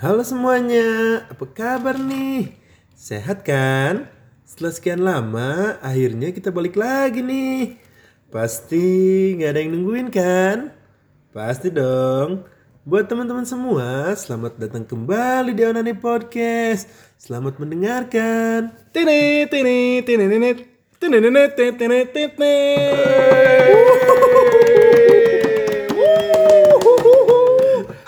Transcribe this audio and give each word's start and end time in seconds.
Halo 0.00 0.24
semuanya, 0.24 1.20
apa 1.28 1.44
kabar 1.44 2.00
nih? 2.00 2.56
Sehat 2.96 3.44
kan? 3.44 4.08
Setelah 4.48 4.72
sekian 4.72 5.04
lama, 5.04 5.76
akhirnya 5.84 6.32
kita 6.32 6.48
balik 6.48 6.72
lagi 6.72 7.20
nih. 7.20 7.76
Pasti 8.32 8.80
nggak 9.36 9.50
ada 9.52 9.60
yang 9.60 9.76
nungguin 9.76 10.08
kan? 10.08 10.72
Pasti 11.36 11.68
dong. 11.68 12.48
Buat 12.88 13.12
teman-teman 13.12 13.44
semua, 13.44 14.16
selamat 14.16 14.56
datang 14.56 14.88
kembali 14.88 15.52
di 15.52 15.68
Onani 15.68 15.92
Podcast. 15.92 16.88
Selamat 17.20 17.60
mendengarkan. 17.60 18.72
Tini 18.96 19.44
tini 19.52 20.00
tini 20.00 20.24
tini 20.32 20.50
tini 20.96 21.16
tini 21.20 21.42
tini 21.52 21.72
tini 21.76 21.98
tini. 22.08 22.58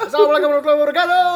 Assalamualaikum 0.01 0.49
warahmatullahi 0.57 0.81
wabarakatuh. 0.81 1.32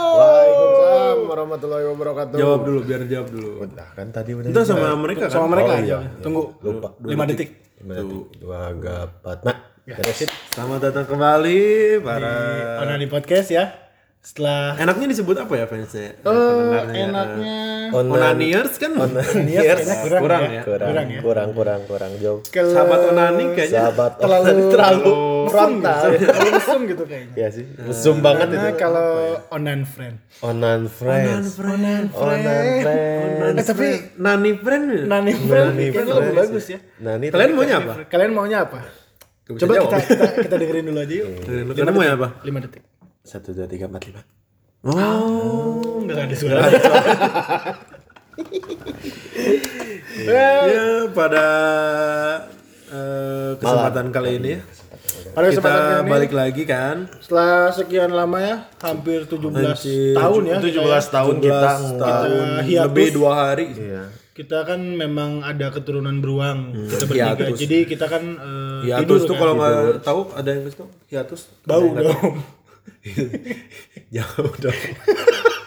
Warahmatullahi 1.37 1.85
wabarakatuh. 1.93 2.37
Jawab 2.41 2.61
dulu, 2.65 2.79
biar 2.89 3.05
jawab 3.05 3.29
dulu. 3.29 3.51
Udah 3.69 3.89
kan 3.93 4.09
tadi 4.09 4.33
udah. 4.33 4.49
Itu 4.49 4.61
sama 4.65 4.97
mereka 4.97 5.29
kan? 5.29 5.37
Sama 5.37 5.47
mereka 5.53 5.69
Oh, 5.69 5.77
aja. 5.77 5.85
iya. 5.85 5.99
Tunggu. 6.25 6.43
Lupa. 6.65 6.89
5 7.05 7.29
detik. 7.29 7.49
Lima 7.85 7.93
detik. 8.01 8.21
Dua 8.41 8.73
gapat. 8.73 9.39
Nah, 9.45 9.57
beresin. 9.85 10.33
Selamat 10.49 10.81
datang 10.81 11.05
kembali 11.05 11.61
para 12.01 12.33
Ona 12.81 12.97
di 12.97 13.05
podcast 13.05 13.53
ya. 13.53 13.86
Setelah 14.27 14.75
Enaknya 14.75 15.07
disebut 15.15 15.39
apa 15.39 15.55
ya 15.55 15.71
fansnya? 15.71 16.19
Oh, 16.27 16.35
Pendengarnya. 16.35 16.99
enaknya 16.99 17.59
Onaniers 17.95 18.75
kan? 18.75 18.91
Iya, 19.47 19.79
kayaknya 19.79 19.97
kurang, 20.03 20.21
Kurang 20.27 20.43
ya. 20.43 20.51
ya. 20.51 20.63
kurang, 20.67 20.89
Kurang 20.91 21.07
ya. 21.07 21.21
kurang, 21.23 21.49
kurang, 21.55 21.81
kurang 21.87 22.13
jauh. 22.19 22.41
Kalau 22.51 22.75
Sahabat 22.75 23.01
Onani 23.07 23.45
kayaknya 23.55 23.79
Sahabat 23.87 24.13
terlalu 24.21 24.51
terlalu 24.75 25.15
frontal, 25.47 26.01
terlalu 26.27 26.51
mesum 26.51 26.81
gitu 26.91 27.03
kayaknya. 27.07 27.35
ya 27.39 27.49
sih. 27.55 27.65
Zoom 27.95 28.19
banget 28.19 28.49
itu. 28.51 28.67
Kalau 28.75 29.39
onan 29.47 29.87
friend. 29.87 30.19
Onan 30.43 30.81
friends. 30.91 31.47
Onan 31.63 32.03
Onan 32.11 32.67
friends. 32.83 33.57
Eh, 33.63 33.65
tapi 33.65 33.87
Nani 34.19 34.51
friend. 34.59 34.85
Nani 35.07 35.33
friend 35.39 35.69
Nani 35.71 35.85
kayaknya 35.87 36.03
friend. 36.03 36.19
lebih 36.19 36.35
bagus 36.35 36.65
ya. 36.67 36.79
Ini 36.99 37.27
Kalian 37.31 37.51
maunya 37.55 37.77
apa? 37.79 37.93
Kalian 38.11 38.33
maunya 38.35 38.59
apa? 38.67 38.81
Coba 39.47 39.73
kita, 39.79 39.97
kita 40.03 40.27
kita 40.51 40.55
dengerin 40.59 40.85
dulu 40.91 40.99
aja 40.99 41.15
yuk. 41.15 41.29
Kalian 41.47 41.95
maunya 41.95 42.15
apa? 42.19 42.29
5 42.43 42.65
detik. 42.67 42.83
Satu 43.27 43.51
dua 43.51 43.67
tiga 43.67 43.91
empat 43.91 44.03
lima. 44.07 44.23
Oh. 44.87 45.99
Enggak 46.07 46.31
ada 46.31 46.37
suara. 46.39 46.63
Ya 50.17 51.05
pada 51.13 51.47
eh, 52.89 53.51
kesempatan 53.61 54.09
kali 54.09 54.31
ini 54.41 54.49
ya. 54.57 54.61
Pada 55.37 55.53
Kita 55.53 56.01
ini, 56.01 56.09
balik 56.09 56.33
lagi 56.33 56.65
kan. 56.65 57.05
setelah 57.21 57.69
sekian 57.69 58.09
lama 58.09 58.41
ya, 58.41 58.57
hampir 58.81 59.29
17 59.29 60.17
tahun 60.17 60.43
ya. 60.49 60.59
17 60.65 61.13
tahun 61.13 61.35
kita 61.45 61.73
17 61.77 62.01
tahun 62.01 62.45
hiatus. 62.65 62.85
lebih 62.89 63.07
dua 63.13 63.33
hari. 63.37 63.67
Iya. 63.77 64.05
Kita 64.33 64.65
kan 64.65 64.81
memang 64.81 65.45
ada 65.45 65.69
keturunan 65.69 66.17
beruang. 66.25 66.73
Kita 66.89 67.05
bertiga. 67.05 67.37
Hmm. 67.37 67.37
Hiatus. 67.37 67.59
Jadi 67.61 67.79
kita 67.85 68.07
kan 68.09 68.23
eh, 68.41 68.81
Hiatus 68.89 69.01
tidur 69.05 69.19
tuh 69.29 69.35
kan. 69.37 69.41
kalau 69.45 69.55
nggak 69.61 69.77
tahu 70.01 70.21
ada 70.33 70.51
yang 70.57 70.63
tahu 70.73 70.89
hiatus 71.13 71.41
bau 71.69 71.85
nggak 71.85 72.05
dong. 72.09 72.35
Jauh 74.15 74.53
dong. 74.57 74.81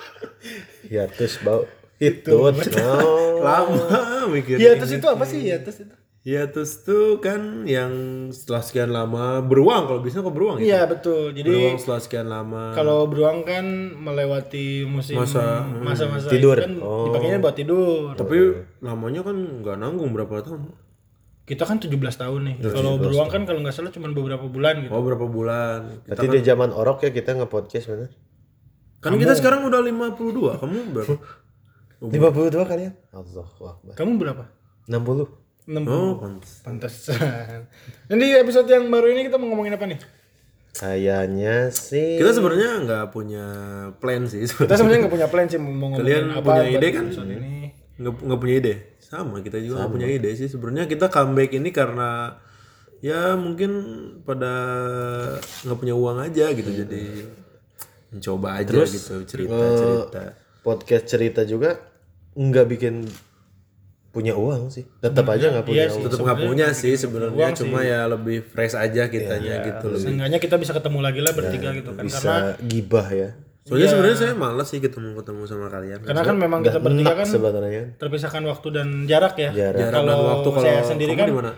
Hiatus 0.89 1.39
bau. 1.41 1.63
Itu. 1.99 2.31
Oh. 2.79 3.39
Lama 3.39 4.27
mikir. 4.27 4.59
Hiatus 4.59 4.91
itu 4.91 5.07
apa 5.07 5.23
sih 5.23 5.39
hiatus 5.39 5.87
itu? 5.87 5.95
Hiatus 6.19 6.83
tuh 6.83 7.23
kan 7.23 7.63
yang 7.63 7.91
setelah 8.29 8.59
sekian 8.59 8.91
lama 8.91 9.39
beruang 9.39 9.87
kalau 9.87 10.03
bisa 10.03 10.19
kok 10.19 10.35
beruang 10.35 10.59
ya. 10.59 10.63
Iya 10.75 10.81
betul. 10.85 11.31
Jadi 11.31 11.47
Beruang 11.47 11.79
setelah 11.79 11.99
sekian 12.03 12.27
lama. 12.27 12.75
kalau 12.75 13.07
beruang 13.07 13.47
kan 13.47 13.63
melewati 13.95 14.83
musim 14.83 15.15
Masa, 15.15 15.63
masa-masa 15.79 16.27
Tidur. 16.27 16.59
itu 16.59 16.67
kan 16.67 16.75
dipakainya 17.07 17.39
buat 17.39 17.55
tidur. 17.55 18.11
Tapi 18.13 18.37
lamanya 18.79 19.23
kan 19.23 19.37
nggak 19.63 19.77
nanggung 19.79 20.11
berapa 20.11 20.43
tahun. 20.43 20.67
Kita 21.49 21.65
kan 21.65 21.81
17 21.81 21.89
tahun 21.97 22.41
nih. 22.45 22.55
Kalau 22.61 23.01
beruang 23.01 23.25
kan 23.33 23.41
kalau 23.49 23.65
nggak 23.65 23.73
salah 23.73 23.89
cuma 23.89 24.13
beberapa 24.13 24.45
bulan 24.45 24.85
gitu. 24.85 24.93
Oh 24.93 25.01
berapa 25.01 25.25
bulan? 25.25 26.05
Kita 26.05 26.21
Berarti 26.21 26.25
di 26.29 26.39
zaman 26.45 26.69
orok 26.69 27.01
ya 27.01 27.09
kita 27.09 27.33
nge-podcast 27.33 27.85
bener. 27.89 28.11
kan 29.01 29.17
kita 29.17 29.33
sekarang 29.33 29.65
udah 29.65 29.81
52. 29.81 30.61
Kamu 30.61 30.77
berapa? 30.93 31.13
52 32.05 32.69
kalian? 32.69 32.93
Allahu 33.09 33.61
Akbar. 33.65 33.93
Kamu 33.97 34.11
berapa? 34.21 34.43
60. 34.85 35.25
60. 35.69 35.89
Oh, 35.89 36.21
pantes. 36.21 36.61
Pantesan. 36.61 37.65
Dan 38.09 38.15
di 38.21 38.29
episode 38.33 38.69
yang 38.69 38.85
baru 38.89 39.09
ini 39.09 39.25
kita 39.25 39.41
mau 39.41 39.49
ngomongin 39.49 39.73
apa 39.73 39.89
nih? 39.89 39.99
Kayaknya 40.69 41.73
sih 41.73 42.21
Kita 42.21 42.29
sebenarnya 42.29 42.85
nggak 42.85 43.05
punya 43.09 43.45
plan 43.97 44.29
sih. 44.29 44.45
Kita 44.45 44.77
sebenarnya 44.77 45.05
nggak 45.05 45.13
punya 45.17 45.27
plan 45.27 45.49
sih 45.49 45.57
mau 45.57 45.73
ngomongin 45.73 45.97
Kalian 45.97 46.25
apa 46.29 46.41
punya 46.45 46.61
buat 46.61 46.77
ide 46.77 46.87
kan? 46.93 47.05
episode 47.09 47.29
ini. 47.33 47.53
Nggak 47.99 48.13
nggak 48.21 48.39
punya 48.39 48.55
ide. 48.61 48.73
Sama 49.09 49.41
kita 49.41 49.57
juga 49.57 49.83
nggak 49.83 49.91
punya 49.91 50.07
ide 50.07 50.29
sih. 50.37 50.45
Sebenarnya 50.45 50.85
kita 50.85 51.09
comeback 51.09 51.57
ini 51.57 51.73
karena 51.73 52.37
ya 53.01 53.33
mungkin 53.33 53.71
pada 54.21 54.53
nggak 55.65 55.77
punya 55.79 55.95
uang 55.95 56.17
aja 56.19 56.51
gitu 56.51 56.67
jadi 56.67 57.31
mencoba 58.11 58.59
aja 58.59 58.75
gitu 58.83 59.23
cerita 59.23 59.55
cerita. 59.55 60.23
podcast 60.65 61.05
cerita 61.07 61.41
juga 61.47 61.79
nggak 62.35 62.65
bikin 62.75 63.07
punya 64.09 64.33
uang 64.33 64.73
sih. 64.73 64.85
Tetap 64.99 65.25
aja 65.31 65.53
nggak 65.53 65.65
punya 65.65 65.85
uang. 65.89 66.03
Tetap 66.09 66.19
nggak 66.21 66.41
punya 66.45 66.67
sih 66.73 66.93
sebenarnya 66.97 67.53
cuma 67.55 67.85
ya 67.85 68.09
lebih 68.09 68.41
fresh 68.45 68.75
aja 68.75 69.07
kitanya 69.07 69.63
gitu 69.63 69.85
lebih. 69.89 70.05
Seenggaknya 70.05 70.39
kita 70.41 70.55
bisa 70.57 70.73
ketemu 70.73 70.99
lagi 70.99 71.19
lah 71.21 71.33
bertiga 71.33 71.69
gitu 71.77 71.93
kan. 71.93 72.03
Karena 72.03 72.13
Bisa 72.13 72.33
gibah 72.65 73.07
ya. 73.09 73.29
Soalnya 73.69 73.87
sebenarnya 73.93 74.17
saya 74.17 74.33
malas 74.33 74.67
sih 74.73 74.81
ketemu 74.81 75.13
ketemu 75.21 75.41
sama 75.45 75.69
kalian. 75.69 76.01
karena 76.01 76.23
kan 76.25 76.35
memang 76.41 76.59
kita 76.65 76.81
bertiga 76.81 77.13
kan 77.13 77.27
Sebenarnya 77.29 77.83
terpisahkan 78.01 78.43
waktu 78.49 78.67
dan 78.73 78.87
jarak 79.05 79.37
ya. 79.37 79.53
Jarak. 79.53 79.77
Jarang 79.77 80.03
dan 80.09 80.15
Kalau 80.17 80.25
waktu 80.25 80.49
kalau 80.49 80.65
saya 80.65 80.81
sendiri 80.81 81.13
kan 81.13 81.29
di 81.29 81.37
mana? 81.37 81.53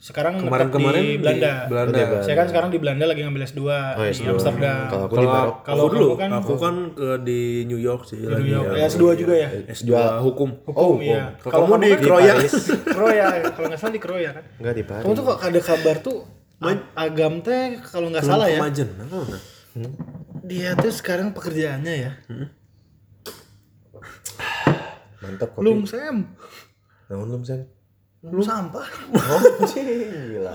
sekarang 0.00 0.40
Kemarin-kemarin 0.40 1.02
di 1.04 1.20
Belanda. 1.20 1.52
Di 1.68 1.68
Belanda. 1.68 2.24
Saya 2.24 2.36
kan 2.40 2.46
sekarang 2.48 2.72
di 2.72 2.80
Belanda 2.80 3.04
lagi 3.04 3.20
ngambil 3.20 3.44
S2 3.44 3.60
di 4.00 4.24
Amsterdam. 4.32 4.88
kalau 4.88 5.04
aku 5.04 5.16
di 5.20 5.28
Marok. 5.28 5.56
Kalau 5.60 5.82
aku 5.84 5.92
dulu, 5.92 6.08
kan 6.16 6.30
aku 6.40 6.54
kan 6.56 6.74
ke 6.96 7.08
di 7.20 7.68
New 7.68 7.76
York 7.76 8.08
sih 8.08 8.24
lagi. 8.24 8.48
New 8.48 8.48
York. 8.48 8.80
Ya, 8.80 8.88
S2 8.88 9.04
juga 9.20 9.34
ya. 9.36 9.48
S2 9.68 9.92
hukum. 10.24 10.56
Hukum 10.64 11.04
ya. 11.04 11.36
Kalau 11.44 11.68
kamu 11.68 11.84
di 11.84 11.88
kan 11.92 12.00
Kroya. 12.00 12.32
Kroya, 12.96 13.26
kalau 13.52 13.66
nggak 13.68 13.80
salah 13.84 13.92
di 13.92 14.00
Kroya 14.00 14.30
kan. 14.32 14.44
Nggak 14.56 14.74
di 14.80 14.84
Paris. 14.88 15.04
Kamu 15.04 15.12
tuh 15.12 15.24
kok 15.28 15.38
ada 15.44 15.60
kabar 15.60 15.96
tuh 16.00 16.18
Agam 16.96 17.32
teh 17.44 17.76
kalau 17.84 18.08
nggak 18.08 18.24
salah 18.24 18.48
ya. 18.48 18.56
Kemajen. 18.56 18.88
Nah, 18.96 19.04
nah. 19.04 19.40
Dia 20.50 20.74
tuh 20.74 20.90
sekarang 20.90 21.30
pekerjaannya 21.30 21.94
ya. 21.94 22.12
Mantap 25.22 25.54
kok. 25.54 25.62
Lum 25.62 25.86
Sam. 25.86 26.26
Naon 27.06 27.26
lum 27.26 27.42
sen? 27.46 27.70
Lum 28.26 28.42
sampah. 28.42 28.86
Oh, 29.14 29.40
gila. 29.66 30.54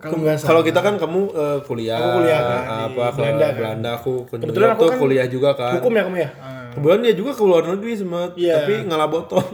Salah. 0.00 0.40
Kalau 0.40 0.62
kita 0.64 0.80
kan 0.80 0.96
kamu 0.96 1.20
eh, 1.28 1.58
kuliah, 1.68 2.00
Aku 2.00 2.08
kuliah 2.20 2.40
kan, 2.40 2.56
eh, 2.56 2.64
di 2.64 2.96
apa 2.96 3.04
ke 3.04 3.16
Belanda 3.20 3.46
Belanda, 3.52 3.90
kan. 3.92 3.98
aku 4.00 4.12
ke 4.24 4.34
New 4.36 4.42
Kebetulan 4.48 4.68
aku 4.72 4.80
tuh 4.80 4.88
kan 4.88 4.98
kuliah 4.98 5.26
juga 5.28 5.50
kan. 5.52 5.72
Hukum 5.76 5.92
ya 5.92 6.02
kamu 6.08 6.18
ya? 6.18 6.30
Ah. 6.40 6.72
Kebetulan 6.72 7.00
dia 7.04 7.14
juga 7.16 7.30
ke 7.36 7.42
luar 7.44 7.62
negeri 7.68 7.92
sempat, 7.92 8.30
Iya. 8.32 8.54
tapi 8.64 8.74
ngalah 8.88 9.08
botol. 9.12 9.44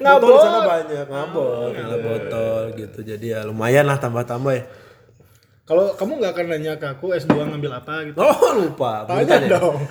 Ngabot. 0.00 0.20
Botol 0.24 0.32
di 0.32 0.40
sana 0.40 0.60
banyak, 0.64 1.06
ngabot, 1.06 1.68
ngalah 1.76 2.00
botol 2.00 2.62
gitu. 2.74 2.98
Jadi 3.04 3.26
ya 3.30 3.40
lumayan 3.44 3.84
lah 3.84 4.00
tambah-tambah 4.00 4.52
ya. 4.56 4.64
Kalau 5.70 5.94
kamu 5.94 6.12
nggak 6.18 6.32
akan 6.34 6.46
nanya 6.50 6.72
ke 6.74 6.86
aku 6.88 7.14
S2 7.14 7.30
ngambil 7.46 7.70
apa 7.72 7.94
gitu. 8.02 8.18
Oh 8.18 8.50
lupa, 8.58 9.06
Tanya 9.06 9.38
dong. 9.46 9.86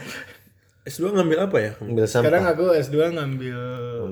S2 0.83 1.15
ngambil 1.15 1.37
apa 1.47 1.57
ya? 1.57 1.71
Ambil 1.79 2.03
sampah. 2.03 2.23
Sekarang 2.27 2.43
aku 2.49 2.65
S2 2.75 2.97
ngambil 3.15 3.59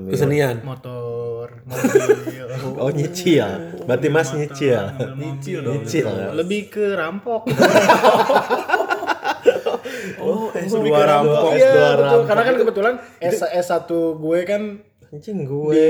Kesenian. 0.08 0.56
motor, 0.64 1.60
mobil. 1.62 2.44
Oh 2.80 2.88
nyicil. 2.88 3.44
Berarti 3.84 4.08
Mas 4.08 4.32
nyicil. 4.32 4.80
Nyicil 5.12 5.60
Nyicil. 5.60 6.08
Lebih 6.32 6.72
ke 6.72 6.96
rampok. 6.96 7.44
Oh, 10.18 10.50
S2 10.52 10.84
rampok. 10.84 11.52
Iya, 11.54 11.64
S2 11.64 11.76
betul. 11.76 12.02
rampok. 12.02 12.20
Karena 12.26 12.42
kan 12.44 12.54
kebetulan 12.56 12.94
S 13.18 13.40
S1 13.42 13.90
gue 14.14 14.38
kan 14.44 14.62
Anjing 15.08 15.38
gue. 15.42 15.88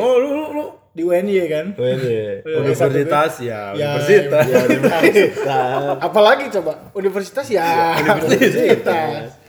Oh, 0.00 0.16
lu 0.16 0.28
lu 0.32 0.44
lu 0.52 0.64
di 0.94 1.02
UNY 1.02 1.36
kan. 1.50 1.66
Wede. 1.74 2.40
Universitas 2.62 3.42
ya, 3.42 3.74
Ya, 3.74 3.98
universitas. 3.98 4.44
ya, 4.46 5.98
Apalagi 5.98 6.46
coba 6.54 6.72
universitas 6.94 7.46
ya 7.50 7.98
universitas. 7.98 9.43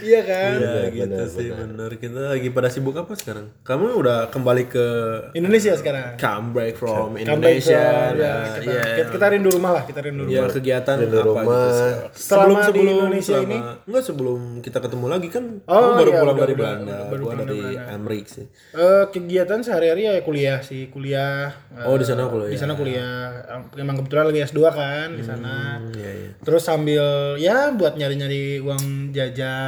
Iya 0.00 0.20
kan? 0.22 0.52
Ya 0.56 0.74
gitu 0.88 1.22
sih 1.28 1.48
bener. 1.48 1.90
Kita 1.94 2.30
lagi 2.30 2.48
pada 2.48 2.66
sibuk 2.66 2.94
apa 2.94 3.12
sekarang? 3.12 3.50
Kamu 3.60 3.96
udah 3.96 4.28
kembali 4.28 4.64
ke 4.66 4.86
Indonesia 5.32 5.72
sekarang. 5.72 6.14
comeback 6.16 6.74
from 6.74 7.14
Comeback 7.14 7.24
Indonesia. 7.24 7.82
from- 8.08 8.16
ya, 8.16 8.34
Nah, 8.34 8.54
kita, 8.56 8.70
iya. 8.70 8.82
kita, 8.94 9.10
kita 9.10 9.26
rindu 9.28 9.48
rumah 9.50 9.72
lah, 9.72 9.84
kita 9.84 10.00
rindu 10.00 10.22
Ya 10.24 10.40
rumah. 10.40 10.52
kegiatan 10.52 10.96
Rindu 10.96 11.16
apa 11.16 11.26
rumah. 11.26 11.42
gitu 11.44 11.68
sekarang. 11.70 12.12
Selama 12.14 12.60
di 12.66 12.80
Indonesia 12.84 13.36
ini? 13.40 13.58
Enggak 13.84 14.02
sebelum 14.04 14.40
kita 14.60 14.78
ketemu 14.80 15.06
lagi 15.08 15.28
kan 15.28 15.44
Oh, 15.64 15.74
kamu 15.74 15.90
baru 15.94 16.04
iya, 16.04 16.18
pulang 16.18 16.24
udah, 16.30 16.34
dari 16.38 16.52
udah, 16.52 16.60
Belanda, 16.60 16.96
baru 17.04 17.22
gua 17.22 17.32
pulang 17.32 17.46
dari. 17.46 17.60
Amerika 17.86 18.28
sih. 18.30 18.46
Eh, 18.72 19.04
kegiatan 19.08 19.60
sehari-hari 19.60 20.02
ya 20.04 20.20
kuliah 20.20 20.58
sih, 20.60 20.88
kuliah. 20.88 21.50
eh, 21.72 21.84
Oh, 21.84 21.96
di 21.96 22.04
sana 22.04 22.26
kuliah. 22.26 22.48
Di 22.48 22.56
sana 22.56 22.72
kuliah. 22.72 23.16
Emang 23.74 23.96
kebetulan 23.96 24.24
lagi 24.26 24.40
S2 24.44 24.60
kan 24.70 25.08
di 25.10 25.22
sana. 25.22 25.80
Iya, 25.90 26.10
iya. 26.12 26.30
Terus 26.38 26.62
sambil 26.62 27.04
ya 27.36 27.70
buat 27.70 27.94
nyari-nyari 27.94 28.60
uang 28.60 28.82
jajan. 29.10 29.63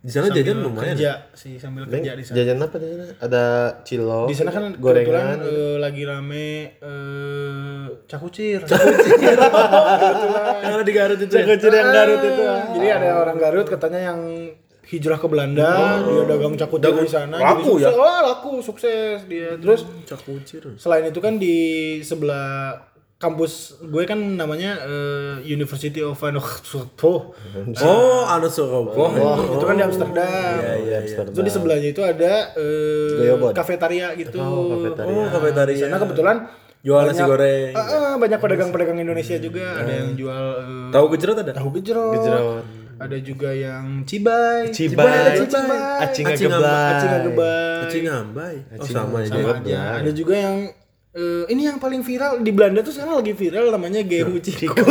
Di 0.00 0.10
sana 0.10 0.26
jajan 0.28 0.58
lumayan. 0.60 0.96
Kerja 0.96 1.12
sih 1.32 1.56
sambil 1.56 1.84
kerja 1.84 2.12
di 2.14 2.24
sana. 2.24 2.36
Jajan 2.36 2.58
apa 2.58 2.76
di 2.76 2.86
sana? 2.88 3.04
Ada 3.18 3.44
cilok. 3.82 4.26
Di 4.26 4.36
sana 4.36 4.50
kan 4.50 4.64
gorengan. 4.76 5.36
eh, 5.42 5.76
lagi 5.76 6.02
rame 6.04 6.48
eh 6.78 7.84
cakucir. 8.06 8.60
Yang 10.60 10.72
ada 10.76 10.84
di 10.84 10.92
Garut 10.92 11.18
itu 11.18 11.32
ya? 11.32 11.44
Cakucir 11.44 11.72
yang 11.72 11.90
Garut 11.90 12.20
itu. 12.20 12.42
Jadi 12.76 12.86
ada 12.88 13.08
orang 13.18 13.36
Garut 13.36 13.66
katanya 13.66 14.00
yang 14.12 14.20
hijrah 14.90 15.22
ke 15.22 15.28
Belanda, 15.30 16.02
dia 16.02 16.22
dagang 16.26 16.58
cakucir 16.58 16.90
di 16.98 17.06
sana. 17.06 17.38
jadi 17.38 17.62
laku 17.62 17.78
ya? 17.78 17.94
Oh, 17.94 18.20
laku, 18.26 18.52
sukses 18.58 19.22
dia. 19.30 19.54
Terus 19.54 19.86
Cakucir. 20.02 20.74
selain 20.82 21.06
itu 21.06 21.22
kan 21.22 21.38
di 21.38 21.56
sebelah 22.02 22.74
kampus 23.20 23.76
gue 23.84 24.02
kan 24.08 24.16
namanya 24.16 24.80
eh, 24.80 25.34
University 25.44 26.00
of 26.00 26.16
Vanuatu. 26.16 26.88
Oh, 27.84 28.22
anu 28.24 28.48
Sokobo. 28.48 29.12
Itu 29.60 29.64
kan 29.68 29.76
di 29.76 29.84
Amsterdam. 29.84 30.56
Iya, 30.64 30.74
iya, 30.80 30.98
iya. 31.04 31.18
Itu 31.28 31.40
di 31.44 31.52
sebelahnya 31.52 31.92
itu 31.92 32.00
ada 32.00 32.56
eh, 32.56 33.20
Goyobot. 33.20 33.52
kafetaria 33.52 34.16
gitu. 34.16 34.40
Oh, 34.40 34.72
kafetaria. 34.72 35.12
Oh, 35.12 35.28
kafetaria. 35.28 35.76
Di 35.76 35.82
sana 35.84 36.00
kebetulan 36.00 36.36
Jual 36.80 37.12
nasi 37.12 37.20
goreng. 37.20 37.76
Ah, 37.76 37.84
ah, 37.84 38.14
banyak 38.16 38.40
pedagang-pedagang 38.40 39.04
Indonesia 39.04 39.36
juga. 39.36 39.84
Ada 39.84 39.92
yang 40.00 40.10
jual 40.16 40.44
eh, 40.64 40.88
Tahu 40.88 41.04
gejrot 41.12 41.36
ada? 41.44 41.52
tahu 41.52 41.68
gejrot. 41.76 42.16
Gejrot. 42.16 42.64
Ada 42.96 43.16
juga 43.20 43.52
yang 43.52 44.00
cibai. 44.08 44.72
Cibai. 44.72 45.12
ada 45.12 45.36
cibai. 45.36 45.80
Acing 46.08 46.24
Acing 46.24 46.48
ngegeblay. 46.48 46.88
Acing 46.96 47.10
ngegebai. 47.12 47.84
Acing 47.84 48.04
ngambai. 48.08 48.56
Oh, 48.80 48.86
sama 48.88 49.16
aja. 49.20 49.28
Sama 49.28 49.50
aja. 49.60 49.80
Ada 50.00 50.10
juga 50.16 50.34
yang 50.40 50.56
eh, 51.10 51.44
ini 51.50 51.66
yang 51.66 51.82
paling 51.82 52.06
viral 52.06 52.38
di 52.38 52.52
Belanda 52.54 52.86
tuh 52.86 52.94
sekarang 52.94 53.18
lagi 53.18 53.34
viral 53.34 53.74
namanya 53.74 54.00
Gehu 54.06 54.38
Cikur. 54.38 54.86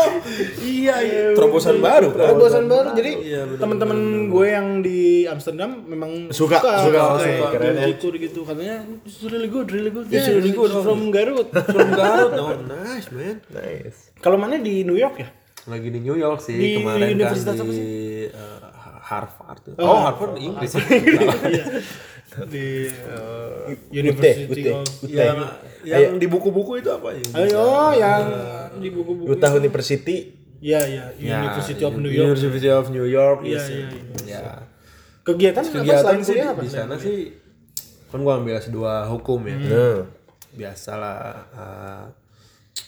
Oh, 0.00 0.06
iya, 0.64 0.96
iya. 1.04 1.36
Terobosan 1.36 1.82
baru 1.82 2.14
kan? 2.16 2.32
Terobosan 2.32 2.64
baru. 2.70 2.88
Jadi 2.96 3.12
Iya, 3.20 3.42
teman-teman 3.60 4.30
gue 4.32 4.46
yang 4.48 4.80
di 4.80 5.28
Amsterdam 5.28 5.84
memang 5.84 6.32
Suka, 6.32 6.56
suka, 6.62 6.88
suka, 6.88 7.02
suka. 7.20 7.46
Keren 7.52 7.74
ya. 7.76 7.84
Cikur 7.92 8.14
gitu 8.16 8.40
katanya 8.46 8.86
it's 9.04 9.20
really 9.26 9.50
good, 9.52 9.68
really 9.68 9.92
good. 9.92 10.06
Yeah, 10.08 10.38
really 10.38 10.54
good. 10.56 10.70
from 10.70 11.12
Garut. 11.12 11.52
From 11.52 11.90
Garut. 11.92 12.32
Oh, 12.38 12.56
nice, 12.64 13.12
man. 13.12 13.44
Nice. 13.52 14.14
Kalau 14.22 14.40
mana 14.40 14.56
di 14.56 14.86
New 14.86 14.96
York 14.96 15.20
ya? 15.20 15.28
Lagi 15.68 15.92
di 15.92 16.00
New 16.00 16.16
York 16.16 16.40
sih 16.40 16.56
Di 16.56 16.80
kemarin 16.80 17.20
universitas 17.20 17.52
kan 17.52 17.68
apa 17.68 17.72
di 17.76 17.84
eh, 18.32 18.60
Harvard. 19.10 19.62
Oh, 19.76 19.98
Harvard 20.06 20.38
Inggris. 20.40 20.72
Iya. 22.30 22.46
di 22.46 22.68
uh, 23.10 23.74
University 23.90 24.62
Ute, 24.62 24.70
of 24.70 24.86
yang 25.10 25.38
yang 25.82 26.14
di 26.14 26.26
buku-buku 26.30 26.78
itu 26.78 26.90
apa 26.94 27.10
ya? 27.10 27.24
Ayo 27.42 27.66
yang 27.98 28.24
di 28.78 28.88
buku-buku. 28.94 29.26
Utah 29.34 29.50
University. 29.58 30.38
Iya, 30.60 30.80
iya, 30.84 31.04
University 31.16 31.82
of 31.82 31.96
New 31.96 32.12
York. 32.12 32.36
University 32.36 32.68
of 32.68 32.86
New 32.92 33.08
York. 33.08 33.38
Iya, 33.42 33.56
yes. 33.56 33.66
iya, 33.72 33.88
Ya. 34.28 34.40
Kegiatan, 35.24 35.64
apa 35.64 35.72
Kegiatan 35.80 36.04
selain 36.04 36.20
sih 36.20 36.32
kuliah 36.32 36.46
di, 36.46 36.52
apa? 36.52 36.60
di 36.62 36.70
sana 36.70 36.94
sih 36.96 37.18
kan 38.10 38.20
gua 38.26 38.42
ambil 38.42 38.58
S2 38.60 38.78
hukum 39.10 39.40
ya. 39.48 39.56
Nah. 39.56 40.00
Biasalah 40.50 41.18
eh, 41.54 42.04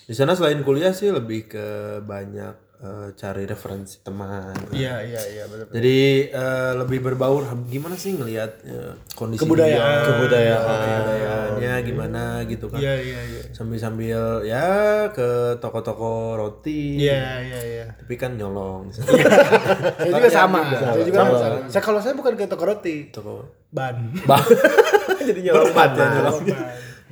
di 0.07 0.15
sana 0.15 0.35
selain 0.35 0.61
kuliah 0.67 0.93
sih 0.93 1.11
lebih 1.15 1.49
ke 1.49 1.67
banyak 2.05 2.72
eh, 2.83 3.09
cari 3.15 3.47
referensi 3.47 4.03
teman. 4.03 4.51
Iya, 4.75 4.99
iya, 5.07 5.23
iya, 5.31 5.45
betul. 5.47 5.71
Jadi 5.71 5.99
eh, 6.29 6.73
lebih 6.77 6.99
berbaur 7.01 7.47
gimana 7.71 7.95
sih 7.95 8.19
ngelihat 8.19 8.51
eh, 8.67 8.93
kondisi 9.15 9.41
Kebudayaan. 9.41 9.79
dia, 9.79 10.07
Kebudayaan. 10.11 10.67
kebudayaannya 10.67 11.75
gimana 11.87 12.23
gitu 12.51 12.67
kan. 12.67 12.83
Iya, 12.83 12.95
iya, 12.99 13.21
iya. 13.23 13.43
Sambil-sambil 13.55 14.43
ya 14.43 14.67
ke 15.15 15.57
toko-toko 15.63 16.35
roti. 16.35 16.99
Iya, 16.99 17.41
iya, 17.41 17.61
iya. 17.63 17.87
Tapi 17.95 18.15
kan 18.19 18.35
nyolong. 18.35 18.91
Saya 18.93 20.11
juga 20.11 20.31
sama. 20.31 20.61
Saya 20.75 21.05
juga 21.07 21.19
sama. 21.23 21.35
Saya 21.71 21.83
kalau 21.83 22.03
saya 22.03 22.19
bukan 22.19 22.35
ke 22.35 22.51
toko 22.51 22.67
roti, 22.67 23.09
Toko 23.15 23.47
ban. 23.73 23.95
Bah. 24.29 24.43
Jadi 25.29 25.49
nyolong 25.49 25.71
Berat 25.73 25.91
ya, 25.95 26.07
nyolong. 26.19 26.39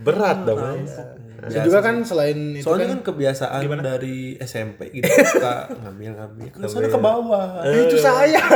Berat 0.02 0.38
dong. 0.44 0.58
Saya 1.48 1.62
juga 1.64 1.80
kan 1.80 1.96
selain 2.04 2.38
itu 2.52 2.64
Soalnya 2.66 2.92
kan, 2.92 3.00
kan 3.00 3.00
kebiasaan 3.08 3.60
dari 3.80 4.36
SMP 4.44 4.92
gitu 4.92 5.08
suka 5.32 5.72
ngambil-ngambil 5.72 6.46
ke 6.52 6.66
sana 6.68 6.88
ke 6.90 7.00
bawah. 7.00 7.64
Eh, 7.64 7.88
itu 7.88 7.96
saya. 7.96 8.42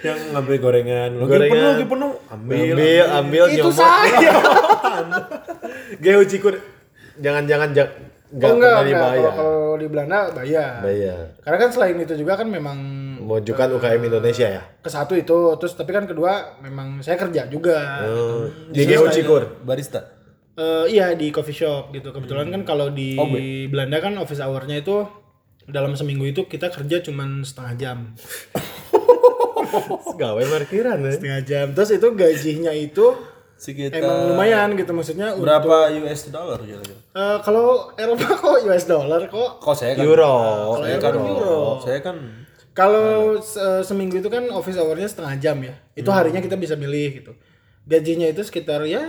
Yang 0.00 0.18
ngambil 0.32 0.56
gorengan. 0.60 1.10
Lagi 1.12 1.28
Gorengan. 1.28 1.52
penuh, 1.52 1.70
lagi 1.76 1.86
penuh. 1.86 2.12
Ambil. 2.32 2.72
Ambil, 2.72 3.04
ambil, 3.20 3.44
itu 3.52 3.68
nyomot. 3.68 3.76
saya. 3.76 4.32
Geo 6.02 6.22
Cikur. 6.24 6.54
Jangan-jangan 7.20 7.68
jak 7.76 7.88
Oh 8.30 8.38
nggak 8.38 8.52
enggak, 8.54 8.70
pernah 8.70 8.86
enggak. 8.86 9.02
Kalau, 9.02 9.10
dibayar. 9.10 9.32
kalau 9.34 9.62
di 9.74 9.86
Belanda 9.90 10.20
bayar. 10.30 10.72
Bayar. 10.86 11.22
Karena 11.42 11.58
kan 11.58 11.70
selain 11.74 11.96
itu 11.98 12.14
juga 12.14 12.32
kan 12.38 12.46
memang 12.46 12.78
Memajukan 13.20 13.68
UKM 13.74 14.02
Indonesia 14.06 14.46
ya. 14.48 14.62
ke 14.80 14.88
satu 14.88 15.18
itu, 15.18 15.58
terus 15.58 15.74
tapi 15.74 15.90
kan 15.92 16.06
kedua 16.06 16.56
memang 16.62 17.02
saya 17.02 17.18
kerja 17.18 17.50
juga. 17.50 18.06
Oh, 18.06 18.46
gitu. 18.70 18.72
Di 18.72 18.82
Geo 18.86 19.10
Cikur. 19.10 19.60
Barista. 19.66 20.19
Eh, 20.52 20.84
iya 20.90 21.12
di 21.12 21.30
coffee 21.30 21.56
shop 21.56 21.90
gitu. 21.90 22.10
Kebetulan 22.10 22.48
kan 22.50 22.60
kalau 22.64 22.88
di 22.88 23.14
Oh, 23.14 23.26
Belanda 23.66 23.98
kan 23.98 24.14
office 24.16 24.38
hour-nya 24.38 24.78
itu 24.78 25.04
dalam 25.64 25.94
seminggu 25.94 26.24
itu 26.24 26.44
kita 26.44 26.68
kerja 26.68 27.00
cuman 27.00 27.42
setengah 27.42 27.72
jam. 27.76 27.96
Gawe 30.20 30.42
parkiran 30.42 30.96
ya. 31.00 31.10
Setengah 31.12 31.40
jam. 31.42 31.66
Terus 31.72 31.90
itu 31.92 32.06
gajinya 32.12 32.72
itu 32.72 33.06
Sekitar 33.54 34.00
emang 34.00 34.32
lumayan 34.32 34.72
gitu 34.72 34.88
maksudnya 34.90 35.36
untuk 35.36 35.44
berapa 35.44 35.92
US 36.00 36.32
dollar 36.32 36.56
kira-kira? 36.58 36.96
Eh, 37.12 37.36
kalau 37.44 37.92
Eropa 37.92 38.26
kok 38.40 38.56
US 38.64 38.84
dollar 38.88 39.20
kok. 39.28 39.50
Kok 39.60 39.74
saya 39.76 39.92
kan 39.94 40.02
Euro. 40.02 40.34
saya 40.80 40.96
kan 40.96 41.12
euro. 41.14 41.58
Saya 41.78 41.98
kan 42.00 42.16
Kalau 42.70 43.36
se- 43.36 43.84
seminggu 43.84 44.16
itu 44.16 44.26
kan 44.26 44.48
office 44.48 44.76
hour-nya 44.76 45.04
setengah 45.04 45.34
jam 45.36 45.56
ya. 45.60 45.76
Itu 45.92 46.08
harinya 46.08 46.40
kita 46.40 46.56
bisa 46.56 46.72
milih 46.72 47.20
gitu. 47.20 47.32
Gajinya 47.84 48.26
itu 48.26 48.40
sekitar 48.40 48.80
ya 48.84 49.00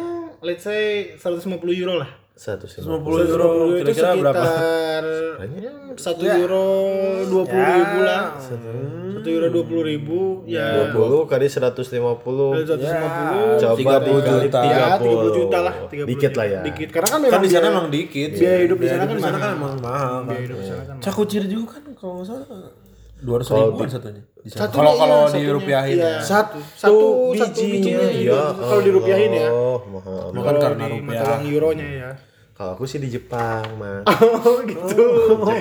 let's 0.42 0.64
say 0.64 1.14
150 1.16 1.48
euro 1.76 1.96
lah. 1.98 2.10
Satu 2.34 2.66
sih. 2.66 2.82
50 2.82 2.90
euro 3.28 3.50
itu 3.78 3.94
kira-kira 3.94 4.18
berapa? 4.18 4.42
sekitar 4.42 5.04
ya, 5.62 5.72
satu 5.94 6.24
euro 6.26 6.66
dua 7.28 7.44
puluh 7.46 7.66
ribu 7.68 7.98
lah. 8.02 8.24
Satu 8.42 9.28
euro 9.30 9.48
dua 9.52 9.64
puluh 9.64 9.84
ribu 9.86 10.20
ya. 10.46 10.90
20 10.90 11.30
kali 11.30 11.46
150. 11.46 11.62
Satu 11.62 11.94
lima 11.94 12.14
puluh. 12.18 12.52
Coba 13.62 13.76
30 13.78 13.78
dikali 13.78 14.42
juta. 14.42 14.60
Ya, 14.64 14.86
30. 14.98 15.06
30 15.06 15.38
juta 15.38 15.58
lah. 15.62 15.74
30 15.86 16.10
Dikit 16.10 16.34
lah 16.34 16.46
ya. 16.48 16.60
Dikit. 16.64 16.90
Karena 16.90 17.08
kan 17.08 17.20
Kan 17.20 17.26
memang 17.30 17.42
di 17.42 17.50
sana 17.50 17.62
biaya- 17.62 17.74
emang 17.78 17.88
dikit. 17.90 18.30
biaya 18.34 18.58
hidup 18.60 18.78
di 18.78 18.88
sana 18.88 18.98
Biaya 18.98 19.06
kan 19.06 19.14
di 19.14 19.22
sana 19.22 19.38
kan 19.38 19.42
mahal. 19.42 19.54
emang 19.54 19.74
mahal. 19.78 20.18
kan. 20.26 20.38
hidup 20.42 20.58
di 20.58 20.66
sana 20.66 20.82
kan 20.84 20.96
Cakucir 20.98 21.44
juga 21.46 21.78
kan 21.78 21.84
kalau 21.94 22.14
nggak 22.18 22.28
salah 22.28 22.48
dua 23.22 23.36
ratus 23.38 23.50
ribuan 23.50 23.88
satunya. 23.88 24.22
Di 24.36 24.50
sana. 24.50 24.60
Satunya 24.60 24.76
Kalau 24.76 24.92
iya, 24.92 25.00
kalau 25.00 25.20
satunya. 25.24 25.44
dirupiahin 25.44 25.96
Iya. 25.96 26.10
ya. 26.10 26.20
Satu 26.20 26.58
satu 26.74 26.98
satu 27.32 27.60
bijinya 27.62 28.08
Iya. 28.10 28.42
Kalau 28.52 28.82
dirupiahin 28.82 29.32
ya. 29.32 29.50
Oh, 29.50 29.78
mahal. 29.88 30.26
Bukan 30.32 30.42
Kalau 30.44 30.60
karena 30.60 30.84
di 30.84 30.92
rupiah. 30.96 31.22
uang 31.24 31.44
euronya 31.48 31.88
ya. 31.88 32.12
Kalau 32.52 32.72
aku 32.72 32.86
sih 32.86 32.98
di 32.98 33.10
Jepang, 33.10 33.66
mah. 33.76 34.06
Oh 34.46 34.62
gitu. 34.62 35.06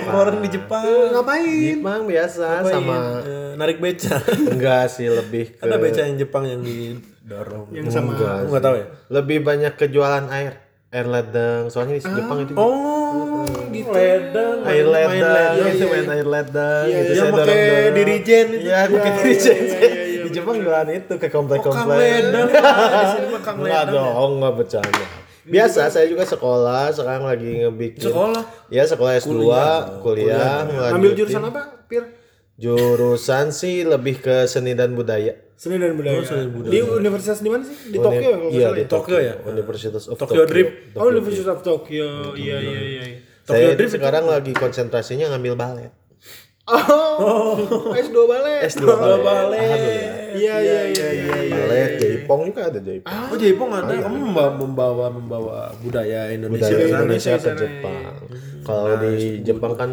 Orang 0.07 0.37
di 0.39 0.49
Jepang. 0.51 0.85
Ngapain? 1.11 1.77
Jepang 1.77 2.01
biasa 2.03 2.45
sama 2.63 2.97
Eh, 3.21 3.51
narik 3.55 3.77
beca. 3.77 4.21
enggak 4.47 4.85
sih 4.87 5.05
lebih 5.05 5.55
ke 5.55 5.61
Ada 5.61 5.77
beca 5.77 6.01
yang 6.03 6.17
Jepang 6.17 6.43
yang 6.43 6.61
didorong. 6.61 7.69
Yang 7.69 7.89
sama 7.91 8.13
Kamu 8.13 8.49
nggak 8.49 8.63
tahu 8.63 8.75
ya? 8.75 8.85
lebih 9.11 9.37
banyak 9.41 9.73
kejualan 9.75 10.25
air. 10.29 10.61
Air 10.91 11.07
ledeng. 11.07 11.63
Soalnya 11.67 11.95
di 11.95 12.03
Jepang 12.03 12.37
itu 12.37 12.51
Oh, 12.53 13.47
gitu. 13.71 13.87
Ledang. 13.89 14.59
air 14.61 14.83
main 14.83 15.07
ledeng, 15.07 15.23
ledang. 15.23 15.71
itu 15.71 15.85
main 15.87 16.07
air 16.09 16.27
ledeng 16.27 16.83
Iya, 16.83 16.97
gitu 16.97 17.07
iya. 17.07 17.15
saya 17.17 17.31
dorong-dorong. 17.31 17.93
dirijen 17.95 18.45
itu. 18.49 18.59
Iya, 18.61 18.79
pakai 18.85 19.11
dirijen. 19.17 19.57
Di 20.21 20.29
Jepang 20.29 20.55
jualan 20.57 20.89
itu 20.91 21.13
ke. 21.15 21.27
Di 21.31 21.39
sini 23.07 23.25
mah 23.25 23.41
Kang 23.41 23.55
Enggak 23.57 23.83
ledang. 23.83 23.87
dong, 23.89 24.31
enggak 24.37 24.53
bercanda. 24.53 25.05
Biasa 25.41 25.89
saya 25.89 26.05
juga 26.05 26.21
sekolah, 26.23 26.91
sekarang 26.91 27.23
lagi 27.25 27.49
ngebikin 27.61 28.03
Sekolah? 28.05 28.43
Ya, 28.69 28.83
sekolah 28.85 29.17
S2, 29.17 29.41
kuliah, 29.99 30.61
Ngambil 30.61 30.75
ngelanjutin. 31.01 31.17
jurusan 31.17 31.43
apa, 31.45 31.61
Pir? 31.87 32.03
Jurusan 32.55 33.49
sih 33.49 33.81
lebih 33.81 34.19
ke 34.19 34.45
seni 34.45 34.71
dan 34.71 34.93
budaya. 34.93 35.33
Seni 35.61 35.77
dan 35.77 35.93
budaya. 35.93 36.25
Di 36.73 36.81
universitas 36.81 37.37
di 37.45 37.49
mana 37.53 37.61
sih? 37.61 37.93
Di 37.93 38.01
Tokyo 38.01 38.17
ya 38.17 38.33
kalau 38.33 38.49
Iya, 38.49 38.69
di 38.73 38.81
ya? 38.81 38.87
Tokyo 38.89 39.17
ya? 39.21 39.33
Universitas 39.45 40.03
of 40.09 40.17
Tokyo 40.17 40.49
Drip. 40.49 40.97
Oh, 40.97 41.13
University 41.13 41.45
of 41.45 41.61
Tokyo. 41.61 42.33
Iya, 42.33 42.57
iya, 42.57 42.79
iya. 42.81 43.01
iya. 43.05 43.21
Saya 43.45 43.77
sekarang 43.77 44.25
lagi 44.25 44.57
konsentrasinya 44.57 45.29
ngambil 45.29 45.53
balet. 45.53 45.93
Oh, 46.65 47.93
S2 47.93 48.17
balet. 48.25 48.65
S2 48.73 48.89
balet. 49.21 50.33
Iya 50.33 50.55
iya 50.65 50.81
iya 50.89 51.07
iya. 51.13 51.35
iya. 51.45 51.53
Balet, 51.53 51.91
Jaipong 52.01 52.41
juga 52.49 52.61
ada 52.65 52.79
Jaipong. 52.81 53.13
Oh 53.29 53.37
Jaipong 53.37 53.69
ada, 53.69 53.93
kamu 54.01 54.17
membawa, 54.17 54.51
membawa 54.57 55.05
membawa 55.13 55.57
budaya 55.77 56.33
Indonesia 56.33 56.73
Budaya. 56.73 56.89
Indonesia 57.05 57.33
ke 57.37 57.51
Jepang. 57.53 58.01
Kalau 58.65 58.93
di 58.97 59.45
Jepang 59.45 59.73
kan 59.77 59.91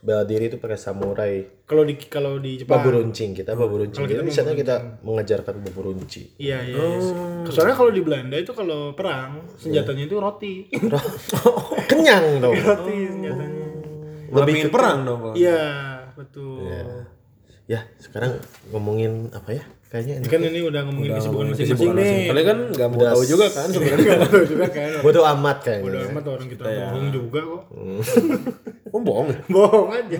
bela 0.00 0.24
diri 0.24 0.48
itu 0.48 0.56
pakai 0.56 0.80
samurai. 0.80 1.64
Kalau 1.68 1.84
di 1.84 1.94
kalau 2.00 2.40
di 2.40 2.60
Jepang. 2.60 2.80
Baburuncing 2.80 3.36
kita 3.36 3.52
baburuncing. 3.52 4.08
Kita 4.08 4.24
di 4.24 4.32
sana 4.32 4.56
kita 4.56 5.04
mengajarkan 5.04 5.60
baburunci. 5.60 6.40
Iya 6.40 6.64
iya. 6.64 6.76
iya. 6.76 7.48
Soalnya 7.52 7.76
kalau 7.76 7.92
di 7.92 8.00
Belanda 8.00 8.36
itu 8.40 8.56
kalau 8.56 8.96
perang 8.96 9.44
senjatanya 9.60 10.04
itu 10.08 10.16
roti. 10.16 10.54
Kenyang 11.90 12.40
dong. 12.40 12.56
roti 12.68 12.96
senjatanya. 13.12 13.66
Lebih 14.30 14.54
ke 14.66 14.68
perang 14.72 14.98
dong. 15.04 15.18
Bang. 15.20 15.34
Iya 15.36 15.62
betul. 16.16 16.64
Ya, 17.70 17.86
sekarang 18.02 18.42
ngomongin 18.74 19.30
apa 19.30 19.54
ya? 19.54 19.64
Kayaknya 19.90 20.14
Ini 20.22 20.28
kan 20.30 20.40
ini 20.46 20.60
udah 20.62 20.80
ngomongin 20.86 21.10
kesibukan 21.18 21.46
masing-masing 21.50 21.90
nih. 21.98 22.30
Kalian 22.30 22.46
kan 22.46 22.58
nggak 22.78 22.88
mau 22.94 23.00
tahu 23.10 23.22
juga 23.26 23.46
kan 23.50 23.66
sebenarnya. 23.74 24.06
Nggak 24.06 24.30
tahu 24.30 24.44
juga 24.46 24.66
kan. 24.70 24.90
bodoh 25.02 25.24
amat 25.34 25.58
kayaknya. 25.66 25.84
Bodoh 25.90 26.02
amat 26.14 26.24
orang 26.30 26.46
kita 26.46 26.62
bohong 26.62 27.06
juga 27.10 27.40
kok. 27.42 27.62
Oh 28.90 28.98
bohong. 29.02 29.30
ya? 29.30 29.38
Bohong 29.54 29.86
aja. 29.94 30.18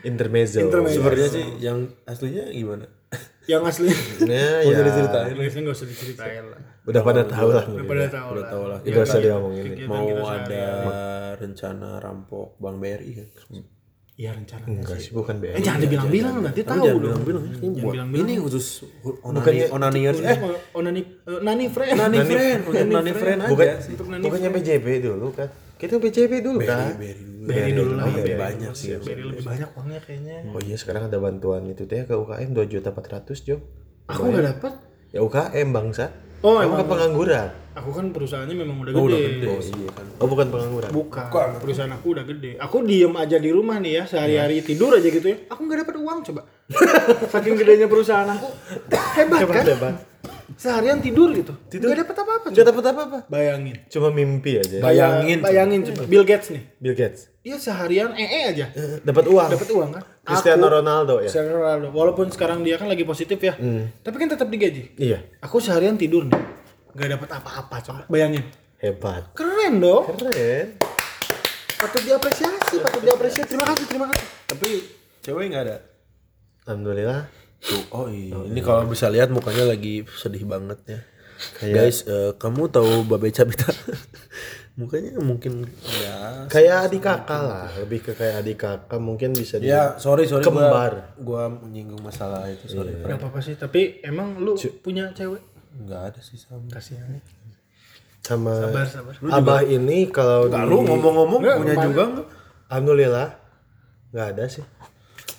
Intermezzo. 0.00 0.64
Sebenarnya 0.64 1.28
sih 1.28 1.44
yang 1.60 1.88
aslinya 2.08 2.48
gimana? 2.48 2.88
Yang 3.44 3.62
asli. 3.68 3.88
Ya, 4.24 4.64
ya. 4.64 4.80
Diceritain. 4.80 5.36
Indonesia 5.36 5.58
nggak 5.60 5.76
usah 5.76 5.88
diceritain 5.92 6.44
lah. 6.48 6.60
Udah 6.88 7.02
pada 7.04 7.22
tahu 7.28 7.48
lah. 7.52 7.64
Udah 7.68 7.84
pada 7.84 8.04
tahu 8.08 8.30
lah. 8.40 8.48
Tahu 8.48 8.64
lah. 8.64 8.78
Tidak 8.80 9.02
usah 9.04 9.20
diomongin. 9.20 9.84
Mau 9.84 10.08
ada 10.24 10.64
rencana 11.36 12.00
rampok 12.00 12.56
Bank 12.56 12.76
BRI 12.80 13.10
kan? 13.12 13.28
Iya 14.12 14.36
rencana. 14.36 14.64
Enggak 14.68 15.00
sih, 15.00 15.10
bukan 15.16 15.40
BRI. 15.40 15.56
Eh 15.56 15.62
jangan 15.64 15.80
dibilang-bilang 15.80 16.34
nanti 16.44 16.60
tahu 16.60 16.84
Jangan 16.84 16.92
dong. 16.92 17.00
bilang-bilang. 17.00 17.44
Jangan 17.48 17.72
Buat- 17.72 17.94
bilang-bilang. 17.96 18.28
Ini 18.28 18.34
khusus 18.44 18.66
onani 19.24 19.60
onaniers 19.72 20.18
eh 20.20 20.36
Onani 20.76 21.00
eh, 21.00 21.40
Nani 21.40 21.64
friend. 21.72 21.96
nani 21.96 22.18
friend, 22.20 22.60
nani 22.92 23.12
friend 23.16 23.40
Bukan, 23.48 23.64
aja 23.64 23.80
sih. 23.80 23.92
Untuk 23.96 24.06
Nani 24.12 24.22
bukannya 24.22 24.50
BJB 24.52 24.86
dulu 25.00 25.26
kan? 25.32 25.48
Kita 25.80 25.96
BJB 25.96 26.32
dulu 26.44 26.58
kan? 26.60 26.92
Beri 27.42 27.72
dulu 27.72 27.92
lah. 27.96 28.04
Lebih 28.06 28.36
banyak 28.36 28.72
sih. 28.76 29.00
Beri 29.00 29.22
lebih 29.24 29.42
banyak 29.42 29.68
uangnya 29.72 30.00
kayaknya. 30.04 30.36
Oh 30.52 30.60
iya 30.60 30.76
sekarang 30.76 31.08
ada 31.08 31.16
bantuan 31.16 31.64
itu 31.64 31.88
teh 31.88 32.04
ke 32.04 32.12
UKM 32.12 32.52
2 32.52 32.68
juta 32.68 32.92
400 32.92 33.32
Jo. 33.42 33.56
Aku 34.06 34.28
nggak 34.28 34.44
dapat. 34.44 34.72
Ya 35.10 35.24
UKM 35.24 35.72
bangsa. 35.72 36.12
Oh, 36.42 36.58
Kamu 36.58 36.66
emang. 36.66 36.78
kan 36.82 36.88
pengangguran. 36.90 37.48
Aku 37.72 37.88
kan 37.88 38.12
perusahaannya 38.12 38.56
memang 38.58 38.84
udah 38.84 38.92
gede. 38.92 39.48
Oh 39.48 39.56
iya 39.62 39.88
kan. 39.96 40.06
Oh 40.20 40.26
bukan 40.28 40.46
pengangguran. 40.52 40.90
Bukan. 40.92 41.24
Perusahaan 41.56 41.88
aku 41.88 42.06
udah 42.12 42.24
gede. 42.28 42.60
Aku 42.60 42.84
diem 42.84 43.14
aja 43.16 43.40
di 43.40 43.48
rumah 43.48 43.80
nih 43.80 43.92
ya 43.96 44.04
sehari-hari 44.04 44.60
tidur 44.60 44.92
aja 44.92 45.08
gitu 45.08 45.24
ya. 45.24 45.48
Aku 45.48 45.64
nggak 45.64 45.88
dapat 45.88 45.96
uang 45.96 46.18
coba. 46.20 46.42
Saking 47.32 47.56
gedenya 47.56 47.88
perusahaan 47.88 48.28
aku. 48.28 48.52
Hebat 49.16 49.40
kan? 49.48 49.64
Hebat. 49.64 49.94
Seharian 50.62 51.02
tidur 51.02 51.34
gitu. 51.34 51.50
Tidur. 51.66 51.90
Gak 51.90 52.06
dapat 52.06 52.16
apa-apa. 52.22 52.46
Gak 52.54 52.66
dapat 52.70 52.84
apa-apa. 52.86 53.18
Bayangin. 53.26 53.82
Cuma 53.90 54.14
mimpi 54.14 54.62
aja. 54.62 54.78
Bayangin. 54.78 55.42
Bayangin 55.42 55.82
coba. 55.82 56.06
Bill 56.06 56.22
Gates 56.22 56.54
nih. 56.54 56.62
Bill 56.78 56.94
Gates. 56.94 57.34
Dia 57.42 57.58
seharian 57.58 58.14
ee 58.14 58.54
aja. 58.54 58.70
Eh, 58.70 59.02
Dapat 59.02 59.26
uang. 59.26 59.50
Dapat 59.50 59.68
uang 59.74 59.90
kan? 59.90 60.02
Cristiano 60.22 60.70
Aku- 60.70 60.74
Ronaldo 60.78 61.14
ya. 61.18 61.26
Cristiano 61.26 61.58
Ronaldo. 61.58 61.90
Walaupun 61.90 62.30
sekarang 62.30 62.62
dia 62.62 62.78
kan 62.78 62.86
lagi 62.86 63.02
positif 63.02 63.42
ya. 63.42 63.58
Tapi 63.98 64.14
kan 64.14 64.30
tetap 64.30 64.46
digaji. 64.46 64.94
Iya. 64.94 65.26
Aku 65.42 65.58
seharian 65.58 65.98
tidur 65.98 66.30
nih. 66.30 66.38
Gak 66.94 67.10
dapat 67.10 67.42
apa-apa 67.42 67.76
coba. 67.82 68.02
Bayangin. 68.06 68.46
Hebat. 68.78 69.34
Keren 69.34 69.82
dong. 69.82 70.14
Keren. 70.14 70.78
Patut 71.74 72.02
diapresiasi, 72.06 72.78
patut 72.78 73.02
diapresiasi. 73.02 73.50
Terima 73.50 73.66
kasih, 73.66 73.84
terima 73.90 74.06
kasih. 74.06 74.26
Tapi 74.46 74.68
cewek 75.18 75.50
nggak 75.50 75.62
ada. 75.66 75.76
Alhamdulillah. 76.62 77.26
Tuh, 77.62 77.82
oh 77.94 78.06
iya. 78.10 78.34
Ini 78.50 78.60
kalau 78.60 78.90
bisa 78.90 79.06
lihat 79.06 79.30
mukanya 79.30 79.70
lagi 79.70 80.02
sedih 80.18 80.42
banget 80.44 80.78
ya. 80.86 81.00
Guys, 81.62 82.06
eh, 82.06 82.34
kamu 82.38 82.70
tahu 82.70 83.06
Babe 83.06 83.30
Cabita? 83.30 83.70
mukanya 84.78 85.20
mungkin 85.20 85.68
ya. 86.00 86.48
Kayak 86.48 86.88
adik 86.88 87.02
kakak 87.04 87.42
lah. 87.44 87.68
Lebih 87.76 88.00
ke 88.02 88.12
kayak 88.16 88.40
adik 88.40 88.56
kakak 88.56 89.00
mungkin 89.02 89.36
bisa 89.36 89.60
di 89.60 89.68
Ya, 89.68 90.00
sorry 90.00 90.24
sorry 90.24 90.42
Kembar. 90.42 91.14
Gua, 91.20 91.46
gua 91.50 91.60
menyinggung 91.60 92.00
masalah 92.00 92.48
itu, 92.48 92.66
sorry. 92.66 92.96
Gak 93.04 93.20
apa-apa 93.20 93.38
sih, 93.44 93.54
tapi 93.54 94.00
emang 94.00 94.40
lu 94.40 94.56
punya 94.80 95.12
cewek? 95.12 95.42
Enggak 95.76 96.14
ada 96.14 96.20
sih 96.24 96.40
sama. 96.40 96.66
Kasihan 96.72 97.08
nih. 97.10 97.22
sama 98.22 98.54
Sabar, 98.54 98.86
sabar. 98.86 99.14
Abah 99.34 99.60
ini 99.66 100.06
kalau 100.06 100.46
di 100.46 100.54
Lu 100.54 100.86
ngomong-ngomong 100.86 101.40
punya 101.42 101.74
juga 101.82 102.02
enggak? 102.06 102.26
Alhamdulillah 102.70 103.28
nggak 104.14 104.26
ada 104.36 104.44
sih. 104.46 104.64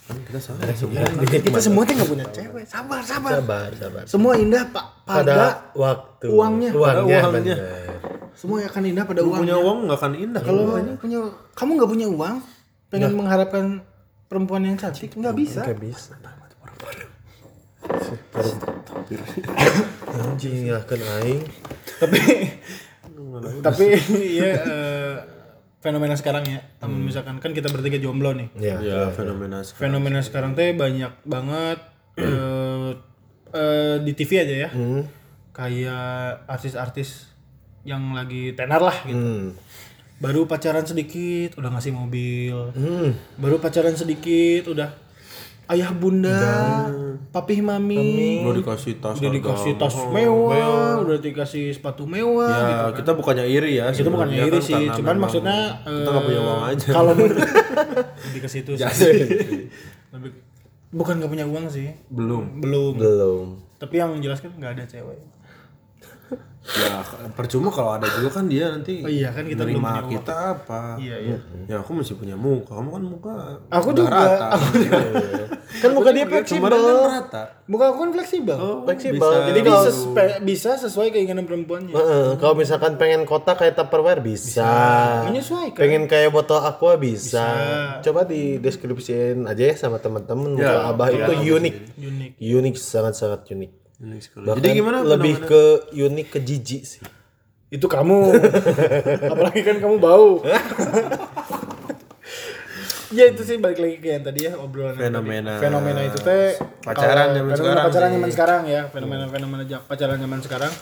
Kan 0.04 0.18
kita 0.22 0.36
sama 0.38 0.68
semua. 0.74 1.00
Kita 1.24 1.60
semua 1.60 1.82
tuh 1.84 1.94
gak 1.96 2.10
punya 2.10 2.26
cewek. 2.30 2.64
Sabar, 2.68 3.02
sabar. 3.02 3.32
Sabar, 3.34 3.70
sabar. 3.74 4.04
Semua 4.04 4.34
indah 4.36 4.64
pak 4.68 4.86
pada, 5.04 5.24
Pada 5.24 5.48
waktu 5.74 6.28
uangnya. 6.28 6.70
uangnya, 6.72 7.20
Pada 7.20 7.30
uangnya. 7.30 7.56
bener. 7.56 7.58
semua 8.34 8.58
akan 8.60 8.84
indah 8.84 9.06
pada 9.06 9.22
Lu 9.22 9.30
uangnya. 9.30 9.42
punya 9.46 9.58
uang 9.58 9.78
nggak 9.86 9.98
akan 9.98 10.14
indah 10.18 10.42
Kalau 10.42 10.62
punya 11.00 11.20
kamu 11.54 11.70
nggak 11.78 11.92
punya 11.92 12.08
uang, 12.10 12.36
pengen 12.90 13.12
mengharapkan 13.14 13.66
perempuan 14.28 14.62
yang 14.64 14.76
cantik 14.76 15.14
nggak 15.14 15.36
bisa. 15.38 15.62
Nggak 15.64 15.80
bisa. 15.80 16.14
Anjing 20.14 20.68
ya 20.68 20.80
kan 20.84 21.00
aing. 21.22 21.42
tapi 22.04 22.20
tapi 23.64 23.86
ya 24.36 24.52
eh, 24.60 25.16
fenomena 25.84 26.16
sekarang 26.16 26.48
ya. 26.48 26.64
Misalkan 26.82 27.38
kan 27.38 27.52
kita 27.52 27.68
bertiga 27.68 28.00
jomblo 28.00 28.32
nih. 28.32 28.48
Ya. 28.56 28.80
ya 28.80 29.00
fenomena 29.12 29.60
sekarang. 29.60 29.82
fenomena 29.92 30.20
sekarang 30.20 30.52
teh 30.54 30.72
banyak 30.72 31.12
banget 31.24 31.78
eh, 32.18 32.90
eh, 33.52 33.96
di 34.00 34.12
TV 34.14 34.32
aja 34.40 34.56
ya 34.56 34.70
Hmm. 34.70 35.04
kayak 35.52 36.48
artis-artis 36.48 37.28
yang 37.84 38.14
lagi 38.14 38.54
tenar 38.54 38.80
lah 38.80 38.96
gitu 39.04 39.14
Hmm. 39.14 39.52
baru 40.16 40.48
pacaran 40.48 40.82
sedikit 40.82 41.58
udah 41.58 41.70
ngasih 41.70 41.92
mobil 41.92 42.56
Hmm. 42.72 43.12
baru 43.36 43.60
pacaran 43.60 43.94
sedikit 43.94 44.72
udah 44.72 44.88
ayah 45.70 45.92
bunda 45.92 46.40
papih 47.30 47.64
mami. 47.64 48.44
Udah 48.46 48.56
dikasih 48.56 49.02
tas 49.02 49.18
udah 49.18 49.32
dikasih 49.32 49.74
tas 49.76 49.96
mewah. 50.12 51.02
udah 51.02 51.18
dikasih 51.18 51.74
sepatu 51.74 52.06
mewah 52.06 52.46
Ya, 52.46 52.66
gitu 52.92 53.02
kita 53.02 53.12
bukannya 53.16 53.46
iri 53.48 53.82
ya. 53.82 53.90
itu 53.90 54.06
bukan 54.06 54.28
sebenarnya 54.28 54.46
iri 54.46 54.54
kan 54.54 54.62
sih 54.62 54.84
cuman 54.86 55.02
memang 55.02 55.20
maksudnya 55.20 55.58
kita 55.82 56.10
nggak 56.10 56.26
punya 56.26 56.42
uang 56.42 56.62
aja. 56.64 56.88
kalau 56.92 57.12
lebih 57.18 58.40
ke 58.40 58.50
situ 58.50 58.72
sih. 58.74 58.86
lebih 60.14 60.32
bukan 60.94 61.14
nggak 61.18 61.32
punya 61.32 61.46
uang 61.48 61.66
sih. 61.68 61.90
Belum. 62.08 62.62
belum. 62.62 62.94
Belum. 62.96 63.46
tapi 63.78 63.98
yang 63.98 64.14
jelas 64.20 64.40
kan 64.40 64.54
nggak 64.54 64.78
ada 64.78 64.84
cewek 64.86 65.18
Ya, 66.64 67.04
percuma 67.30 67.68
kalau 67.68 67.92
ada 67.92 68.08
juga 68.08 68.40
kan 68.40 68.48
dia 68.48 68.72
nanti 68.72 69.04
Oh 69.04 69.12
iya, 69.12 69.30
kan 69.30 69.44
kita 69.44 69.68
belum 69.68 69.76
nerima 69.76 69.84
punya 69.84 70.00
uang. 70.00 70.12
kita 70.16 70.36
apa? 70.56 70.82
iya 70.96 71.16
iya 71.20 71.36
Ya 71.68 71.76
aku 71.78 71.92
masih 71.92 72.16
punya 72.16 72.40
muka, 72.40 72.72
kamu 72.72 72.88
kan 72.90 73.04
muka 73.06 73.34
Aku 73.70 73.92
juga. 73.92 74.08
rata. 74.10 74.48
kan 75.76 75.92
muka 75.92 76.10
dia 76.10 76.24
fleksibel 76.24 76.72
kan 76.72 76.96
rata. 77.12 77.44
muka 77.66 77.84
aku 77.86 77.98
kan 78.00 78.12
fleksibel 78.12 78.58
Fleksibel. 78.86 79.20
bisa. 79.20 79.36
Jadi 79.36 79.52
jadi 79.52 79.60
kalau 79.62 79.84
bisa 79.84 80.24
bisa 80.40 80.70
sesuai 80.80 81.12
keinginan 81.12 81.44
perempuannya 81.44 81.92
Heeh, 81.92 82.28
kalau 82.38 82.56
misalkan 82.56 82.96
pengen 82.96 83.28
kotak 83.28 83.60
kayak 83.60 83.76
Tupperware 83.76 84.24
bisa. 84.24 84.72
menyesuaikan 85.28 85.76
Pengen 85.78 86.08
kayak 86.08 86.32
botol 86.32 86.64
aqua 86.64 86.96
bisa. 86.96 87.44
Coba 88.00 88.24
di 88.24 88.56
deskripsiin 88.58 89.44
aja 89.44 89.64
ya 89.66 89.76
sama 89.76 90.00
teman-teman 90.00 90.56
muka 90.56 90.64
Ya, 90.64 90.88
Abah 90.88 91.12
itu 91.12 91.32
unik. 91.52 91.76
unik 92.00 92.32
Unik 92.40 92.76
sangat-sangat 92.78 93.52
unik. 93.52 93.83
Unik 94.04 94.20
sekali. 94.22 94.44
Bahkan 94.44 94.60
Jadi 94.60 94.70
gimana? 94.76 94.98
Lebih 95.02 95.34
ke 95.42 95.62
unik 95.90 96.28
ke 96.30 96.40
jijik 96.40 96.84
sih. 96.84 97.04
itu 97.70 97.88
kamu 97.88 98.38
apalagi 99.34 99.62
kan 99.62 99.80
kamu 99.80 99.98
bau 99.98 100.38
ya 103.12 103.26
itu 103.28 103.42
sih 103.42 103.58
balik 103.58 103.78
lagi 103.78 103.98
ke 103.98 104.08
yang 104.10 104.22
tadi 104.22 104.46
ya 104.46 104.54
obrolan 104.56 104.94
Fenomena. 104.94 105.58
tadi. 105.58 105.64
fenomena 105.64 106.02
itu 106.02 106.18
teh 106.20 106.54
Pacaran 106.80 107.34
kalau- 107.34 107.34
zaman 107.34 107.50
fenomena 107.50 107.58
sekarang 107.58 107.84
pacaran 107.84 108.10
zaman 108.12 108.30
sekarang 108.30 108.62
ya 108.68 108.82
fenomena 108.88 109.26
fenomena 109.28 109.64
ja- 109.64 109.82
pacaran 109.82 110.18
zaman 110.18 110.40
sekarang 110.40 110.74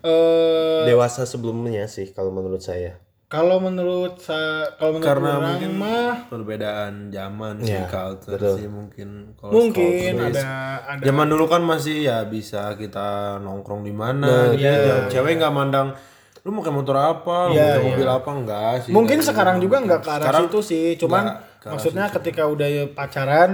eh 0.00 0.82
Dewasa 0.86 1.22
sebelumnya 1.22 1.86
sih 1.86 2.06
kalau 2.08 2.30
menurut 2.30 2.58
saya. 2.60 2.98
Kalau 3.28 3.60
menurut 3.60 4.16
sa 4.18 4.40
kalau 4.74 4.96
menurut 4.96 5.04
Karena 5.06 5.30
orang 5.30 5.44
mungkin 5.52 5.72
mah 5.76 6.14
perbedaan 6.26 6.92
zaman 7.08 7.60
Ya, 7.60 7.84
sih 7.84 7.84
culture 7.86 8.40
betul. 8.40 8.56
sih 8.56 8.66
mungkin. 8.66 9.08
Kalau 9.34 9.52
mungkin 9.52 10.12
ada 10.16 10.48
ada 10.82 11.02
Zaman 11.02 11.26
dulu 11.28 11.44
kan 11.44 11.60
masih 11.60 12.02
ya 12.02 12.24
bisa 12.24 12.72
kita 12.74 13.36
nongkrong 13.38 13.84
di 13.84 13.92
mana 13.92 14.52
gitu. 14.52 14.64
iya. 14.64 15.06
Cewek 15.06 15.36
nggak 15.36 15.52
mandang 15.52 15.92
lu 16.40 16.50
mau 16.50 16.64
pakai 16.64 16.72
motor 16.72 16.96
apa, 16.96 17.36
lu 17.46 17.52
Iya, 17.52 17.76
pakai 17.76 17.84
mobil 17.84 18.08
apa 18.08 18.30
enggak 18.32 18.72
sih. 18.80 18.92
mungkin 18.96 19.18
sekarang 19.20 19.60
gitu. 19.60 19.64
juga 19.68 19.76
nggak 19.84 20.00
ke 20.00 20.08
arah 20.08 20.22
Sekarang 20.24 20.44
situ 20.48 20.58
sih 20.64 20.86
cuman 20.96 21.24
ke 21.60 21.66
maksudnya 21.68 22.04
ketika 22.08 22.42
udah 22.44 22.68
pacaran 22.90 23.50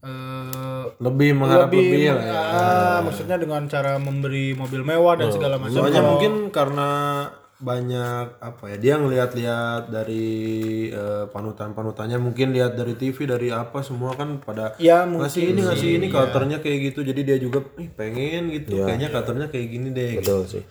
eh 0.00 0.82
lebih 0.98 1.30
mengharap 1.34 1.66
lebih, 1.68 2.10
lah 2.10 2.22
ya. 2.22 2.38
ah, 2.38 2.98
maksudnya 3.00 3.34
dengan 3.34 3.66
cara 3.66 3.98
memberi 3.98 4.50
mobil 4.52 4.82
mewah 4.82 5.14
dan 5.14 5.30
segala 5.30 5.58
macam 5.58 5.74
Soalnya 5.76 6.02
mungkin 6.04 6.32
karena 6.50 6.90
banyak 7.62 8.42
apa 8.42 8.64
ya 8.74 8.76
dia 8.76 8.94
ngeliat-liat 8.98 9.86
dari 9.86 10.26
eh, 10.90 11.24
panutan-panutannya 11.30 12.18
mungkin 12.18 12.50
lihat 12.50 12.74
dari 12.74 12.98
TV 12.98 13.22
dari 13.30 13.54
apa 13.54 13.86
semua 13.86 14.18
kan 14.18 14.42
pada 14.42 14.74
Ya 14.82 15.06
ngasih 15.06 15.54
ini 15.54 15.62
ngasih 15.62 15.90
ini 16.02 16.06
karakternya 16.10 16.58
kayak 16.58 16.92
gitu. 16.92 17.06
Jadi 17.06 17.20
dia 17.22 17.38
juga 17.38 17.62
ih 17.78 17.86
pengen 17.86 18.50
gitu 18.50 18.82
kayaknya 18.82 19.14
karakternya 19.14 19.46
kayak 19.48 19.66
gini 19.70 19.88
deh. 19.94 20.10
Gitu. 20.18 20.26
betul 20.26 20.40
sih. 20.50 20.64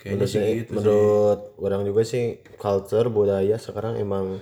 Kayaknya 0.00 0.26
sih 0.28 0.40
gitu 0.64 0.70
menurut 0.72 1.40
orang 1.60 1.84
juga 1.84 2.02
sih 2.08 2.40
culture 2.56 3.12
budaya 3.12 3.60
sekarang 3.60 4.00
emang 4.00 4.40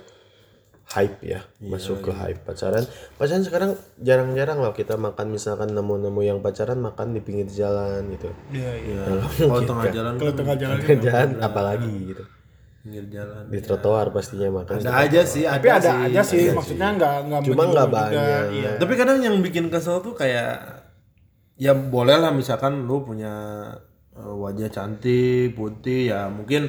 hype 0.85 1.17
ya 1.23 1.39
masuk 1.59 2.03
ke 2.03 2.11
hype 2.11 2.43
pacaran 2.43 2.83
pacaran 3.15 3.41
sekarang 3.41 3.71
jarang-jarang 3.97 4.59
loh 4.59 4.71
kita 4.71 4.93
makan 4.93 5.31
misalkan 5.31 5.71
nemu-nemu 5.71 6.21
yang 6.21 6.39
pacaran 6.39 6.77
makan 6.77 7.11
di 7.11 7.19
pinggir 7.19 7.47
jalan 7.47 8.03
gitu 8.11 8.29
Iya, 8.51 8.71
iya. 8.77 9.01
kalau 9.39 9.63
tengah 9.63 9.87
jalan 9.89 10.13
Kalau 10.19 10.33
tengah 10.33 10.55
jalan 10.59 10.77
Pinggir 10.77 10.99
jalan 11.01 11.29
apalagi 11.39 11.93
gitu 12.09 12.23
pinggir 12.83 13.05
jalan 13.09 13.47
di 13.47 13.63
trotoar 13.63 14.11
pastinya 14.11 14.51
makan 14.53 14.75
ada 14.77 14.91
aja 15.01 15.21
sih 15.23 15.47
tapi 15.47 15.67
ada 15.71 16.03
aja 16.03 16.19
sih 16.19 16.51
maksudnya 16.51 16.91
nggak 16.91 17.15
nggak 17.31 17.41
Cuma 17.47 17.63
nggak 17.63 17.87
juga. 17.87 17.95
banyak. 17.95 18.43
Iya. 18.51 18.71
tapi 18.75 18.93
kadang 18.99 19.19
yang 19.23 19.39
bikin 19.39 19.71
kesel 19.71 20.03
tuh 20.03 20.11
kayak 20.11 20.83
ya 21.55 21.71
boleh 21.71 22.19
lah 22.19 22.35
misalkan 22.35 22.83
lu 22.83 23.01
punya 23.01 23.31
eh, 24.11 24.35
wajah 24.35 24.67
cantik 24.67 25.55
putih 25.55 26.11
ya 26.11 26.27
mungkin 26.27 26.67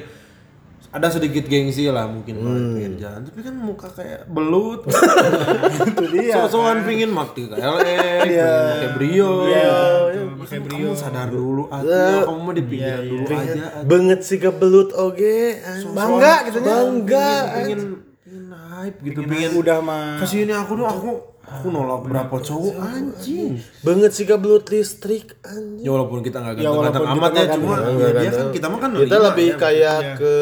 ada 0.95 1.11
sedikit 1.11 1.43
gengsi 1.51 1.91
lah 1.91 2.07
mungkin 2.07 2.39
kalau 2.39 2.55
di 2.55 2.63
pinggir 2.71 2.93
jalan 3.03 3.21
tapi 3.27 3.39
kan 3.43 3.55
muka 3.59 3.87
kayak 3.91 4.21
belut. 4.31 4.87
Itu 5.91 6.03
dia 6.07 6.39
sosokan 6.39 6.87
pingin 6.87 7.11
mati 7.11 7.51
KLX 7.51 7.59
pengen 7.83 8.63
pakai 8.71 8.89
brio. 8.95 9.31
Pakai 10.39 10.59
brio. 10.63 10.89
sadar 10.95 11.27
dulu 11.27 11.67
aja 11.67 12.23
kamu 12.23 12.39
mah 12.39 12.53
di 12.55 12.63
dulu 13.11 13.25
aja. 13.27 13.83
banget 13.83 14.19
sih 14.23 14.39
kebelut 14.39 14.95
oge 14.95 15.59
bangga 15.91 16.33
gitu 16.47 16.59
ya. 16.63 16.65
bangga 16.65 17.29
pengen 17.59 17.81
hype 18.39 18.97
gitu 19.03 19.19
pengen 19.27 19.51
udah 19.59 19.77
mah. 19.83 20.23
Kasih 20.23 20.47
ini 20.47 20.53
aku 20.55 20.79
dong 20.79 20.87
aku 20.87 21.09
aku 21.43 21.67
nolak 21.75 22.07
berapa 22.07 22.35
cowok 22.39 22.75
anjing. 22.79 23.59
Banget 23.83 24.11
sih 24.15 24.23
kebelut 24.23 24.63
listrik 24.71 25.35
anjing. 25.43 25.83
Ya 25.83 25.91
walaupun 25.91 26.23
kita 26.23 26.39
nggak 26.39 26.63
Ya, 26.63 26.71
ganteng-ganteng 26.71 27.07
amat 27.19 27.31
ya 27.35 27.45
cuma 27.51 27.75
ya 27.83 28.09
dia 28.15 28.31
kan 28.31 28.47
kita 28.55 28.65
mah 28.71 28.79
kan 28.79 28.89
kita 28.95 29.17
lebih 29.19 29.49
ya. 29.51 29.57
kayak 29.59 29.99
ke 30.23 30.35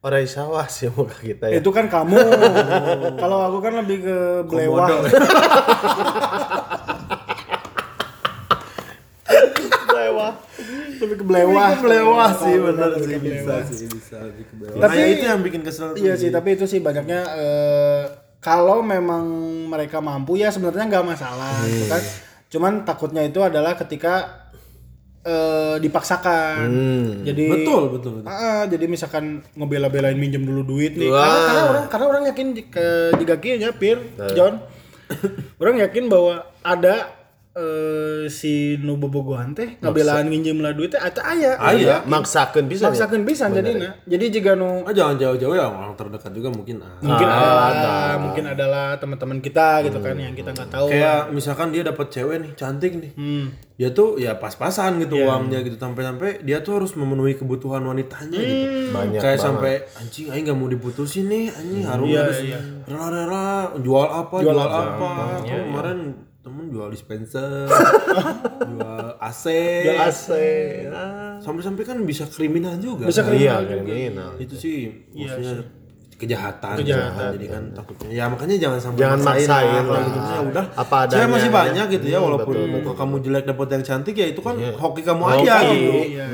orang 0.00 0.24
sawah 0.24 0.64
sih 0.64 0.88
muka 0.88 1.16
kita 1.20 1.52
ya. 1.52 1.60
Itu 1.60 1.68
kan 1.70 1.84
kamu. 1.86 2.16
Kalau 3.22 3.38
aku 3.52 3.58
kan 3.60 3.72
lebih 3.84 4.00
ke 4.00 4.16
belewah. 4.48 4.88
belewah. 9.90 10.32
Lebih 11.00 11.16
ke 11.16 11.24
belewah. 11.24 11.68
Belewah 11.80 12.30
sih 12.32 12.54
benar 12.56 12.90
sih 12.96 13.16
bisa 13.18 13.54
sih 13.68 13.86
bisa 13.88 14.16
lebih 14.24 14.44
ke 14.48 14.54
belewah. 14.56 14.80
Tapi- 14.88 15.12
itu 15.12 15.24
yang 15.24 15.40
bikin 15.44 15.60
kesel 15.60 15.92
iya 15.96 16.14
sih 16.16 16.32
tapi 16.32 16.56
itu 16.56 16.64
sih 16.64 16.80
banyaknya 16.80 17.20
eh, 17.36 18.02
kalau 18.40 18.80
memang 18.80 19.24
mereka 19.68 20.00
mampu 20.00 20.40
ya 20.40 20.48
sebenarnya 20.48 20.88
nggak 20.88 21.06
masalah 21.06 21.60
gitu 21.68 21.92
kan. 21.92 22.02
cuman 22.50 22.72
takutnya 22.82 23.22
itu 23.22 23.36
adalah 23.38 23.76
ketika 23.76 24.39
eh, 25.20 25.76
dipaksakan 25.78 26.64
jadi 27.22 27.44
betul 27.50 27.82
betul 27.92 28.12
betul. 28.20 28.28
Ah, 28.28 28.64
jadi 28.64 28.84
misalkan 28.88 29.44
ngebela-belain 29.52 30.16
minjem 30.16 30.40
dulu 30.40 30.64
duit 30.66 30.96
nih. 30.96 31.12
Wah. 31.12 31.20
Karena, 31.20 31.40
karena 31.44 31.62
orang 31.66 31.84
karena 31.86 32.06
orang 32.08 32.22
yakin 32.32 32.46
di- 32.52 32.66
ke 32.66 32.86
jika 33.20 33.34
kieunya 33.36 33.70
Pir, 33.72 34.00
John. 34.32 34.64
orang 35.60 35.76
yakin 35.82 36.06
bahwa 36.06 36.46
ada 36.62 37.19
eh, 37.58 38.30
si 38.30 38.78
nu 38.78 38.94
bobogohan 38.94 39.58
teh 39.58 39.74
ngabelaan 39.82 40.30
nginjem 40.30 40.62
lah 40.62 40.70
duit 40.70 40.94
teh 40.94 41.02
eta 41.02 41.18
aya. 41.26 41.58
Aya. 41.58 42.06
maksakan 42.06 42.70
bisa 42.70 42.86
ya? 42.86 42.94
Maksakeun 42.94 43.26
pisan 43.26 43.50
jadinya. 43.50 43.90
Jadi 44.06 44.24
jika 44.30 44.54
nu 44.54 44.86
Ah, 44.86 44.94
jangan 44.94 45.18
jauh-jauh 45.18 45.54
ya 45.58 45.66
orang 45.66 45.98
terdekat 45.98 46.30
juga 46.30 46.48
mungkin 46.54 46.78
ah. 46.82 46.94
mungkin 47.02 47.26
adalah 47.26 48.14
mungkin 48.22 48.44
adalah 48.46 48.86
teman-teman 49.02 49.38
kita 49.42 49.82
gitu 49.86 49.98
kan 49.98 50.14
yang 50.14 50.34
kita 50.34 50.54
nggak 50.54 50.70
tahu. 50.70 50.86
kayak 50.94 51.34
misalkan 51.34 51.74
dia 51.74 51.82
dapat 51.82 52.06
cewek 52.10 52.36
nih 52.38 52.52
cantik 52.54 52.92
nih. 52.94 53.12
Dia 53.80 53.96
tuh 53.96 54.20
ya 54.20 54.36
pas-pasan 54.36 55.00
gitu 55.00 55.16
uangnya 55.24 55.64
gitu 55.64 55.80
sampai-sampai 55.80 56.44
dia 56.44 56.60
tuh 56.60 56.78
harus 56.78 56.92
memenuhi 56.94 57.34
kebutuhan 57.34 57.82
wanitanya 57.82 58.38
gitu. 58.38 58.66
Banyak 58.94 59.20
kayak 59.20 59.40
sampai 59.40 59.82
anjing 59.98 60.30
aing 60.30 60.44
nggak 60.46 60.58
mau 60.58 60.68
diputusin 60.70 61.26
nih 61.26 61.50
anjing 61.50 61.82
harus 61.82 62.08
harus 62.14 62.38
rela-rela 62.86 63.74
jual 63.80 64.06
apa 64.06 64.36
jual, 64.38 64.54
apa, 64.54 64.80
Kok 65.40 65.48
kemarin 65.48 65.98
temen 66.40 66.72
jual 66.72 66.88
dispenser 66.88 67.68
jual 68.70 69.04
AC 69.20 69.44
Jual 69.84 69.98
AC 70.00 70.26
sampai-sampai 71.40 71.84
kan 71.84 71.96
bisa 72.00 72.24
kriminal 72.26 72.76
juga. 72.76 73.04
Bisa 73.04 73.20
kan? 73.22 73.32
iya 73.32 73.60
kriminal. 73.60 74.36
Itu 74.36 74.56
sih 74.56 74.88
maksudnya 75.10 75.64
kejahatan, 76.16 76.76
kejahatan. 76.76 77.32
Jadi 77.32 77.46
kan 77.48 77.62
takutnya 77.72 78.08
ya 78.10 78.24
makanya 78.28 78.56
jangan 78.56 78.76
sampai 78.78 79.00
Jangan 79.00 79.18
maksain 79.20 79.48
lah. 79.48 79.84
lah. 79.84 80.02
gitu 80.04 80.18
ya 80.20 80.40
udah 80.44 80.64
Apa 80.76 80.96
Cewek 81.00 81.12
adanya 81.16 81.28
masih 81.28 81.50
banyak 81.50 81.86
gitu 81.92 82.06
ya 82.08 82.18
walaupun 82.20 82.54
muka 82.68 82.92
kamu 82.94 83.14
jelek 83.20 83.44
dapat 83.44 83.66
yang 83.70 83.82
cantik 83.84 84.14
ya 84.16 84.26
itu 84.28 84.40
kan 84.40 84.54
hoki 84.56 85.00
kamu 85.00 85.22
aja 85.26 85.54
gitu. 85.64 85.92
Iya, 86.12 86.26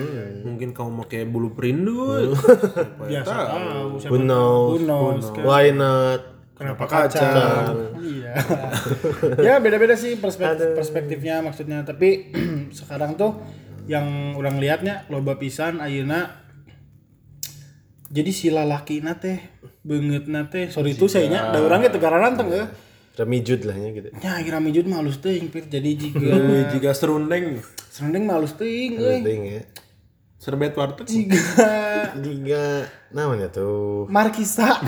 mungkin 0.42 0.68
kamu 0.70 0.90
pakai 1.02 1.20
bulu 1.26 1.50
perindu 1.50 2.30
biasa. 3.10 3.34
tahu. 3.34 3.90
Who 4.06 4.18
knows? 4.22 4.70
Who 4.70 4.78
knows, 4.82 5.24
kan. 5.34 5.42
why 5.42 5.70
not? 5.70 6.20
Kenapa 6.56 6.84
kacang? 6.88 7.36
Iya. 7.36 7.95
ya 9.46 9.58
beda-beda 9.58 9.94
sih 9.96 10.16
perspektif 10.20 10.76
perspektifnya 10.76 11.42
maksudnya. 11.42 11.82
Tapi 11.82 12.32
sekarang 12.78 13.16
tuh 13.18 13.40
yang 13.86 14.36
orang 14.38 14.58
lihatnya 14.58 15.08
loba 15.12 15.40
pisan 15.40 15.80
ayeuna. 15.82 16.44
Jadi 18.06 18.30
si 18.30 18.54
lalaki 18.54 19.02
teh 19.02 19.38
banget 19.82 20.30
teh 20.50 20.64
sorry 20.70 20.94
itu 20.94 21.10
saya 21.10 21.26
nya 21.26 21.40
da 21.50 21.58
urang 21.58 21.82
ge 21.82 21.90
teu 21.90 21.98
garanan 21.98 22.38
teh 22.38 22.46
eh. 22.46 22.68
remijud 23.18 23.66
lah 23.66 23.74
ya 23.74 23.88
gitu. 23.90 24.08
Nya 24.14 24.32
kira 24.46 24.58
mijut 24.62 24.86
mah 24.86 25.02
halus 25.02 25.18
teuing 25.18 25.50
jadi 25.50 25.90
jika 25.98 26.38
jika 26.70 26.90
serundeng. 26.94 27.58
Serendeng 27.90 28.30
mah 28.30 28.38
halus 28.38 28.54
teuing 28.54 29.00
euy 29.02 29.22
penting 29.22 29.42
ya 29.58 29.62
serbet 30.46 30.78
warteg 30.78 31.10
jika 31.10 31.74
Giga 32.22 32.86
namanya 33.10 33.50
tuh? 33.50 34.06
Markisa. 34.06 34.78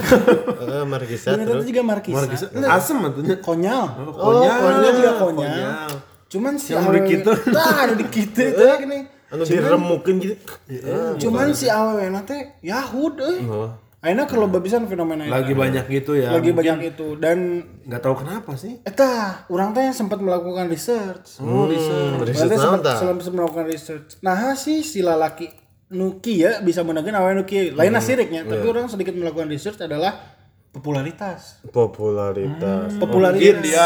Eh 0.63 0.87
Markisa 0.87 1.35
ternyata 1.35 1.51
terus? 1.51 1.67
itu 1.67 1.75
juga 1.75 1.83
markisa. 1.83 2.47
Asem 2.71 2.95
atunya 3.03 3.35
konyol. 3.43 4.15
Konyol. 4.15 4.55
Konyol 4.63 4.91
juga 4.95 5.11
konyol. 5.19 5.51
Konyol. 5.51 5.91
cuman 6.29 6.53
si 6.61 6.71
Yang 6.71 6.85
awewe 6.85 6.95
di 6.95 7.01
kitu. 7.09 7.31
tah 7.51 7.75
anu 7.83 7.93
di 7.97 8.05
kitu 8.05 8.43
teh 8.53 8.73
gini 8.79 8.99
anu 9.33 9.43
diremukin 9.43 10.15
gitu. 10.23 10.35
Cuman 11.27 11.51
si 11.51 11.67
awewe 11.67 12.07
teh 12.23 12.55
yahud 12.63 13.19
euy 13.19 13.39
oh 13.49 13.88
ayeuna 13.99 14.23
kalau 14.31 14.47
babisan 14.47 14.87
fenomena 14.87 15.27
lagi 15.27 15.51
banyak 15.51 15.83
gitu 15.91 16.15
ya 16.15 16.31
lagi 16.31 16.55
banyak 16.55 16.95
itu 16.95 17.19
dan 17.19 17.67
nggak 17.83 17.99
tahu 17.99 18.23
kenapa 18.23 18.55
sih. 18.55 18.79
Eta 18.87 19.43
orang 19.51 19.75
teh 19.75 19.91
sempat 19.91 20.23
melakukan 20.23 20.71
research. 20.71 21.43
Oh 21.43 21.67
research. 21.67 22.15
Orang 22.15 22.47
teh 22.47 22.57
naon 22.57 22.79
sempat 22.79 23.23
sempat 23.23 23.35
melakukan 23.35 23.65
research. 23.67 24.23
Nah 24.23 24.55
sih 24.55 24.87
si 24.87 25.03
lalaki 25.03 25.51
nuki 25.91 26.47
ya 26.47 26.63
bisa 26.63 26.79
menangkan 26.85 27.19
awewe 27.19 27.43
nuki. 27.43 27.75
Lain 27.75 27.91
siriknya 27.99 28.47
tapi 28.47 28.63
orang 28.63 28.87
sedikit 28.87 29.11
melakukan 29.19 29.51
research 29.51 29.83
adalah 29.83 30.15
popularitas. 30.71 31.59
Popularitas. 31.67 32.95
Popularitas. 32.95 33.35
Mungkin 33.35 33.67
dia 33.67 33.85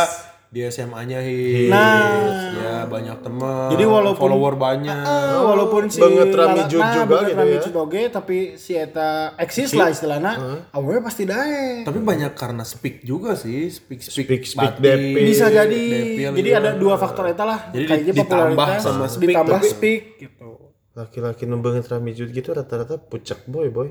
di 0.53 0.61
SMA-nya 0.63 1.17
hits 1.17 1.65
Nah. 1.65 2.53
ya 2.53 2.75
banyak 2.85 3.17
teman 3.19 3.73
Jadi 3.73 3.83
walaupun- 3.83 4.21
follower 4.21 4.53
banyak. 4.53 5.01
Ah, 5.01 5.41
walaupun 5.43 5.89
si 5.89 5.97
Banget 5.97 6.29
Rami 6.29 6.61
Jud 6.69 6.77
nah, 6.77 6.93
juga 6.93 7.05
banget 7.09 7.25
gitu 7.25 7.39
Rami 7.39 7.49
ya. 7.49 7.59
Jud 7.59 7.75
oge, 7.75 8.03
tapi 8.07 8.37
si 8.53 8.71
eta 8.75 9.09
eksis 9.35 9.73
lah 9.73 9.89
istilahnya. 9.89 10.33
Awewe 10.69 11.01
pasti 11.01 11.25
dae. 11.25 11.81
Tapi 11.81 11.97
banyak 11.99 12.31
karena 12.33 12.61
speak 12.63 13.01
juga 13.01 13.33
sih 13.33 13.65
speak 13.67 13.99
speak, 13.99 14.45
Speak- 14.45 14.45
speak 14.45 14.73
depil. 14.77 15.25
bisa 15.25 15.49
jadi. 15.49 15.83
Depil 15.89 16.31
jadi 16.35 16.49
juga. 16.51 16.61
ada 16.61 16.69
dua 16.75 16.95
faktor 16.95 17.25
eta 17.27 17.43
lah. 17.43 17.59
Jadi 17.67 17.83
kayaknya 17.83 18.13
ditambah 18.13 18.29
popularitas 18.53 18.79
sama 18.79 19.05
speak, 19.07 19.27
ditambah 19.27 19.57
tapi- 19.57 19.71
speak 19.71 20.01
gitu. 20.19 20.49
Laki-laki 20.93 21.43
nu 21.43 21.57
banget 21.57 21.89
ramijud 21.89 22.29
gitu 22.29 22.53
rata-rata 22.53 23.01
pucak 23.01 23.41
boy 23.43 23.67
boy. 23.67 23.89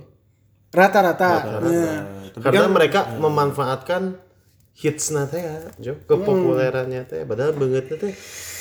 Rata-rata. 0.71 1.31
Ya. 1.65 2.07
karena 2.35 2.65
mereka 2.67 3.13
memanfaatkan 3.19 4.15
hits 4.73 5.13
nate 5.13 5.39
ya 5.39 5.57
jo 5.77 5.93
kepopulerannya 6.09 7.05
teh 7.05 7.23
padahal 7.29 7.53
banget 7.53 7.93
teh 7.93 8.13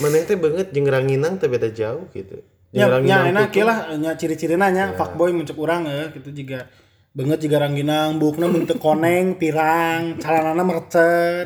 mana 0.03 0.19
teh 0.27 0.35
banget 0.35 0.67
jeung 0.75 0.87
ranginang 0.91 1.39
teh 1.39 1.47
beda 1.47 1.71
jauh 1.71 2.07
gitu. 2.11 2.43
Ya, 2.71 2.87
Jeung 2.87 3.07
ya 3.07 3.19
ranginang 3.23 3.51
enak 3.51 3.51
lah 3.63 3.79
nya 3.95 4.11
ciri-ciri 4.19 4.55
nanya 4.59 4.95
fuckboy 4.95 5.31
muncul 5.31 5.55
urang 5.59 5.87
ya 5.87 6.11
gitu 6.11 6.31
juga. 6.35 6.67
Banget 7.11 7.43
juga 7.43 7.67
rangginang 7.67 8.23
bukna 8.23 8.47
bentuk 8.47 8.79
koneng 8.79 9.35
pirang 9.35 10.15
calanana 10.15 10.63
merecet 10.63 11.43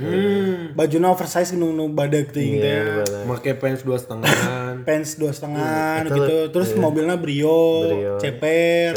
bajuna 0.78 1.10
oversize 1.10 1.58
nu 1.58 1.74
nu 1.74 1.90
badag 1.90 2.30
ting 2.30 2.62
teh. 2.62 3.02
pakai 3.26 3.58
pants 3.58 3.82
dua 3.82 3.98
setengahan. 3.98 4.82
Pants 4.86 5.18
dua 5.18 5.34
setengah 5.34 6.06
gitu. 6.06 6.54
terus 6.54 6.78
mobilnya 6.78 7.18
brio, 7.18 7.90
ceper, 8.22 8.94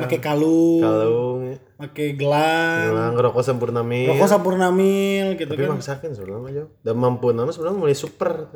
pakai 0.00 0.20
kalung, 0.24 0.80
kalung 0.80 1.67
pakai 1.78 2.18
gelang, 2.18 2.90
gelang 2.90 3.14
rokok 3.14 3.42
sempurna 3.46 3.86
mil 3.86 4.10
rokok 4.10 4.26
sampurna 4.26 4.68
mil 4.74 5.38
gitu 5.38 5.46
tapi 5.46 5.62
kan. 5.62 5.78
maksakan 5.78 6.10
sebenarnya 6.10 6.42
mah 6.42 6.50
jo 6.50 6.64
dan 6.82 6.94
mampu 6.98 7.30
nama 7.30 7.54
sebenarnya 7.54 7.78
mulai 7.78 7.94
super 7.94 8.50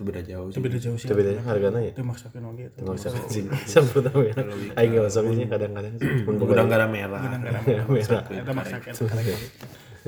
Itu 0.00 0.08
beda 0.08 0.24
jauh 0.24 0.48
sih. 0.48 0.56
Itu 0.56 0.60
beda 0.64 0.78
jauh 0.80 0.96
sih. 0.96 1.04
Itu 1.04 1.12
bedanya 1.12 1.44
harganya 1.44 1.76
ya. 1.84 1.92
Itu 1.92 2.00
maksakan 2.08 2.40
oge 2.48 2.72
itu. 2.72 2.88
Usah 2.88 3.12
sih. 3.28 3.44
Sampai 3.68 4.00
tahu 4.00 4.24
ya. 4.24 4.32
Aing 4.80 4.96
nggak 4.96 5.12
usah 5.12 5.20
ini 5.28 5.44
kadang-kadang. 5.44 5.92
Udah 6.40 6.64
nggak 6.64 6.80
ada 6.80 6.88
merah. 6.88 7.20
merah. 7.36 8.24
Eta 8.32 8.52
maksakan. 8.56 8.96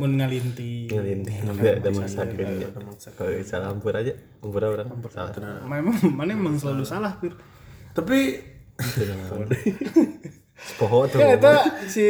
Mun 0.00 0.16
ngalinti. 0.16 0.88
Ngelinting 0.88 1.44
ada 1.44 1.76
ada 1.76 1.90
masakan 1.92 2.40
ya. 2.40 2.68
Kalau 3.12 3.36
salah 3.44 3.68
hampur 3.68 3.92
aja, 3.92 4.16
hampur 4.40 4.64
orang 4.64 4.88
salah. 5.12 5.60
Memang 5.68 5.96
mana 6.08 6.32
emang 6.32 6.56
selalu 6.56 6.88
salah, 6.88 7.12
Pir. 7.20 7.36
Tapi 7.92 8.40
Poho 10.78 11.06
tuh. 11.10 11.18
Ya 11.18 11.36
eta 11.38 11.62
si 11.90 12.06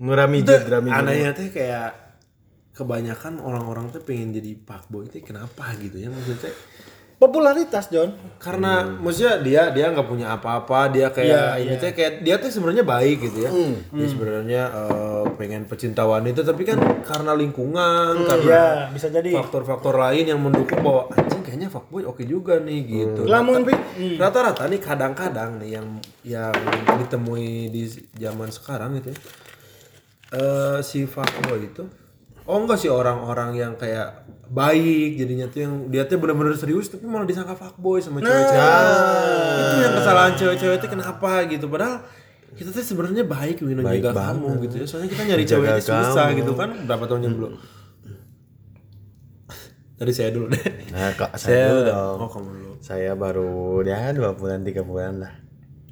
Nurami 0.00 0.40
itu 0.40 0.54
drami. 0.64 0.88
anehnya 0.88 1.36
teh 1.36 1.52
kayak 1.52 2.10
kebanyakan 2.72 3.44
orang-orang 3.44 3.92
tuh 3.92 4.00
pengen 4.00 4.32
jadi 4.32 4.56
fuckboy 4.64 5.04
itu 5.04 5.20
kenapa 5.20 5.76
gitu 5.76 6.00
ya 6.00 6.08
maksudnya 6.08 6.48
popularitas, 7.20 7.86
John. 7.86 8.16
karena 8.40 8.80
maksudnya 8.96 9.36
dia 9.38 9.62
dia 9.68 9.86
nggak 9.86 10.08
punya 10.08 10.32
apa-apa 10.32 10.88
dia 10.88 11.12
kayak 11.12 11.60
ini 11.60 11.76
teh 11.76 11.92
kayak 11.92 12.24
dia 12.24 12.40
tuh 12.40 12.48
sebenarnya 12.48 12.80
baik 12.80 13.20
gitu 13.20 13.38
ya 13.38 13.50
dia 13.92 14.08
sebenarnya 14.08 14.62
eh, 14.72 15.22
pengen 15.36 15.68
pecinta 15.68 16.02
wanita 16.02 16.40
tapi 16.40 16.64
kan 16.64 16.80
karena 17.04 17.36
lingkungan 17.36 18.24
karena 18.24 18.48
Ya, 18.48 18.66
bisa 18.88 19.06
jadi. 19.06 19.36
faktor-faktor 19.36 19.92
lain 19.94 20.24
yang 20.26 20.40
mendukung 20.40 20.80
bahwa 20.80 21.12
anjing 21.12 21.44
kayaknya 21.44 21.68
fuckboy 21.68 22.02
oke 22.02 22.24
juga 22.24 22.56
nih 22.56 22.80
gitu 22.80 23.28
Lamun 23.28 23.60
Pi. 23.60 23.76
rata-rata 24.16 24.64
nih 24.64 24.80
kadang-kadang 24.80 25.60
nih 25.60 25.76
yang 25.76 25.86
yang 26.24 26.56
ditemui 26.96 27.68
di 27.68 27.84
zaman 28.16 28.48
sekarang 28.48 28.96
gitu 28.96 29.12
ya 29.12 29.18
eh 30.32 30.78
si 30.80 31.04
fuckboy 31.04 31.60
itu 31.60 31.84
oh 32.46 32.56
enggak 32.60 32.78
sih 32.80 32.90
orang-orang 32.92 33.56
yang 33.56 33.72
kayak 33.76 34.24
baik 34.50 35.14
jadinya 35.14 35.46
tuh 35.46 35.60
yang 35.62 35.74
dia 35.88 36.02
tuh 36.10 36.18
benar-benar 36.18 36.58
serius 36.58 36.90
tapi 36.90 37.06
malah 37.06 37.24
disangka 37.24 37.54
fuckboy 37.54 38.02
sama 38.02 38.18
cewek-cewek. 38.18 38.70
Itu 39.60 39.74
yang 39.78 39.94
kesalahan 39.94 40.32
cewek-cewek 40.34 40.76
itu 40.82 40.88
kenapa 40.90 41.30
gitu? 41.46 41.66
Padahal 41.70 42.02
kita 42.58 42.74
tuh 42.74 42.82
sebenarnya 42.82 43.22
baik 43.24 43.62
ingin 43.62 43.78
menjaga 43.78 44.10
kamu 44.10 44.48
gitu 44.66 44.74
ya. 44.82 44.86
Soalnya 44.90 45.08
kita 45.14 45.22
nyari 45.28 45.44
cewek 45.46 45.68
itu 45.78 45.90
susah 45.94 46.26
gitu 46.34 46.52
kan. 46.58 46.68
Berapa 46.86 47.04
tahun 47.06 47.22
yang 47.30 47.34
belum 47.38 47.52
dari 50.00 50.12
saya 50.16 50.32
dulu 50.32 50.48
deh. 50.48 50.64
Nah, 50.96 51.12
kok 51.12 51.28
saya 51.36 51.76
dulu 51.76 51.80
dong. 51.84 52.16
oh 52.24 52.28
kamu 52.32 52.48
dulu. 52.56 52.72
Saya 52.80 53.12
baru 53.12 53.84
ya 53.84 54.16
dua 54.16 54.32
bulan 54.32 54.64
tiga 54.64 54.80
bulan 54.80 55.20
lah. 55.20 55.32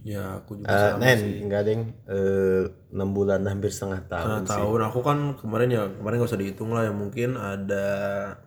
Ya 0.01 0.39
aku 0.39 0.57
juga 0.57 0.69
Eh, 0.69 0.93
Nen, 0.97 1.21
enggak 1.43 1.63
deng, 1.65 1.81
eh, 2.05 2.63
enam 2.89 3.09
bulan 3.11 3.43
hampir 3.43 3.69
setengah 3.69 4.07
tahun. 4.07 4.29
Nah, 4.29 4.41
tahun 4.45 4.81
aku 4.85 5.01
kan 5.01 5.19
kemarin 5.35 5.69
ya 5.69 5.83
kemarin 5.89 6.17
gak 6.19 6.29
usah 6.29 6.37
dihitung 6.37 6.71
lah 6.71 6.83
ya 6.83 6.93
mungkin 6.93 7.35
ada 7.35 7.87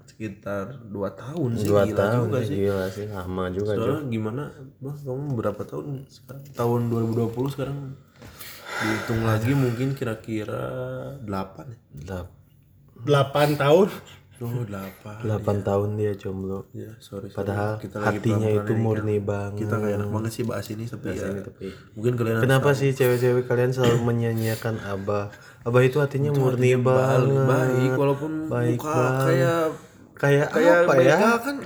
sekitar 0.03 0.79
dua 0.85 1.11
tahun 1.11 1.49
sih 1.55 1.67
Dua 1.67 1.83
gila 1.83 1.97
tahun 1.99 2.27
juga 2.27 2.39
sih. 2.41 2.55
gila 2.57 2.85
sih, 2.87 3.05
lama 3.07 3.43
juga. 3.49 3.71
Soalnya 3.73 4.01
gimana, 4.07 4.43
bang 4.77 4.97
kamu 4.97 5.25
berapa 5.33 5.61
tahun 5.63 5.85
sekarang? 6.05 6.41
Tahun 6.51 6.81
2020 6.87 7.49
sekarang 7.49 7.77
dihitung 8.77 9.21
lagi 9.21 9.51
mungkin 9.53 9.93
kira-kira 9.93 10.63
8 11.19 11.65
ya? 11.67 11.77
Delap- 11.93 12.33
8 13.01 13.49
tahun. 13.55 13.87
Oh 14.41 14.65
8 14.65 15.21
Delapan 15.21 15.57
tahun 15.61 15.89
dia 15.95 16.13
jomblo. 16.13 16.65
Ya 16.71 16.89
sorry, 16.97 17.29
sorry. 17.29 17.37
Padahal 17.37 17.77
kita 17.77 18.01
hatinya 18.01 18.49
itu 18.49 18.71
ini, 18.71 18.81
murni 18.81 19.15
kan. 19.15 19.25
banget. 19.27 19.59
Kita 19.59 19.75
kayak 19.77 19.95
enak 19.95 20.09
banget 20.09 20.31
sih 20.31 20.43
bahas 20.43 20.67
ini 20.67 20.83
tapi 20.83 21.05
ya 21.11 21.27
tapi 21.37 21.65
mungkin 21.93 22.13
kalian 22.15 22.35
Kenapa 22.39 22.69
sih 22.71 22.89
cewek-cewek 22.89 23.45
kalian 23.45 23.69
selalu 23.69 24.01
menyanyiakan 24.03 24.81
Abah? 24.81 25.29
Abah 25.61 25.81
itu 25.81 25.97
hatinya 25.97 26.33
murni 26.33 26.73
tahu. 26.73 26.83
banget. 26.83 27.21
baik 27.47 27.91
walaupun 27.93 28.31
Baik 28.47 28.75
muka 28.75 28.89
banget. 28.91 29.21
kayak 29.23 29.61
Kayak 30.13 30.47
kayak 30.49 30.75
apa 30.83 30.93
ya? 30.99 31.17
kan 31.37 31.57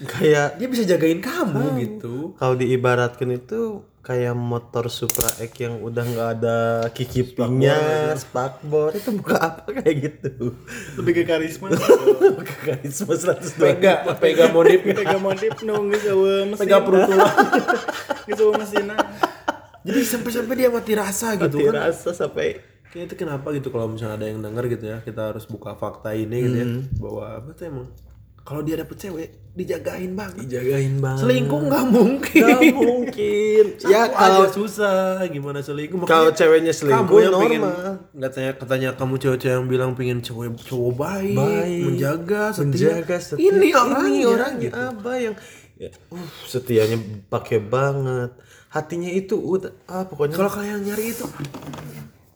Kayak 0.00 0.56
dia 0.56 0.64
bisa 0.66 0.84
jagain 0.86 1.20
kamu 1.20 1.64
gitu. 1.78 2.32
kalau 2.34 2.54
diibaratkan 2.54 3.28
itu 3.30 3.84
kayak 4.00 4.32
motor 4.32 4.88
Supra 4.88 5.28
X 5.38 5.52
yang 5.60 5.78
udah 5.78 6.00
nggak 6.02 6.28
ada 6.38 6.58
kikipingnya, 6.90 7.76
spakbor 8.16 8.96
itu 8.96 9.12
buka 9.12 9.36
apa 9.36 9.68
kayak 9.70 9.96
gitu. 10.00 10.56
Lebih 10.96 11.12
ke 11.20 11.22
karisma. 11.28 11.68
Buka 12.40 12.54
karisma 12.64 13.12
100 13.12 13.60
Pega, 13.60 13.94
pega 14.16 14.48
modif, 14.48 14.80
Pega 14.82 15.20
modif 15.20 15.52
nunggu 15.60 16.00
gawe 16.00 16.32
mesin. 16.48 16.60
pega 16.64 16.78
perutula. 16.80 17.28
Gitu 18.24 18.44
mesinnya. 18.56 18.96
Jadi 19.80 20.00
sampai-sampai 20.04 20.54
dia 20.56 20.68
mati 20.68 20.92
rasa 20.92 21.36
gitu 21.36 21.56
Mati 21.56 21.64
kan. 21.68 21.74
rasa 21.88 22.10
sampai 22.12 22.48
Kayak 22.90 23.06
itu 23.06 23.22
kenapa 23.22 23.54
gitu 23.54 23.70
kalau 23.70 23.86
misalnya 23.86 24.18
ada 24.18 24.26
yang 24.26 24.42
denger 24.42 24.64
gitu 24.66 24.84
ya, 24.90 24.98
kita 24.98 25.30
harus 25.30 25.46
buka 25.46 25.78
fakta 25.78 26.10
ini 26.10 26.42
gitu 26.42 26.56
ya 26.58 26.66
bahwa 26.98 27.24
apa 27.38 27.48
tuh 27.54 27.64
emang 27.70 27.86
kalau 28.50 28.66
dia 28.66 28.82
dapet 28.82 28.98
cewek 28.98 29.28
dijagain 29.54 30.10
banget. 30.18 30.42
dijagain 30.42 30.98
banget. 30.98 31.22
Selingkuh 31.22 31.60
nggak 31.70 31.84
mungkin. 31.86 32.42
Nggak 32.42 32.62
mungkin. 32.74 33.64
ya 33.86 33.90
ya 33.94 34.02
kalau 34.10 34.44
susah 34.50 35.22
gimana 35.30 35.62
selingkuh 35.62 36.02
Makanya 36.02 36.10
kalau 36.10 36.30
ceweknya 36.34 36.72
selingkuh 36.74 37.06
kamu 37.06 37.22
yang 37.22 37.34
pengen 37.38 37.60
normal. 37.62 37.94
katanya 38.18 38.50
katanya 38.58 38.88
kamu 38.98 39.14
cewek-cewek 39.22 39.54
yang 39.54 39.66
bilang 39.70 39.90
pengen 39.94 40.18
cowok 40.18 40.58
cowok 40.66 40.92
baik, 40.98 41.36
Baik. 41.38 41.82
menjaga 41.86 42.42
setia. 42.50 42.66
menjaga 42.66 43.16
setia. 43.22 43.46
ini 43.46 43.68
orangnya 43.70 44.10
ini 44.10 44.20
orangnya 44.26 44.62
gitu. 44.66 44.82
apa 44.82 45.12
yang 45.14 45.34
ya, 45.78 45.90
uh, 46.10 46.28
setianya 46.50 46.98
pakai 47.30 47.58
banget 47.62 48.30
hatinya 48.70 49.10
itu 49.14 49.38
udah 49.38 49.70
ah 49.86 50.02
pokoknya 50.10 50.34
kalau 50.34 50.50
kalian 50.50 50.82
nyari 50.82 51.14
itu 51.14 51.26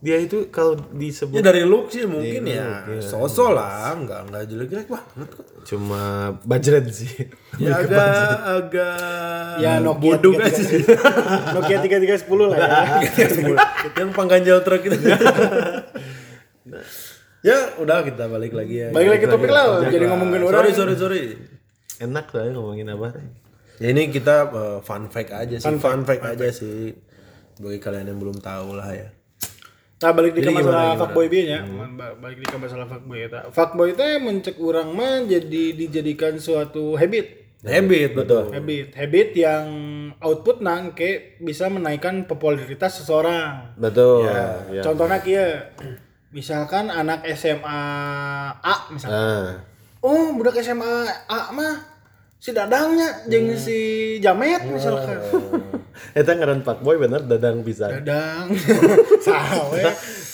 dia 0.05 0.21
itu 0.21 0.53
kalau 0.53 0.77
ya 0.77 0.85
disebut 1.01 1.41
dari 1.41 1.65
look 1.65 1.89
sih 1.89 2.05
mungkin 2.05 2.45
ya. 2.45 2.85
sosok 3.01 3.57
lah 3.57 3.97
nggak 3.97 4.21
nggak 4.29 4.43
jelek-jelek 4.53 4.89
banget 4.93 5.29
kok 5.33 5.47
cuma 5.65 6.01
bajret 6.45 6.85
sih. 6.93 7.09
Ya 7.55 7.71
agak 7.79 8.35
agak 8.43 9.63
Ya 9.63 9.79
Nokia 9.79 10.19
bodong 10.19 10.43
3310. 10.43 10.43
aja 10.43 10.63
Nokia 11.55 11.79
3310 11.87 12.51
lah 12.51 12.59
ya. 12.59 12.83
yang 14.03 14.11
pangganjal 14.13 14.59
truk 14.61 14.83
itu. 14.85 14.99
Ya 17.45 17.77
udah 17.77 18.03
kita 18.05 18.29
balik 18.29 18.57
lagi 18.57 18.85
ya. 18.85 18.89
Balik 18.89 19.09
lagi 19.15 19.23
ke 19.25 19.29
topik 19.29 19.53
lah, 19.53 19.85
jadi 19.93 20.09
ngomongin 20.09 20.49
orang. 20.49 20.65
sorry 20.65 20.73
sorry. 20.73 20.95
Sorry 20.97 21.25
enak 22.03 22.27
lah 22.35 22.43
ya 22.45 22.51
ngomongin 22.59 22.89
apa. 22.93 23.09
Ya 23.79 23.89
ini 23.95 24.11
kita 24.11 24.51
uh, 24.51 24.79
fun 24.83 25.09
fact 25.09 25.31
aja 25.31 25.57
sih. 25.61 25.77
Fun, 25.79 26.03
fact. 26.03 26.25
Aja 26.25 26.49
sih. 26.51 26.93
Bagi 27.61 27.79
kalian 27.79 28.11
yang 28.11 28.19
belum 28.19 28.43
tahu 28.43 28.75
lah 28.75 28.91
ya 28.91 29.15
Nah 29.95 30.11
balik 30.11 30.33
di 30.33 30.41
ke 30.41 30.47
Jadi 30.47 30.57
masalah 30.59 30.99
fuckboy 30.99 31.27
B 31.27 31.35
nya, 31.45 31.65
Ba- 31.95 32.17
balik 32.19 32.39
di 32.39 32.47
ke 32.47 32.57
masalah 32.57 32.85
fuckboy 32.85 33.19
eta. 33.21 33.41
Fuckboy 33.49 33.95
teh 33.95 34.19
mencek 34.19 34.57
urang 34.59 34.93
mah 34.93 35.25
jadi 35.25 35.65
dijadikan 35.73 36.37
suatu 36.37 36.95
habit. 36.95 37.47
habit 37.65 38.13
betul 38.13 38.53
Habit, 38.53 38.93
habit 38.93 39.29
yang 39.33 39.65
output 40.21 40.61
nangke 40.61 41.41
bisa 41.41 41.73
menaikkan 41.73 42.29
popularitas 42.29 43.01
seseorang. 43.01 43.73
betul 43.75 44.29
ya. 44.69 44.85
Contohnya 44.85 45.25
kia, 45.25 45.73
misalkan 46.29 46.93
anak 46.93 47.25
SMA 47.33 47.81
A 48.53 48.75
misalkan. 48.91 49.17
ah 49.17 49.49
Oh, 50.05 50.37
budak 50.37 50.61
SMA 50.61 50.85
A 51.25 51.49
mah 51.49 51.94
si 52.45 52.53
Dadangnya 52.53 53.25
jeung 53.25 53.57
si 53.57 53.79
Jamet 54.21 54.69
misalkan. 54.69 55.17
Eta 56.19 56.37
ngaran 56.37 56.61
Boy 56.85 57.01
bener 57.01 57.25
dadang 57.25 57.65
bisa. 57.65 57.89
Dadang. 57.89 58.53
Sawe. 59.25 59.81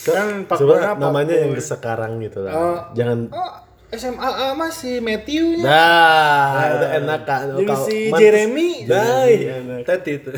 kan 0.02 0.42
Pak 0.50 0.58
Boy 0.58 0.82
namanya 0.98 1.38
yang 1.38 1.54
sekarang 1.54 2.18
gitu 2.18 2.42
lah. 2.42 2.50
Oh. 2.50 2.78
Jangan 2.98 3.30
Oh, 3.30 3.52
SMA 3.94 4.26
A 4.26 4.58
mah 4.58 4.74
si 4.74 4.98
Matthew 4.98 5.62
nya. 5.62 5.70
Nah, 5.70 6.66
itu 6.66 6.86
enak 6.98 7.20
kan. 7.22 7.46
Kalau- 7.54 7.86
si 7.86 8.10
Jeremy. 8.10 8.90
Nah, 8.90 9.30
iya, 9.30 9.62
enak. 9.62 9.86
teti 9.86 10.18
itu 10.18 10.30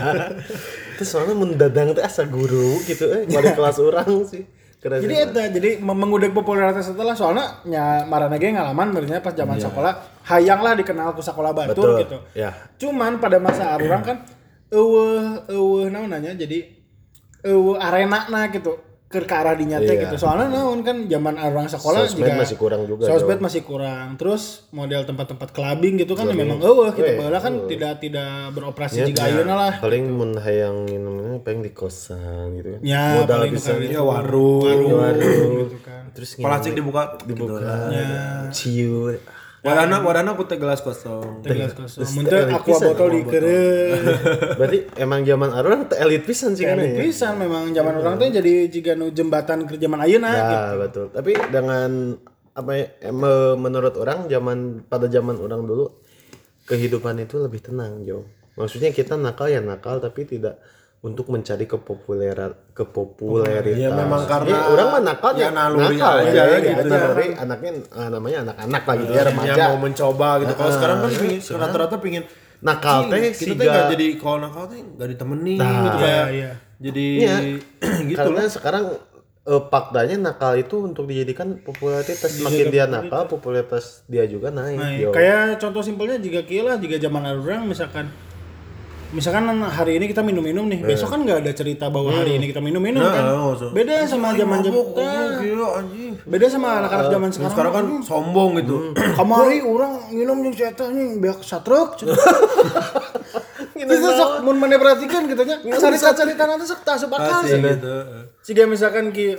Itu 0.96 1.04
soalnya 1.04 1.36
mendadang 1.36 1.92
teh 1.92 2.00
asa 2.00 2.24
guru 2.24 2.80
gitu 2.88 3.04
eh 3.12 3.28
balik 3.28 3.52
kelas 3.52 3.76
orang 3.84 4.24
sih. 4.24 4.48
Keren 4.80 5.04
Jadi 5.04 5.14
eta 5.28 5.44
jadi 5.52 5.70
mengudek 5.84 6.32
popularitas 6.32 6.88
setelah 6.88 7.12
soalnya 7.12 7.60
nya 7.68 8.08
marana 8.08 8.40
ge 8.40 8.48
ngalaman 8.48 8.96
benernya 8.96 9.20
pas 9.20 9.36
zaman 9.36 9.60
sekolah 9.60 10.24
hayang 10.24 10.64
lah 10.64 10.72
dikenal 10.72 11.12
ku 11.12 11.20
sekolah 11.20 11.52
batur 11.52 12.00
Betul. 12.00 12.00
gitu. 12.00 12.18
Ya. 12.32 12.56
Cuman 12.80 13.20
pada 13.20 13.36
masa 13.36 13.76
arurang 13.76 14.00
kan 14.00 14.24
eueuh 14.72 15.44
eueuh 15.52 15.92
nanya 15.92 16.32
jadi 16.32 16.64
eueuh 17.44 17.76
arena 17.76 18.24
na 18.32 18.48
gitu 18.48 18.89
ke 19.10 19.26
ke 19.26 19.34
arah 19.34 19.58
dinya 19.58 19.82
teh 19.82 19.90
Iya. 19.90 20.06
gitu. 20.06 20.22
Soalnya 20.22 20.54
naon 20.54 20.86
kan 20.86 21.10
zaman 21.10 21.34
arurang 21.34 21.66
sekolah 21.66 22.06
Sosmed 22.06 22.30
masih 22.30 22.54
kurang 22.54 22.86
juga, 22.86 23.10
Sosmed 23.10 23.42
masih 23.42 23.66
kurang. 23.66 24.14
Terus 24.14 24.70
model 24.70 25.02
tempat-tempat 25.02 25.50
clubbing 25.50 25.98
gitu 25.98 26.14
kan 26.14 26.30
memang 26.30 26.62
eueuh 26.62 26.94
gitu. 26.94 27.02
Weh, 27.02 27.18
Baheula 27.18 27.42
kan 27.42 27.66
tidak 27.66 27.98
tidak 27.98 28.54
beroperasi 28.54 29.02
Ya, 29.02 29.06
jika 29.10 29.26
ayeuna 29.26 29.54
lah. 29.58 29.72
Paling 29.82 30.04
mun 30.14 30.38
hayang 30.38 30.86
paling 31.42 31.60
di 31.66 31.74
kosan 31.74 32.54
gitu 32.62 32.78
kan. 32.78 32.80
Ya, 32.86 33.18
Modal 33.18 33.50
bisa 33.50 33.74
ya 33.82 33.98
warung 33.98 34.62
warung. 34.94 35.66
gitu 35.66 35.78
kan. 35.82 36.06
Terus 36.14 36.38
plastik 36.38 36.78
dibuka 36.78 37.18
dibuka. 37.26 37.90
Ya. 37.90 38.46
Ciu. 38.54 39.18
Warna 39.60 39.96
warna 40.00 40.30
aku 40.32 40.44
teh 40.44 40.56
gelas 40.56 40.80
kosong 40.80 41.40
Teh 41.40 41.52
gelas 41.52 41.76
kosong. 41.76 42.00
Terus 42.02 42.12
Mun 42.14 42.24
teh 42.24 42.30
teh 42.30 42.40
elit 42.42 42.54
aqua 42.54 42.66
pisan, 42.66 42.86
botol 42.88 43.06
aqua 43.06 43.16
dikeureuh. 43.16 43.92
Berarti 44.58 44.78
emang 44.96 45.20
zaman 45.22 45.50
arurang 45.50 45.82
teh 45.84 45.98
elit 45.98 46.22
pisan 46.24 46.52
sih 46.52 46.64
kan 46.64 46.76
Elit 46.76 46.96
ya. 46.96 46.98
pisan 47.04 47.32
memang 47.36 47.68
zaman 47.70 47.94
orang 47.96 48.14
teh 48.16 48.28
jadi 48.30 48.52
jika 48.66 48.92
nu 48.94 49.10
jembatan 49.10 49.64
ke 49.64 49.76
zaman 49.76 50.00
ayeuna 50.00 50.30
gitu. 50.32 50.56
Ya 50.56 50.64
betul. 50.74 51.06
Tapi 51.12 51.32
dengan 51.50 51.90
apa 52.50 52.72
ya, 52.74 52.86
me- 53.08 53.56
menurut 53.56 53.94
orang 53.94 54.26
zaman 54.26 54.58
pada 54.82 55.06
zaman 55.06 55.38
orang 55.38 55.62
dulu 55.62 55.86
kehidupan 56.66 57.18
itu 57.18 57.38
lebih 57.38 57.62
tenang 57.62 58.02
jauh 58.02 58.26
maksudnya 58.54 58.90
kita 58.90 59.14
nakal 59.14 59.46
ya 59.46 59.58
nakal 59.58 59.98
tapi 59.98 60.22
tidak 60.22 60.58
untuk 61.00 61.26
mencari 61.26 61.64
kepopuleran 61.64 62.52
kepopularitas 62.70 63.72
Ya, 63.74 63.88
memang 63.90 64.28
karena 64.28 64.52
Ya, 64.52 64.60
orang 64.68 64.86
mah 64.90 65.02
nakal 65.02 65.32
ya 65.32 65.40
ya 65.42 65.48
naluri 65.50 65.96
nakal 65.96 66.16
aja 66.22 66.40
aja 66.46 66.58
gitu. 66.60 66.86
naluri 66.86 67.26
anaknya 67.34 67.70
ah, 67.90 68.08
namanya 68.08 68.38
anak-anak 68.44 68.82
lah 68.84 68.96
gitu 68.98 69.10
ya 69.10 69.22
remaja 69.24 69.50
yang 69.50 69.68
mau 69.70 69.78
mencoba 69.80 70.28
gitu. 70.38 70.52
Kalau 70.54 70.70
sekarang 70.70 70.96
kan 70.98 71.10
pingin, 71.10 71.40
rata-rata 71.40 71.96
pingin 71.96 72.24
nakal 72.60 73.08
teh 73.08 73.32
kita 73.32 73.56
teh 73.56 73.84
jadi 73.90 74.06
kalau 74.16 74.38
nakal 74.38 74.68
teh 74.68 74.76
nggak 74.76 75.08
ditemenin 75.08 75.56
Nah. 75.56 75.72
gitu 75.80 75.98
kayak 75.98 76.26
iya. 76.30 76.50
jadi 76.76 77.06
Iya. 77.16 77.36
gitu 78.12 78.18
karena 78.20 78.42
lah. 78.44 78.52
sekarang 78.52 78.84
eh, 79.42 79.62
faktanya 79.66 80.16
nakal 80.20 80.52
itu 80.54 80.76
untuk 80.78 81.08
dijadikan 81.08 81.56
popularitas 81.58 82.28
semakin 82.28 82.66
dia 82.68 82.84
nakal 82.84 83.24
popularitas 83.24 84.04
dia 84.04 84.28
juga 84.28 84.52
naik 84.52 84.76
Nah, 84.76 84.92
yo. 84.92 85.08
kayak 85.10 85.56
contoh 85.56 85.80
simpelnya 85.80 86.20
jika 86.20 86.44
kira 86.44 86.76
jika 86.76 87.00
zaman 87.00 87.24
orang 87.24 87.64
misalkan 87.64 88.12
misalkan 89.10 89.42
hari 89.66 89.98
ini 89.98 90.06
kita 90.06 90.22
minum-minum 90.22 90.70
nih, 90.70 90.86
besok 90.86 91.10
kan 91.10 91.20
nggak 91.26 91.42
ada 91.42 91.52
cerita 91.52 91.90
bahwa 91.90 92.14
hari 92.14 92.38
ini 92.38 92.46
kita 92.50 92.62
minum-minum 92.62 93.02
kan. 93.02 93.24
Beda 93.74 94.06
sama 94.06 94.32
zaman 94.34 94.62
anjing. 94.62 96.12
beda 96.26 96.46
sama 96.46 96.68
anak-anak 96.84 97.06
zaman 97.10 97.28
sekarang. 97.34 97.52
sekarang 97.52 97.72
kan 97.74 97.86
sombong 98.06 98.50
gitu. 98.62 98.76
Kamari 99.18 99.58
orang 99.62 99.92
minum 100.14 100.38
yang 100.46 100.54
cerita 100.54 100.86
nih 100.90 101.18
biar 101.18 101.36
satruk. 101.42 101.98
Itu 103.80 103.94
sok 103.96 104.44
mun 104.44 104.56
mana 104.60 104.76
perhatikan 104.76 105.24
gitu 105.26 105.42
nya. 105.42 105.56
Cerita-cerita 105.58 106.42
nanti 106.46 106.64
sok 106.68 106.80
tak 106.86 106.96
Pasti 107.00 107.56
sih. 107.56 107.58
gitu. 107.58 107.94
Jika 108.46 108.62
misalkan 108.68 109.10
ki 109.10 109.34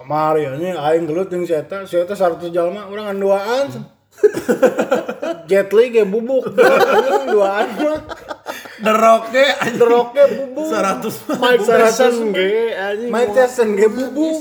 kemari 0.00 0.48
ini 0.48 0.72
aing 0.72 1.04
gelut 1.04 1.28
yang 1.32 1.44
cerita, 1.44 1.84
cerita 1.88 2.12
satu 2.16 2.48
jalma 2.48 2.88
orang 2.88 3.16
duaan. 3.16 3.99
Jet 5.50 5.70
Li 5.74 5.90
kayak 5.90 6.08
bubuk, 6.08 6.46
Anjing, 6.54 7.24
duaan 7.34 7.68
mah. 7.74 8.00
Deroknya 8.80 9.44
anjing. 9.60 9.78
Deroknya 9.82 10.24
bubuk. 10.30 10.68
100 10.72 11.42
Mike 11.42 11.64
Tyson 11.66 12.14
ge, 12.32 12.50
anjing 12.72 13.10
Mike 13.10 13.32
Tyson 13.34 13.68
ge 13.76 13.86
bubuk. 13.90 14.38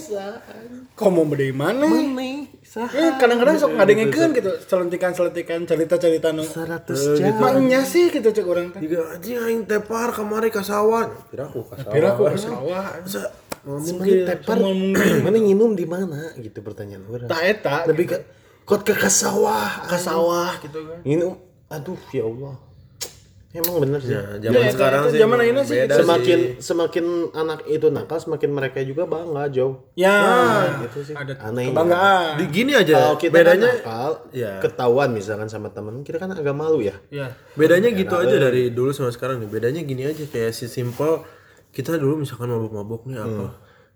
Kau 0.95 1.09
mau 1.09 1.23
beda 1.23 1.47
mana? 1.55 1.87
Eh, 2.69 3.11
kadang-kadang 3.17 3.57
sok 3.57 3.81
ngadengekeun 3.81 4.29
gitu, 4.37 4.51
celentikan-celentikan 4.69 5.65
cerita-cerita 5.65 6.29
nu. 6.29 6.45
100 6.45 7.17
jam 7.17 7.33
Maknya 7.41 7.81
sih 7.81 8.13
gitu 8.13 8.29
cek 8.29 8.45
orang 8.45 8.69
teh. 8.69 8.85
Juga 8.85 9.17
anjing 9.17 9.41
aing 9.41 9.61
tepar 9.65 10.13
kemari 10.13 10.53
ka 10.53 10.61
sawah. 10.61 11.09
Kira 11.33 11.49
aku 11.49 11.65
ka 11.65 11.81
sawah. 11.81 11.93
Kira 11.97 12.07
aku 12.13 12.21
ke 12.29 12.37
sawah. 12.37 12.85
Mungkin 13.59 14.15
tepar 14.23 14.57
mana 15.25 15.37
nginum 15.41 15.73
di 15.73 15.83
mana 15.83 16.31
gitu 16.39 16.63
pertanyaan 16.63 17.03
orang 17.11 17.27
Tak 17.27 17.41
eta 17.43 17.75
lebih 17.91 18.05
ke 18.15 18.17
kot 18.69 18.81
ke 18.83 18.93
kasawah 18.93 19.81
ke 19.83 19.97
sawah. 19.97 20.53
gitu 20.61 20.77
kan. 20.79 21.01
nginum 21.01 21.33
aduh 21.67 21.97
ya 22.11 22.21
Allah. 22.23 22.55
Emang 23.49 23.81
bener 23.81 23.97
sih. 23.97 24.13
Ya, 24.13 24.37
zaman 24.39 24.61
Ya, 24.61 24.69
sekarang 24.69 25.01
itu 25.01 25.09
sih 25.09 25.19
zaman 25.19 25.37
ini 25.41 25.61
sih. 25.65 25.77
beda 25.81 25.95
semakin 25.97 26.37
sih. 26.37 26.61
semakin 26.61 27.05
anak 27.33 27.59
itu 27.65 27.87
nakal 27.89 28.21
semakin 28.21 28.49
mereka 28.53 28.77
juga 28.85 29.03
bangga 29.03 29.49
jauh 29.49 29.89
Ya, 29.97 30.21
gitu 30.79 31.01
sih. 31.01 31.17
ada 31.17 31.33
aneh. 31.41 31.73
kebanggaan. 31.73 32.37
Di 32.37 32.45
gini 32.47 32.71
aja 32.71 32.93
kalau 32.93 33.17
kita 33.17 33.33
bedanya 33.33 33.65
kan 33.65 33.77
nakal 33.81 34.11
ya. 34.29 34.61
ketahuan 34.61 35.09
misalkan 35.09 35.49
sama 35.49 35.73
temen 35.73 36.05
kita 36.05 36.21
kan 36.21 36.29
agak 36.29 36.53
malu 36.53 36.77
ya. 36.79 36.93
Ya. 37.09 37.33
bedanya 37.55 37.89
gitu 37.89 38.13
aja 38.13 38.37
dari 38.39 38.69
dulu 38.69 38.93
sama 38.93 39.09
sekarang 39.09 39.41
nih. 39.41 39.49
Bedanya 39.49 39.81
gini 39.81 40.05
aja 40.05 40.21
kayak 40.23 40.53
si 40.53 40.69
simple 40.69 41.25
kita 41.71 41.97
dulu 41.97 42.21
misalkan 42.21 42.45
mabuk-mabuk 42.47 43.01
nih 43.05 43.17
apa 43.17 43.49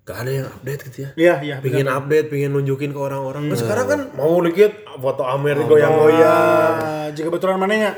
gak 0.03 0.17
ada 0.19 0.31
yang 0.33 0.47
update 0.49 0.81
gitu 0.85 0.97
ya 0.99 1.09
Iya, 1.15 1.33
iya. 1.39 1.55
pingin 1.59 1.87
update 1.87 2.27
pingin 2.27 2.51
nunjukin 2.51 2.91
ke 2.91 2.99
orang-orang 2.99 3.47
nah, 3.47 3.55
sekarang 3.55 3.85
kan 3.87 3.99
mau 4.13 4.35
dikit 4.39 4.71
foto 4.93 5.23
Amer 5.23 5.63
goyang-goyang 5.63 6.73
Ah, 6.77 7.07
jika 7.09 7.27
betulan 7.27 7.55
mananya? 7.55 7.95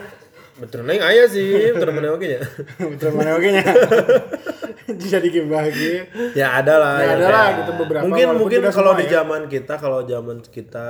betul 0.55 0.87
neng 0.87 1.01
ayah 1.01 1.27
sih 1.27 1.75
betul 1.75 1.91
mana 1.91 2.15
oke 2.15 2.23
ya 2.23 2.39
betulan 2.79 3.13
mana 3.13 3.29
oke 3.35 3.47
nya? 3.49 3.63
Jadi 5.11 5.27
bahagia. 5.43 6.05
ya 6.33 6.47
ada 6.55 6.77
lah 6.77 6.95
Ya, 6.95 7.05
ya, 7.07 7.13
ada 7.15 7.27
lah 7.27 7.47
gitu 7.57 7.71
beberapa, 7.75 8.03
mungkin 8.05 8.27
mungkin 8.37 8.59
kalau 8.69 8.93
di 8.93 9.05
ya. 9.05 9.11
zaman 9.19 9.41
kita 9.45 9.73
kalau 9.75 9.99
zaman 10.03 10.45
kita 10.45 10.85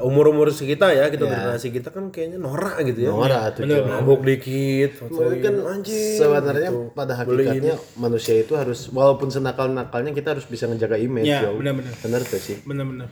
umur 0.00 0.30
umur 0.30 0.48
sekitar 0.48 0.90
ya 0.90 1.06
kita 1.06 1.24
generasi 1.24 1.68
kita 1.68 1.88
kan 1.88 2.08
kayaknya 2.08 2.38
norak 2.38 2.78
gitu 2.82 3.02
ya 3.02 3.10
Norak 3.10 3.42
tuh 3.54 3.62
Bener. 3.64 3.82
mabuk 3.82 4.22
dikit 4.22 5.02
kan 5.42 5.54
anjing 5.68 6.14
sebenarnya 6.16 6.70
gitu. 6.70 6.90
pada 6.92 7.12
hakikatnya 7.14 7.74
manusia 7.96 8.34
itu 8.36 8.54
harus 8.54 8.86
walaupun 8.88 9.26
senakal 9.26 9.66
nakalnya 9.66 10.10
kita 10.10 10.32
harus 10.32 10.44
bisa 10.44 10.64
ngejaga 10.64 10.94
image 10.96 11.26
Ya, 11.26 11.42
benar-benar. 11.48 11.94
bener 11.98 12.20
tuh 12.22 12.38
sih 12.38 12.62
Bener-bener. 12.62 13.10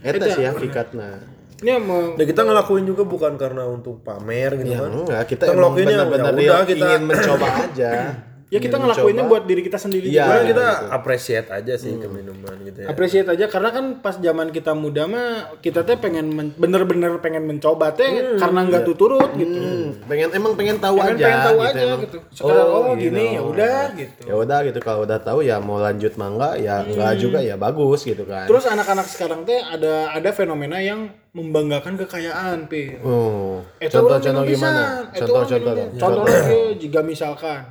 eta 0.00 0.26
sih 0.26 0.42
hakikatnya 0.42 1.22
Ini 1.62 1.78
mau 1.78 2.18
Dan 2.18 2.26
kita 2.26 2.42
ngelakuin 2.42 2.82
juga 2.82 3.06
bukan 3.06 3.38
karena 3.38 3.62
untuk 3.64 4.02
pamer 4.02 4.58
gitu 4.58 4.66
ya 4.68 4.82
kan. 4.82 4.90
enggak 4.92 5.22
kita 5.28 5.44
Kita 5.46 5.54
ngelakuinnya, 5.54 5.96
benar-benar 6.02 6.34
ya 6.36 6.56
kita- 6.66 6.74
ingin 6.90 7.02
mencoba 7.06 7.46
aja 7.62 7.90
ya 8.52 8.60
kita 8.60 8.76
Ingin 8.76 8.84
ngelakuinnya 8.84 9.24
buat 9.24 9.42
diri 9.42 9.64
kita 9.64 9.74
sendiri 9.74 10.06
Iya. 10.06 10.28
juga. 10.28 10.44
Kita 10.44 10.66
appreciate 10.92 11.48
aja 11.48 11.72
sih 11.74 11.96
ke 11.96 12.04
minuman 12.04 12.52
gitu 12.62 12.78
ya. 12.78 12.86
Appreciate 12.86 13.24
aja 13.26 13.48
karena 13.48 13.72
kan 13.72 13.84
pas 13.98 14.14
zaman 14.14 14.52
kita 14.52 14.72
muda 14.72 15.08
mah 15.08 15.28
kita 15.58 15.80
teh 15.80 15.96
pengen 15.96 16.28
men- 16.28 16.52
bener-bener 16.52 17.16
pengen 17.18 17.42
mencoba 17.42 17.90
teh 17.90 18.36
karena 18.36 18.60
nggak 18.62 18.84
tuturut 18.84 19.32
gitu. 19.32 19.56
Hmm, 19.56 20.04
pengen 20.04 20.28
emang 20.32 20.52
pengen 20.52 20.76
tahu 20.76 21.00
Pengen, 21.00 21.16
aja 21.16 21.24
pengen 21.24 21.40
tahu 21.42 21.56
gitu 21.56 21.64
aja 21.64 21.80
emang. 21.82 22.00
gitu. 22.02 22.18
Sekarang 22.30 22.66
oh, 22.68 22.80
Oh, 22.82 22.94
gini 22.94 23.24
gitu. 23.24 23.32
ya 23.32 23.42
udah 23.42 23.78
gitu. 23.96 24.20
ya 24.22 24.34
udah 24.36 24.58
gitu 24.62 24.78
kalau 24.78 25.00
udah 25.02 25.18
tahu 25.18 25.38
ya 25.40 25.56
mau 25.56 25.80
lanjut 25.80 26.12
mangga 26.14 26.52
ya 26.54 26.84
enggak 26.84 27.16
juga 27.16 27.40
ya 27.40 27.56
bagus 27.56 28.04
gitu 28.04 28.22
kan 28.22 28.44
Terus 28.44 28.68
anak-anak 28.68 29.08
sekarang 29.08 29.42
teh 29.42 29.56
ada 29.56 30.12
ada 30.12 30.30
fenomena 30.30 30.76
yang 30.76 31.08
membanggakan 31.32 31.96
kekayaan, 31.96 32.68
Pi. 32.68 33.00
oh 33.00 33.64
contoh 33.80 34.20
contoh 34.20 34.44
minum 34.44 34.44
gimana 34.44 35.08
pisan. 35.08 35.16
Itu 35.16 35.20
contoh 35.24 35.36
orang 35.40 35.48
contoh 35.48 36.22
minum 36.28 36.92
dong 36.92 37.06
pisan. 37.08 37.62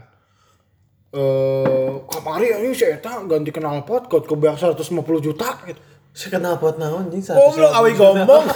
Eh 1.12 1.92
kamari 2.08 2.56
ini 2.56 2.72
si 2.72 2.88
Eta 2.88 3.20
ganti 3.28 3.52
knalpot 3.52 4.08
kok 4.08 4.24
ke 4.24 4.36
bayar 4.40 4.56
150 4.56 4.88
juta 5.20 5.60
gitu. 5.68 5.80
saya 6.12 6.40
kenal 6.40 6.56
pot 6.60 6.76
naon 6.80 7.08
anjing 7.08 7.24
Goblok 7.24 7.72
awi 7.72 7.92
gombong. 7.96 8.46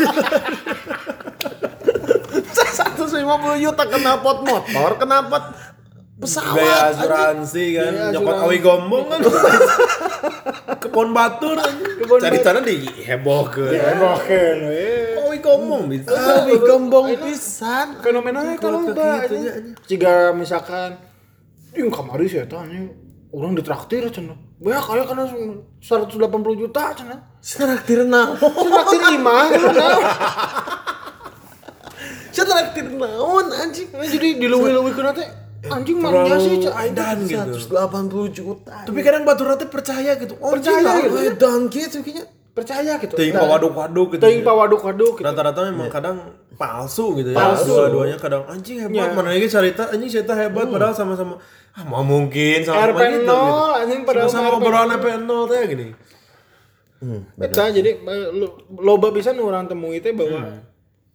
150 3.16 3.64
juta 3.64 3.84
kena 3.88 4.20
pot 4.20 4.44
motor 4.44 4.92
kena 5.00 5.24
pot 5.28 5.44
pesawat 6.16 6.56
Gaya 6.56 6.96
asuransi 6.96 7.66
kan. 7.76 7.92
Gaya 7.92 8.12
Nyokot 8.16 8.38
awi 8.48 8.58
gombong 8.64 9.06
kan. 9.08 9.20
Kebon 10.84 11.12
batur 11.12 11.60
Kebon 12.00 12.20
Cari 12.24 12.40
tanah 12.40 12.64
di 12.64 12.88
heboh 13.04 13.52
ke. 13.52 13.68
Hebohkeun 13.72 14.60
we. 14.72 14.88
Awi 15.28 15.38
gombong 15.44 15.84
bisa. 15.92 16.12
Awi 16.44 16.56
gombong 16.60 17.08
pisan 17.20 18.00
Fenomena 18.00 18.48
itu 18.52 18.68
loba 18.68 19.28
Jika 19.88 20.32
misalkan 20.32 20.96
Ing 21.76 21.92
kamari 21.92 22.26
si 22.28 22.40
Eta 22.40 22.64
ini 22.66 22.88
orang 23.36 23.52
ditraktir 23.56 24.08
cenah. 24.08 24.38
Banyak 24.64 24.84
kaya 24.88 25.04
karena 25.04 25.26
180 25.28 26.62
juta 26.62 26.84
cenah. 26.96 27.20
Traktir 27.44 28.08
naon? 28.08 28.40
Traktir 28.40 29.02
imah 29.20 29.44
cenah. 29.52 29.92
Saya 32.32 32.46
traktir 32.48 32.88
naon 32.96 33.48
anjing? 33.52 33.88
Nah, 33.92 34.08
jadi 34.08 34.40
diluwi-luwikeun 34.40 35.08
teh 35.16 35.28
anjing 35.68 35.98
mania 36.00 36.38
sih 36.40 36.64
cek 36.64 36.74
aing 36.76 36.96
Dan 36.96 37.18
gitu. 37.28 37.60
180 37.72 38.32
juta. 38.32 38.76
Tapi 38.88 39.00
kadang 39.04 39.24
batu 39.28 39.44
rata 39.44 39.66
percaya 39.68 40.16
gitu. 40.20 40.36
Oh, 40.40 40.52
Percaya 40.56 40.80
gila, 40.80 40.96
gitu. 41.00 41.36
dan 41.40 41.60
gitu 41.72 41.98
kayaknya. 42.04 42.26
Percaya 42.56 42.96
gitu. 42.96 43.14
Ting 43.14 43.30
Nah, 43.30 43.44
pawaduk-waduk 43.44 44.16
gitu. 44.16 44.24
Teuing 44.24 44.42
pawaduk-waduk 44.42 45.20
gitu. 45.20 45.28
Rata-rata 45.28 45.68
memang 45.68 45.92
kadang 45.92 46.18
palsu 46.54 47.12
gitu 47.14 47.30
ya. 47.30 47.38
Palsu. 47.38 47.68
Dua-duanya 47.70 48.16
kadang 48.16 48.48
anjing 48.48 48.80
hebat, 48.80 49.12
mana 49.12 49.30
lagi 49.30 49.46
cerita 49.46 49.92
anjing 49.92 50.08
cerita 50.10 50.32
hebat 50.34 50.66
padahal 50.66 50.96
sama-sama 50.96 51.36
ah 51.70 51.84
mau 51.84 52.00
mungkin 52.02 52.64
sama-sama 52.64 52.96
RP0 52.96 53.20
gitu. 53.20 53.36
anjing 53.76 54.02
padahal 54.02 54.26
Sama-sama 54.26 54.48
RP0. 54.50 54.58
obrolan 54.58 54.90
RP0 54.90 55.30
teh 55.46 55.62
gini. 55.68 55.88
Eta 57.38 57.64
jadi 57.70 57.92
eh, 57.94 58.28
lo- 58.34 58.56
loba 58.74 59.12
pisan 59.12 59.36
orang 59.38 59.68
temui 59.68 60.00
teh 60.00 60.10
bahwa 60.10 60.64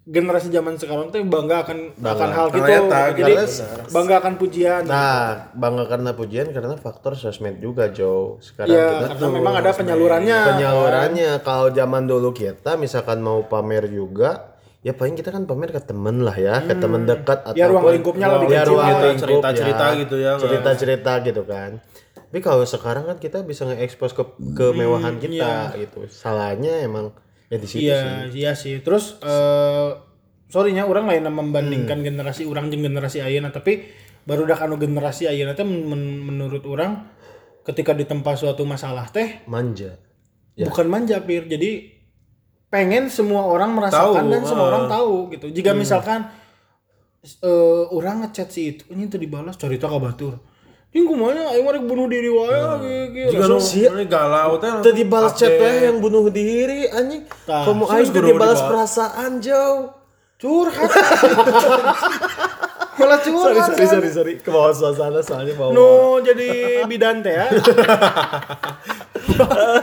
generasi 0.02 0.48
zaman 0.48 0.74
sekarang 0.74 1.08
teh 1.08 1.20
bangga 1.20 1.62
akan 1.62 1.78
akan 1.94 2.28
hal 2.30 2.46
gitu. 2.50 2.64
Eta, 2.64 3.00
Jadi 3.12 3.32
karena- 3.36 3.86
bangga 3.86 4.14
akan 4.16 4.34
pujian. 4.36 4.82
Nah, 4.82 5.52
bangga 5.52 5.84
karena 5.86 6.10
pujian 6.12 6.46
karena 6.48 6.74
faktor 6.74 7.12
sosmed 7.14 7.58
juga, 7.58 7.88
Joe. 7.88 8.40
Sekarang 8.40 8.70
Iya, 8.70 8.86
kita 8.88 9.06
karena 9.12 9.26
memang 9.30 9.54
ada 9.56 9.70
penyalurannya. 9.70 10.38
penyalurannya 10.48 11.30
kalau 11.40 11.68
zaman 11.70 12.04
dulu 12.04 12.32
kita 12.32 12.74
misalkan 12.74 13.20
mau 13.20 13.44
pamer 13.44 13.86
juga 13.86 14.50
ya 14.80 14.92
paling 14.92 15.12
kita 15.12 15.28
kan 15.28 15.44
pamer 15.44 15.68
ke 15.68 15.80
temen 15.82 16.24
lah 16.24 16.32
ya 16.32 16.64
ke 16.64 16.72
temen 16.72 17.04
dekat 17.04 17.44
atau 17.44 17.52
Ya, 17.52 17.68
ruang 17.68 17.84
lingkupnya 17.90 18.32
lebih 18.32 18.48
ya, 18.48 18.64
kecil 18.64 18.72
ruang 18.72 18.88
lah. 18.88 19.00
lingkup 19.04 19.20
Cerita-cerita 19.20 19.84
ya. 19.84 19.98
gitu 20.00 20.14
ya, 20.16 20.32
cerita-cerita 20.40 21.12
gitu 21.20 21.42
kan 21.44 21.70
tapi 22.16 22.38
kalau 22.40 22.64
sekarang 22.64 23.04
kan 23.04 23.18
kita 23.18 23.44
bisa 23.44 23.66
nge-expose 23.66 24.14
ke 24.14 24.24
kemewahan 24.56 25.20
kita 25.20 25.76
gitu 25.76 26.08
salahnya 26.08 26.80
emang 26.80 27.12
ya 27.50 27.56
di 27.58 27.66
situ 27.66 27.82
sih 27.82 27.90
Iya, 27.90 28.00
iya 28.30 28.52
sih. 28.54 28.78
Terus 28.80 29.18
eh 29.20 29.90
sorrynya 30.50 30.86
orang 30.86 31.06
lain 31.10 31.26
membandingkan 31.30 32.02
generasi 32.02 32.46
orang 32.46 32.70
jeung 32.70 32.82
generasi 32.82 33.22
ayeuna 33.22 33.50
tapi 33.50 33.86
baru 34.26 34.46
dak 34.46 34.62
anu 34.62 34.78
generasi 34.78 35.26
ayeuna 35.26 35.52
teh 35.52 35.66
men- 35.66 35.86
men- 35.86 36.22
menurut 36.22 36.62
orang 36.66 37.10
ketika 37.66 37.92
ditempa 37.94 38.34
suatu 38.38 38.62
masalah 38.64 39.06
teh 39.10 39.42
manja 39.46 39.98
bukan 40.70 40.86
manja 40.90 41.18
pir. 41.26 41.46
Jadi 41.46 42.00
pengen 42.70 43.10
semua 43.10 43.46
orang 43.50 43.74
merasakan 43.74 44.26
Tahu, 44.26 44.32
dan 44.32 44.42
semua 44.46 44.64
ah. 44.66 44.70
orang 44.70 44.86
tahu 44.86 45.14
gitu. 45.34 45.46
Jika 45.50 45.70
misalkan 45.74 46.30
eh, 47.22 47.84
orang 47.90 48.26
ngechat 48.26 48.48
si 48.48 48.74
itu 48.78 48.84
ini 48.94 49.10
tuh 49.10 49.18
dibalas 49.18 49.58
cerita 49.58 49.90
ka 49.90 49.98
batur. 49.98 50.38
Ini 50.90 51.06
kumanya 51.06 51.54
mah 51.54 51.70
rek 51.70 51.86
bunuh 51.86 52.10
diri 52.10 52.26
wae 52.26 52.58
ge 53.14 53.30
Jika 53.30 53.46
nu 53.46 53.62
ini 53.62 54.10
galau 54.10 54.58
teh 54.58 54.66
Tadi 54.82 55.06
balas 55.06 55.38
chat 55.38 55.54
teh 55.54 55.86
yang 55.86 56.02
bunuh 56.02 56.26
diri 56.34 56.90
anjing. 56.90 57.30
Tah, 57.46 57.62
Kamu 57.62 57.86
aing 57.86 58.10
balas 58.10 58.26
dibalas. 58.26 58.60
perasaan 58.66 59.38
jauh. 59.38 59.94
curhat. 60.40 60.90
Malah 63.00 63.16
Sorry 63.22 63.54
curhat. 63.54 63.70
sorry 63.70 63.86
sorry 63.86 64.10
sorry 64.10 64.34
ke 64.40 64.50
bawah 64.50 64.74
suasana 64.74 65.22
soalnya 65.22 65.54
bawa. 65.54 65.70
Nu 65.70 66.18
jadi 66.20 66.82
bidan 66.84 67.22
teh 67.22 67.32
ya. 67.32 67.46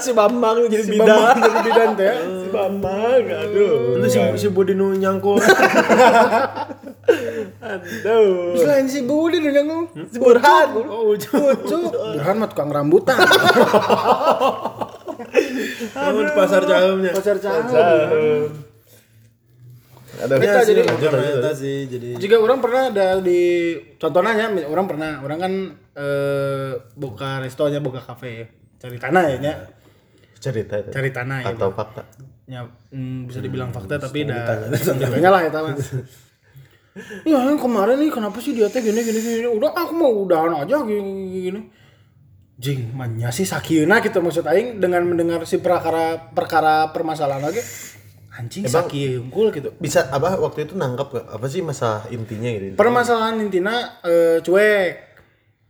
si 0.04 0.12
Bambang 0.12 0.68
jadi 0.68 0.84
Si 0.84 0.92
bidan. 0.92 1.08
Bambang 1.08 1.38
jadi 1.40 1.60
bidan 1.64 1.90
teh 1.96 2.06
ya. 2.06 2.16
Si 2.44 2.48
Bambang, 2.52 3.24
aduh. 3.24 3.96
Itu 3.96 4.08
si 4.12 4.20
si 4.38 4.48
Budi 4.52 4.74
nu 4.74 4.92
nyangkul. 4.92 5.40
Aduh. 7.64 8.60
Selain 8.60 8.86
si 8.88 9.08
Budi 9.08 9.40
dan 9.40 9.54
yang 9.64 9.88
Si 10.12 10.20
Burhan. 10.20 10.68
Oh. 10.76 11.16
Lucu. 11.16 11.32
Burhan 11.92 12.36
mah 12.40 12.50
tukang 12.52 12.70
rambutan. 12.72 13.16
Kamu 15.98 16.20
di 16.24 16.34
pasar 16.34 16.62
cahumnya. 16.68 17.12
Pacar 17.16 17.38
cahaya. 17.42 17.82
Aduh. 18.08 18.48
Kita 20.18 20.62
jadi- 20.66 20.82
lanjut, 20.82 21.14
lanjut, 21.14 21.54
sih 21.54 21.86
jadi 21.86 22.18
Jika 22.18 22.42
orang 22.42 22.58
pernah 22.58 22.90
ada 22.90 23.22
di 23.22 23.78
contohnya 24.02 24.34
ya, 24.34 24.66
orang 24.66 24.90
pernah, 24.90 25.22
orang 25.22 25.38
kan 25.38 25.54
eh, 25.94 26.72
buka 26.98 27.38
restonya, 27.46 27.78
buka 27.78 28.02
kafe 28.02 28.30
ya. 28.34 28.46
Cari 28.82 28.98
tanah 28.98 29.24
ya, 29.30 29.38
nya. 29.38 29.54
cerita 30.38 30.78
itu. 30.78 30.90
Cari 30.94 31.10
tanah 31.10 31.38
ya. 31.46 31.54
atau 31.54 31.70
fakta. 31.74 32.02
Ya, 32.50 32.66
mm, 32.94 33.30
bisa 33.30 33.42
dibilang 33.42 33.74
fakta 33.74 33.98
tapi 33.98 34.26
dah 34.26 34.70
ceritanya 34.74 35.30
lah 35.34 35.42
ya 35.46 35.50
mas. 35.54 35.90
Ya 37.24 37.40
yang 37.44 37.60
kemarin 37.60 37.98
nih 38.00 38.10
kenapa 38.10 38.38
sih 38.40 38.54
dia 38.58 38.68
teh 38.68 38.82
gini 38.82 39.02
gini 39.02 39.20
gini 39.20 39.48
udah 39.48 39.72
aku 39.74 39.94
mau 39.94 40.12
udahan 40.24 40.54
aja 40.64 40.82
gini 40.84 41.42
gini. 41.50 41.62
Jing, 42.58 42.90
manya 42.98 43.30
sih 43.30 43.46
sakieuna 43.46 44.02
gitu 44.02 44.18
maksud 44.18 44.42
aing 44.50 44.82
dengan 44.82 45.06
mendengar 45.06 45.46
si 45.46 45.62
perkara 45.62 46.34
perkara 46.34 46.90
permasalahan 46.90 47.46
lagi 47.54 47.62
anjing 48.38 48.66
Emang- 48.66 48.90
sakit 48.90 49.18
unggul 49.22 49.54
gitu. 49.54 49.70
Bisa 49.78 50.10
apa 50.10 50.38
waktu 50.38 50.66
itu 50.66 50.74
nangkap 50.78 51.10
gak? 51.14 51.26
Apa 51.38 51.46
sih 51.50 51.62
masalah 51.62 52.10
intinya 52.10 52.50
gitu? 52.50 52.74
Permasalahan 52.78 53.42
intina 53.42 54.02
eh, 54.06 54.42
cuek. 54.42 55.06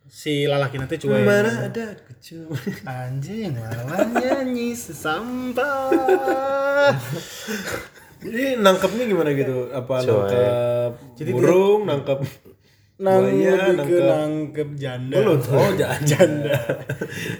Si 0.07 0.47
lalaki 0.47 0.79
nanti 0.79 0.95
cuek. 0.95 1.27
mana 1.27 1.67
ada 1.67 1.91
kecil. 2.07 2.47
Anjing, 2.87 3.51
malah 3.59 4.07
nyanyi 4.07 4.71
sesampah. 4.71 5.91
Jadi 8.17 8.58
nangkepnya 8.58 9.03
gimana 9.06 9.30
gitu? 9.34 9.69
Apa 9.69 10.01
Coy. 10.01 10.10
nangkep 10.10 11.27
burung, 11.30 11.82
nangkep 11.86 12.19
Nang 12.97 13.30
buaya, 13.30 13.77
nangkep 13.77 14.01
nangkep 14.10 14.69
janda. 14.73 15.15
belut. 15.21 15.45
Oh, 15.53 15.69
jangan 15.77 16.01
janda. 16.01 16.58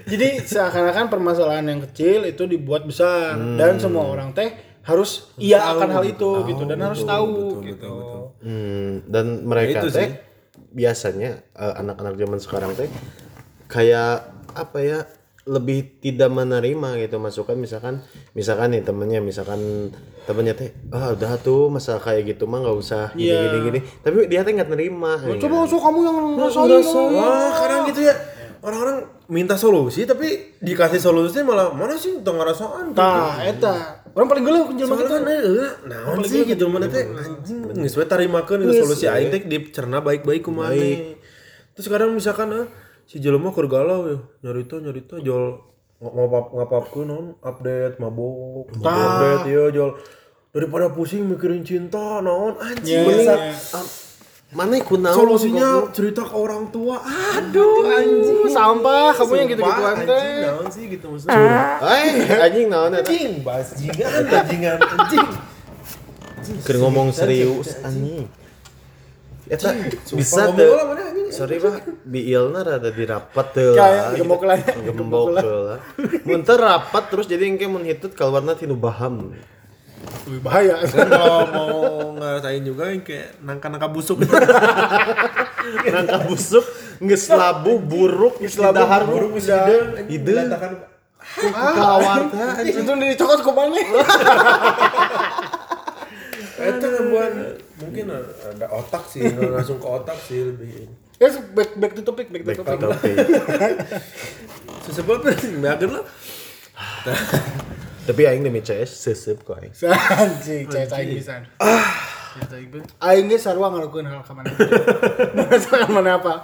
Jadi 0.06 0.38
seakan-akan 0.46 1.10
permasalahan 1.10 1.66
yang 1.66 1.80
kecil 1.90 2.22
itu 2.30 2.46
dibuat 2.46 2.86
besar 2.86 3.34
dan 3.58 3.74
semua 3.82 4.06
orang 4.06 4.30
teh 4.30 4.54
harus 4.86 5.34
iya 5.36 5.74
akan 5.74 5.90
hal 5.98 6.04
itu 6.06 6.30
gitu 6.46 6.62
dan 6.62 6.78
harus 6.78 7.02
tahu 7.02 7.58
gitu. 7.66 7.94
Hmm, 8.38 9.02
dan 9.10 9.42
mereka 9.42 9.82
itu 9.82 9.88
teh 9.90 10.08
sih. 10.08 10.10
biasanya 10.70 11.42
eh, 11.42 11.74
anak-anak 11.74 12.14
zaman 12.14 12.38
sekarang 12.38 12.70
teh 12.78 12.86
kayak 13.66 14.30
apa 14.54 14.78
ya 14.78 14.98
lebih 15.48 15.98
tidak 15.98 16.28
menerima 16.28 17.00
gitu 17.00 17.16
masukan 17.16 17.56
misalkan 17.56 18.04
misalkan 18.32 18.68
nih 18.68 18.84
temennya 18.84 19.18
misalkan 19.18 19.88
temennya 20.22 20.52
teh 20.52 20.70
ah 20.90 21.10
udah 21.10 21.40
tuh 21.40 21.66
masalah 21.66 21.98
kayak 21.98 22.28
gitu 22.28 22.44
mah 22.44 22.60
nggak 22.60 22.76
usah 22.76 23.04
gini, 23.12 23.32
Iya. 23.32 23.40
gini 23.48 23.58
gini 23.64 23.80
tapi 23.98 24.28
dia 24.28 24.44
teh 24.44 24.52
nggak 24.52 24.68
nerima 24.68 25.16
ya. 25.18 25.40
Coba 25.40 25.64
so 25.64 25.76
kamu 25.76 25.98
yang 26.02 26.16
ngerasain. 26.36 26.64
ngerasain. 26.68 27.10
Wah, 27.10 27.50
kadang 27.56 27.82
gitu 27.88 28.00
ya. 28.02 28.14
Orang-orang 28.58 28.98
minta 29.26 29.54
solusi 29.54 30.02
tapi 30.02 30.28
dikasih 30.58 30.98
solusi 30.98 31.40
malah 31.40 31.70
mana 31.70 31.94
sih 31.94 32.20
tong 32.20 32.36
ngarasaan. 32.36 32.90
Tah, 32.92 33.40
eta. 33.40 34.04
Orang 34.12 34.26
paling 34.26 34.42
geuleuh 34.42 34.66
jelema 34.74 34.98
Soalnya 34.98 35.06
kita. 35.06 35.14
kan 35.14 35.22
eh, 35.30 35.72
naon 35.86 36.18
sih 36.22 36.42
gitu 36.42 36.64
mana 36.66 36.86
teh 36.86 37.06
anjing 37.06 37.58
geus 37.72 37.94
we 37.94 38.04
tarimakeun 38.04 38.66
itu 38.66 38.82
solusi 38.82 39.06
aing 39.06 39.30
teh 39.30 39.40
dicerna 39.40 40.02
baik-baik 40.02 40.42
kumaha. 40.42 40.74
Terus 41.72 41.86
kadang 41.86 42.12
misalkan 42.12 42.50
eh, 42.52 42.66
si 43.08 43.18
jelema 43.18 43.48
keur 43.50 43.66
galau 43.66 44.04
ya, 44.04 44.16
nyarita 44.44 44.76
nyarita 44.78 45.16
jual 45.18 45.64
ngapap 45.98 46.52
ngapapkeun 46.52 47.06
naon 47.08 47.26
update 47.40 47.96
mabok, 47.96 48.68
update 48.78 49.48
ya 49.48 49.64
jual 49.72 49.96
daripada 50.48 50.92
pusing 50.92 51.24
mikirin 51.24 51.64
cinta 51.64 52.20
naon 52.20 52.54
anjing 52.60 53.00
Iya, 53.00 53.08
mending 53.08 53.24
iya. 53.24 53.56
Ah, 53.74 53.86
mana 54.48 54.76
kunaon 54.80 55.12
solusinya 55.12 55.68
cerita 55.90 56.24
ke 56.24 56.32
orang 56.32 56.68
tua. 56.68 56.96
Aduh 57.04 57.84
anjing. 57.84 58.48
Sampah 58.48 59.12
kamu 59.12 59.32
yang 59.34 59.48
Sumpah, 59.56 59.92
teh. 59.92 60.08
anjing 60.08 60.40
naon 60.40 60.66
sih 60.68 60.84
gitu 60.88 61.06
maksudnya. 61.08 61.60
eh 61.80 62.12
anjing 62.44 62.66
naon 62.68 62.92
eta 62.92 63.08
Anjing, 63.08 63.32
bajingan, 63.40 64.22
bajingan, 64.24 64.78
anjing. 64.80 65.28
keur 66.64 66.76
ngomong 66.78 67.08
serius 67.10 67.76
anjing 67.82 68.24
eta 69.48 69.68
bisa 70.10 70.48
anjing. 70.48 71.28
sorry 71.28 71.56
pak 71.56 71.84
biilna 72.04 72.60
rada 72.60 72.90
dirapat 72.90 73.46
Kayak 73.52 73.76
lah 73.76 74.08
gembok 74.14 74.42
lah. 74.44 74.58
gembok 74.78 75.26
teu 75.36 75.58
lah 75.66 75.78
mun 76.22 76.40
teu 76.42 76.56
rapat 76.56 77.04
terus 77.08 77.26
jadi 77.26 77.44
engke 77.44 77.64
mun 77.64 77.82
hitut 77.82 78.12
keluarna 78.12 78.52
tinu 78.52 78.76
baham 78.76 79.32
Wih, 80.24 80.38
bahaya. 80.38 80.78
kan 80.78 81.08
kalau 81.10 81.42
mau 81.48 81.74
ngerasain 82.14 82.62
juga 82.62 82.88
yang 82.88 83.02
kayak 83.02 83.34
nangka-nangka 83.40 83.88
busuk 83.88 84.22
nangka 85.94 86.18
busuk 86.24 86.64
geus 86.98 87.26
labu 87.28 87.76
buruk 87.78 88.38
geus 88.38 88.56
labu, 88.56 88.78
dahar 88.78 89.04
buruk, 89.04 89.36
geus 89.36 89.48
hideung. 89.48 90.06
hideung 90.06 90.48
Berantakan. 90.48 90.72
kelawar 91.74 92.20
teh. 92.30 92.72
Itu 92.72 92.92
dicokot 92.94 93.40
ku 93.42 93.52
mana? 93.52 93.76
itu 96.58 96.86
ngebuat 96.86 97.32
mungkin 97.78 98.04
ada 98.10 98.66
otak 98.70 99.06
sih 99.06 99.22
langsung 99.54 99.78
ke 99.78 99.86
otak 99.86 100.18
sih 100.18 100.42
lebih 100.44 100.90
Yes, 101.18 101.34
back 101.50 101.74
back 101.74 101.98
to 101.98 102.06
topic, 102.06 102.30
back 102.30 102.46
to 102.46 102.62
Back 102.62 102.62
to 102.62 102.78
topic. 102.78 103.18
topic. 103.18 103.74
sesebab 104.86 105.18
bagus 105.18 105.90
lah 105.90 106.06
tapi 108.06 108.22
aing 108.22 108.46
demi 108.46 108.62
CS 108.62 108.94
sesep 108.94 109.42
kok 109.42 109.58
aing 109.58 109.74
Anjing, 110.14 110.70
cek 110.70 110.88
aing 110.88 111.18
pisan. 111.18 111.42
Cek 112.38 112.54
aing 112.54 112.70
pisan. 112.70 112.86
Aing 113.02 113.26
ge 113.26 113.36
sarua 113.36 113.68
ngalukeun 113.68 114.06
hal 114.06 114.22
ka 114.22 114.30
mana. 114.32 114.46
Mana 115.34 115.86
mana 115.90 116.10
apa? 116.16 116.34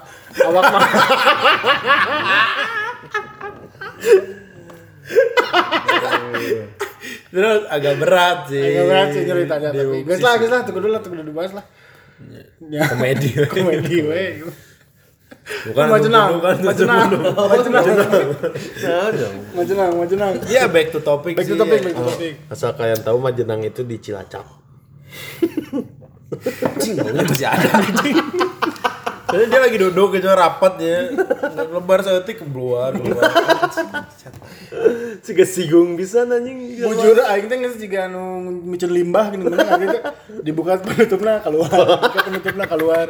Awak 0.42 0.64
mah. 0.68 0.82
Terus 7.34 7.66
agak 7.66 7.94
berat 7.98 8.38
sih 8.46 8.62
Agak 8.62 8.84
berat 8.86 9.08
sih 9.10 9.22
ceritanya 9.24 9.68
Di- 9.68 9.78
tapi. 9.80 9.96
Geus 10.04 10.20
lah, 10.20 10.34
geus 10.38 10.48
lah, 10.48 10.60
tunggu 10.62 10.80
dulu 10.80 10.92
lah, 10.92 11.00
tunggu 11.02 11.16
dulu 11.18 11.28
dibahas 11.28 11.52
lah. 11.52 11.64
Ya, 12.64 12.86
komedi 12.86 13.28
komedi 13.52 13.96
we. 14.00 14.24
bukan 15.66 15.84
Mau 15.84 15.98
jenang, 15.98 16.28
bukan 16.38 16.54
mau 16.64 16.72
jenang, 16.72 17.08
mau 17.10 17.58
jenang, 17.58 17.84
nah 18.80 19.08
dong 19.10 19.34
mau 19.50 19.60
jenang, 19.62 19.90
mau 19.92 20.06
jenang. 20.06 20.32
ya 20.46 20.64
back 20.66 20.88
to 20.88 21.02
topic 21.02 21.34
Back 21.34 21.44
to 21.44 21.54
topic, 21.54 21.82
back 21.82 21.92
to 21.92 22.00
topic. 22.06 22.32
asal 22.48 22.72
kalian 22.72 23.02
tahu 23.02 23.18
Majenang 23.18 23.60
itu 23.60 23.82
di 23.82 23.98
Cilacap 23.98 24.46
baunya 26.96 27.22
masih 27.22 27.44
ada 27.44 27.68
Jadi 29.34 29.44
dia 29.50 29.60
lagi 29.60 29.76
duduk 29.82 30.14
gitu 30.14 30.30
rapat 30.30 30.78
ya. 30.78 31.10
Lebar 31.74 32.06
seetik 32.06 32.46
keluar 32.46 32.94
keluar. 32.94 33.26
Siga 35.26 35.42
sigung 35.42 35.98
bisa 35.98 36.22
anjing. 36.22 36.78
Bujur 36.78 37.18
aing 37.18 37.50
teh 37.50 37.58
geus 37.58 37.74
jiga 37.82 38.06
anu 38.06 38.46
micin 38.62 38.94
limbah 38.94 39.34
gini 39.34 39.50
gini 39.50 39.86
gitu. 39.90 39.98
Dibuka 40.46 40.78
penutupna 40.78 41.42
keluar, 41.42 41.74
dibuka 41.74 42.20
penutupna 42.30 42.64
keluar. 42.70 43.08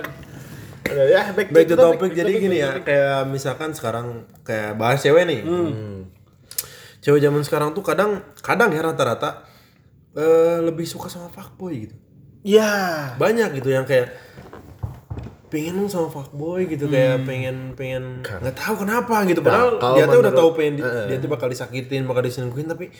ya 0.84 1.32
back, 1.32 1.48
back 1.48 1.64
to 1.64 1.76
topic 1.80 2.12
jadi 2.12 2.32
gini 2.36 2.60
ya 2.60 2.76
kayak 2.84 3.24
misalkan 3.28 3.72
sekarang 3.72 4.24
kayak 4.44 4.80
bahas 4.80 5.04
cewek 5.04 5.28
nih. 5.28 5.40
Cewek 7.04 7.20
zaman 7.20 7.44
sekarang 7.44 7.76
tuh 7.76 7.84
kadang 7.84 8.24
kadang 8.40 8.72
ya 8.72 8.80
rata-rata 8.80 9.44
eh, 10.16 10.64
lebih 10.64 10.88
suka 10.88 11.12
sama 11.12 11.28
fuckboy 11.28 11.88
gitu. 11.88 11.96
Ya. 12.44 13.16
banyak 13.16 13.56
gitu 13.56 13.72
yang 13.72 13.88
kayak 13.88 14.12
pengen 15.54 15.72
dong 15.76 15.86
sama 15.86 16.10
fuckboy 16.10 16.66
gitu 16.66 16.90
kayak 16.90 17.22
pengen 17.22 17.56
pengen 17.72 18.18
nggak 18.20 18.52
tahu 18.52 18.82
kenapa 18.82 19.22
gitu 19.22 19.38
padahal 19.38 19.78
kalau 19.78 19.94
dia 19.94 20.06
tuh 20.06 20.18
udah 20.18 20.34
tahu 20.34 20.50
pengen 20.52 20.74
di- 20.74 20.86
dia 21.06 21.16
tuh 21.16 21.30
bakal 21.30 21.46
disakitin 21.46 22.02
bakal 22.04 22.20
diselingkuhin 22.20 22.66
tapi 22.66 22.90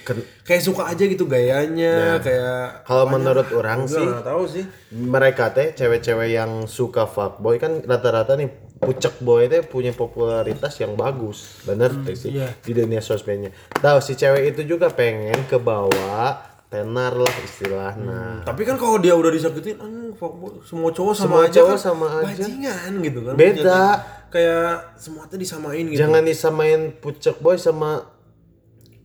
kayak 0.41 0.63
suka 0.63 0.87
aja 0.87 1.03
gitu 1.03 1.27
gayanya 1.27 2.23
kayak 2.23 2.87
kalau 2.87 3.11
menurut 3.11 3.51
orang 3.51 3.85
sih 3.85 4.07
tahu 4.23 4.47
sih. 4.47 4.63
mereka 4.89 5.51
teh 5.51 5.75
cewek-cewek 5.75 6.31
yang 6.31 6.65
suka 6.65 7.05
fuckboy 7.05 7.59
kan 7.59 7.83
rata-rata 7.83 8.39
nih 8.39 8.47
pucek 8.77 9.19
boy 9.19 9.49
teh 9.49 9.61
punya 9.61 9.91
popularitas 9.91 10.77
yang 10.77 10.93
bagus. 10.95 11.65
Bener 11.65 11.89
teh 12.05 12.13
sih 12.13 12.31
di 12.37 12.73
dunia 12.73 13.01
sosmednya. 13.01 13.49
Tahu 13.73 13.99
si 13.99 14.15
cewek 14.15 14.53
itu 14.53 14.63
juga 14.69 14.87
pengen 14.89 15.41
ke 15.49 15.57
bawah 15.57 16.54
tenar 16.75 17.15
lah 17.15 17.35
istilahnya. 17.39 18.43
Tapi 18.43 18.63
kan 18.67 18.75
kalau 18.75 18.99
dia 18.99 19.15
udah 19.15 19.31
disakitin, 19.31 19.79
fuckboy, 20.19 20.59
semua 20.67 20.91
cowok 20.91 21.15
sama 21.15 21.23
Semua 21.31 21.41
aja 21.47 21.55
cowok 21.63 21.71
kan. 21.71 21.79
sama 21.79 22.07
aja. 22.19 22.27
Bajingan 22.43 22.91
gitu 22.99 23.19
kan. 23.23 23.35
Beda. 23.39 23.63
Jadi 23.95 24.23
Kayak 24.35 24.99
semuanya 24.99 25.39
disamain 25.39 25.85
gitu. 25.87 25.99
Jangan 26.03 26.23
disamain 26.27 26.81
pucek 26.99 27.39
boy 27.39 27.55
sama 27.55 28.03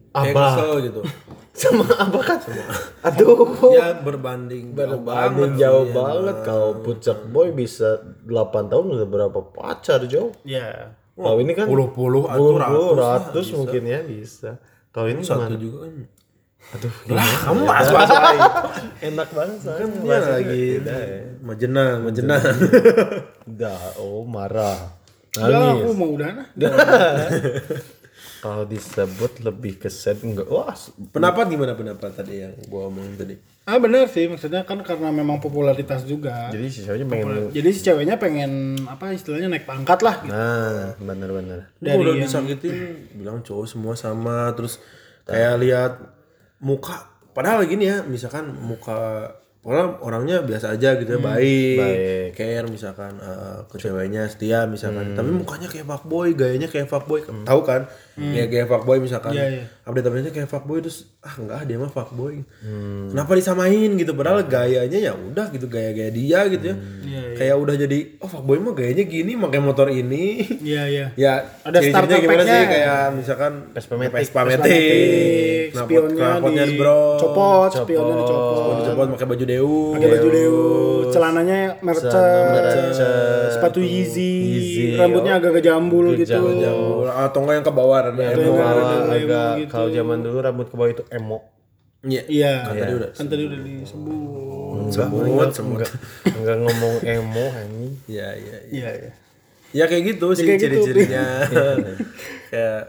abah. 0.09 0.81
gitu. 0.81 1.05
Sama 1.59 1.83
abah 1.83 2.23
kan. 2.23 2.39
Aduh. 3.03 3.35
ya 3.75 3.99
berbanding 3.99 4.71
jauh 4.71 4.95
Berbanding 4.95 5.59
banget 5.59 5.59
jauh 5.59 5.85
sih, 5.85 5.91
banget 5.91 6.37
kalau 6.47 6.71
pucek 6.79 7.19
boy 7.35 7.51
bisa 7.51 7.99
8 8.23 8.71
tahun 8.71 8.85
udah 8.95 9.07
berapa 9.09 9.39
pacar 9.51 10.07
jauh. 10.07 10.31
Ya. 10.47 10.95
Kalau 11.19 11.35
ini 11.43 11.51
kan 11.51 11.67
puluh-puluh 11.67 12.31
atau 12.31 12.39
puluh 12.39 12.55
ratus 12.55 12.95
lah 12.95 13.11
ratus 13.19 13.47
mungkin 13.59 13.81
ya 13.83 13.99
bisa. 14.07 14.55
Kalau 14.95 15.07
ini 15.11 15.19
Satu 15.19 15.51
gimana? 15.51 15.59
juga 15.59 15.77
kan. 15.83 15.93
Aduh, 16.69 16.93
Lah, 17.09 17.25
kamu 17.49 17.61
bahas-bahas 17.65 18.09
lagi. 18.13 18.39
enak 19.01 19.29
banget 19.33 19.57
saya. 19.65 19.77
Kan 19.81 19.89
dia 19.97 20.19
lagi 20.21 20.65
majenang, 21.41 21.97
majenang. 22.05 22.43
Udah, 23.49 23.79
oh 23.97 24.21
marah. 24.21 24.77
Udah, 25.33 25.49
Nangis. 25.49 25.81
aku 25.81 25.91
mau 25.97 26.09
udah 26.13 26.29
nah. 26.29 26.47
Kalau 28.39 28.63
disebut 28.63 29.43
lebih 29.43 29.75
ke 29.75 29.91
sad 29.91 30.23
enggak? 30.23 30.47
Wah, 30.47 30.71
Pendapat 31.11 31.51
gimana 31.51 31.75
pendapat 31.75 32.15
tadi 32.15 32.39
yang 32.39 32.55
gua 32.71 32.87
omongin 32.87 33.19
tadi? 33.19 33.35
Ah 33.67 33.77
bener 33.77 34.07
sih, 34.07 34.25
maksudnya 34.25 34.63
kan 34.63 34.79
karena 34.81 35.11
memang 35.11 35.37
popularitas 35.37 36.01
juga. 36.01 36.47
jadi 36.49 36.65
si 36.71 36.81
ceweknya 36.81 37.05
pengen 37.05 37.51
Jadi 37.51 37.69
si 37.69 37.79
ceweknya 37.83 38.15
pengen 38.17 38.51
apa 38.87 39.11
istilahnya 39.11 39.51
naik 39.51 39.67
pangkat 39.67 39.99
lah 40.01 40.15
gitu. 40.23 40.31
Nah, 40.31 40.95
benar-benar. 40.97 41.69
Dari 41.77 41.99
udah 41.99 42.13
disakitin 42.15 42.75
bilang 43.13 43.43
cowok 43.43 43.65
semua 43.67 43.93
sama 43.93 44.49
terus 44.55 44.79
kayak 45.27 45.53
lihat 45.59 45.93
muka. 46.59 47.07
Padahal 47.35 47.63
gini 47.67 47.87
ya 47.87 48.03
misalkan 48.03 48.51
muka 48.55 49.31
Orang 49.59 49.99
orangnya 49.99 50.39
biasa 50.39 50.79
aja 50.79 50.95
gitu 50.95 51.19
ya, 51.19 51.21
baik, 51.21 51.75
baik. 51.75 52.27
care 52.31 52.67
misalkan 52.71 53.19
eh, 53.19 53.67
ke 53.67 53.75
ceweknya 53.75 54.23
setia 54.31 54.63
misalkan, 54.71 55.19
tapi 55.19 55.35
mukanya 55.35 55.67
kayak 55.67 55.83
fuckboy, 55.83 56.31
gayanya 56.31 56.71
kayak 56.71 56.87
fuckboy, 56.87 57.27
tahu 57.43 57.61
kan? 57.67 57.83
Kayak 58.19 58.47
kayak 58.49 58.67
fuckboy 58.67 58.97
misalkan, 58.99 59.31
Iya, 59.31 59.45
iya. 59.49 59.63
update 59.83 60.05
update 60.05 60.33
kayak 60.33 60.49
fuckboy 60.49 60.79
terus 60.79 61.07
ah 61.19 61.33
enggak 61.33 61.63
dia 61.63 61.75
mah 61.75 61.87
fuckboy, 61.87 62.43
kenapa 63.07 63.31
disamain? 63.33 63.89
Gitu? 63.93 64.11
Padahal 64.11 64.43
gayanya 64.43 64.99
ya 64.99 65.13
udah 65.13 65.47
gitu 65.49 65.65
gaya-gaya 65.65 66.09
dia 66.09 66.39
gitu 66.47 66.65
ya, 66.65 66.75
Iya, 66.99 67.21
kayak 67.33 67.55
udah 67.55 67.75
jadi 67.75 67.97
oh 68.19 68.27
fuckboy 68.27 68.59
mah 68.59 68.73
gayanya 68.73 69.03
gini, 69.03 69.33
pakai 69.33 69.59
motor 69.59 69.87
ini, 69.87 70.43
Iya 70.59 70.83
iya. 70.85 71.05
ya 71.23 71.33
Ada 71.63 71.79
starter 71.79 72.19
gimana 72.19 72.43
sih? 72.43 72.63
kayak 72.67 72.99
misalkan 73.15 73.51
Vespa 73.71 73.95
Matic. 73.95 74.13
Vespa 74.13 74.41
Matic, 74.43 74.59
Matic, 74.59 75.71
spionnya 75.79 76.65
di 76.65 76.75
bro, 76.75 77.15
copot, 77.15 77.71
spionnya 77.71 78.15
dicopot. 78.19 78.73
Dicopot 78.83 79.07
pakai 79.15 79.27
baju 79.27 79.45
Deus. 79.45 79.93
Pakai 79.95 80.09
baju 80.11 80.27
Deus, 80.29 81.03
celananya 81.09 81.59
Mercedes, 81.79 82.97
sepatu 83.53 83.79
Yeezy, 83.79 84.33
Yeezy, 84.43 84.83
rambutnya 84.97 85.37
agak 85.37 85.61
jambul 85.61 86.13
gitu. 86.13 86.35
Atau 87.09 87.43
enggak 87.43 87.55
yang 87.61 87.65
ke 87.65 87.73
bawah 87.73 88.08
ada 88.13 88.23
emo. 88.33 88.51
emo 88.57 89.09
agak 89.09 89.51
gitu. 89.61 89.69
kalau 89.71 89.87
zaman 89.93 90.17
dulu 90.25 90.37
rambut 90.41 90.67
ke 90.69 90.75
bawah 90.75 90.91
itu 90.91 91.03
emo. 91.13 91.39
Iya. 92.03 92.23
Iya. 92.27 92.53
Kan 92.65 92.75
tadi 92.79 92.93
udah. 92.95 93.09
Kan 93.13 93.25
tadi 93.27 93.43
udah 93.45 93.59
disebut. 93.59 94.17
Semut, 94.89 95.49
semut. 95.53 95.79
Enggak, 95.79 95.91
enggak 96.33 96.57
ngomong 96.65 96.93
emo 97.03 97.45
anjing. 97.53 97.93
Iya, 98.09 98.27
iya, 98.35 98.57
iya. 98.69 98.69
Iya 98.69 98.89
iya. 98.95 99.11
Ya 99.69 99.85
kayak 99.85 100.17
gitu 100.17 100.33
sih 100.33 100.49
kayak 100.49 100.59
gitu, 100.65 100.81
ciri-cirinya. 100.81 101.25
kayak 102.51 102.79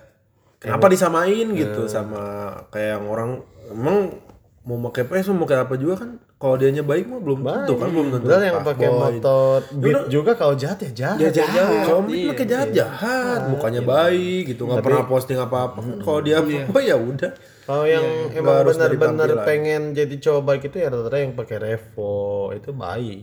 kenapa 0.61 0.87
disamain 0.93 1.47
gitu 1.57 1.89
sama 1.89 2.53
kayak 2.73 3.01
orang 3.05 3.45
emang 3.73 4.17
mau 4.65 4.77
pakai 4.89 5.09
PS 5.09 5.33
mau 5.33 5.45
pakai 5.49 5.65
apa 5.65 5.75
juga 5.81 6.05
kan 6.05 6.11
kalau 6.41 6.57
dianya 6.57 6.81
baik 6.81 7.05
mah 7.05 7.21
belum 7.21 7.45
tentu 7.45 7.77
kan 7.77 7.89
belum 7.93 8.09
tentu. 8.17 8.25
Padahal 8.25 8.45
yang 8.49 8.59
pakai 8.65 8.89
motor 8.89 9.61
beat 9.77 10.01
juga 10.09 10.33
kalau 10.33 10.57
jahat 10.57 10.81
ya 10.81 10.91
jahat. 10.97 11.19
Ya 11.21 11.29
jahat. 11.29 11.85
Kalau 11.85 12.01
mungkin 12.01 12.33
pakai 12.33 12.47
jahat 12.49 12.69
jahat, 12.73 13.41
mukanya 13.53 13.85
baik 13.85 14.57
gitu, 14.57 14.65
nggak 14.65 14.81
pernah 14.81 15.05
posting 15.05 15.37
apa-apa. 15.37 15.85
Kan 15.85 16.01
kalau 16.01 16.21
dia 16.25 16.41
apa 16.41 16.79
ya 16.81 16.97
udah. 16.97 17.33
Kalau 17.69 17.85
yang 17.85 18.33
Nggak 18.33 18.41
emang 18.41 18.57
benar-benar 18.67 19.31
pengen 19.45 19.83
jadi 19.93 20.15
cowok 20.17 20.43
baik 20.43 20.63
itu 20.73 20.77
ya 20.81 20.89
rata-rata 20.89 21.21
yang 21.21 21.37
pakai 21.37 21.57
Revo 21.61 22.51
itu 22.57 22.71
baik. 22.73 23.23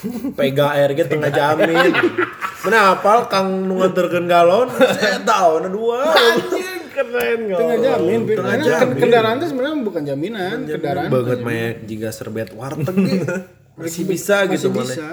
Pega 0.38 0.76
air 0.76 0.92
gitu 0.92 1.08
tengah 1.16 1.32
jamin. 1.32 1.88
Mana 2.68 2.92
apal 2.92 3.24
Kang 3.32 3.64
nganterkeun 3.64 4.28
galon, 4.28 4.68
saya 5.00 5.24
tahu 5.24 5.64
na 5.64 5.68
dua. 5.72 6.12
Anjing 6.12 6.79
keren 7.02 7.40
Tengah 7.50 7.78
jamin, 7.78 8.18
tengah 8.26 8.36
karena 8.36 8.62
jamin. 8.62 8.80
ken- 8.80 8.98
kendaraan 8.98 9.36
itu 9.36 9.46
sebenarnya 9.48 9.76
bukan 9.80 10.02
jaminan, 10.04 10.56
kendaraan 10.64 11.08
banget 11.08 11.38
mek 11.40 11.74
jika 11.84 12.08
serbet 12.10 12.50
warteg. 12.52 12.96
Masih 13.80 14.04
bisa 14.04 14.44
masih 14.44 14.52
gitu 14.54 14.68
mana. 14.70 14.84
bisa. 14.84 15.08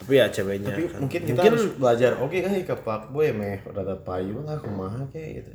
Tapi 0.00 0.12
ya 0.16 0.26
ceweknya 0.26 0.72
kan. 0.72 1.00
mungkin 1.04 1.20
kita 1.20 1.40
harus 1.44 1.64
belajar 1.76 2.16
oke 2.16 2.32
kan 2.32 2.50
ke 2.56 2.74
Pak 2.74 3.12
Boy 3.12 3.28
meh 3.30 3.60
rada 3.62 3.92
payu 3.94 4.40
lah 4.40 4.56
kumaha 4.56 5.04
kayak 5.12 5.44
gitu. 5.44 5.52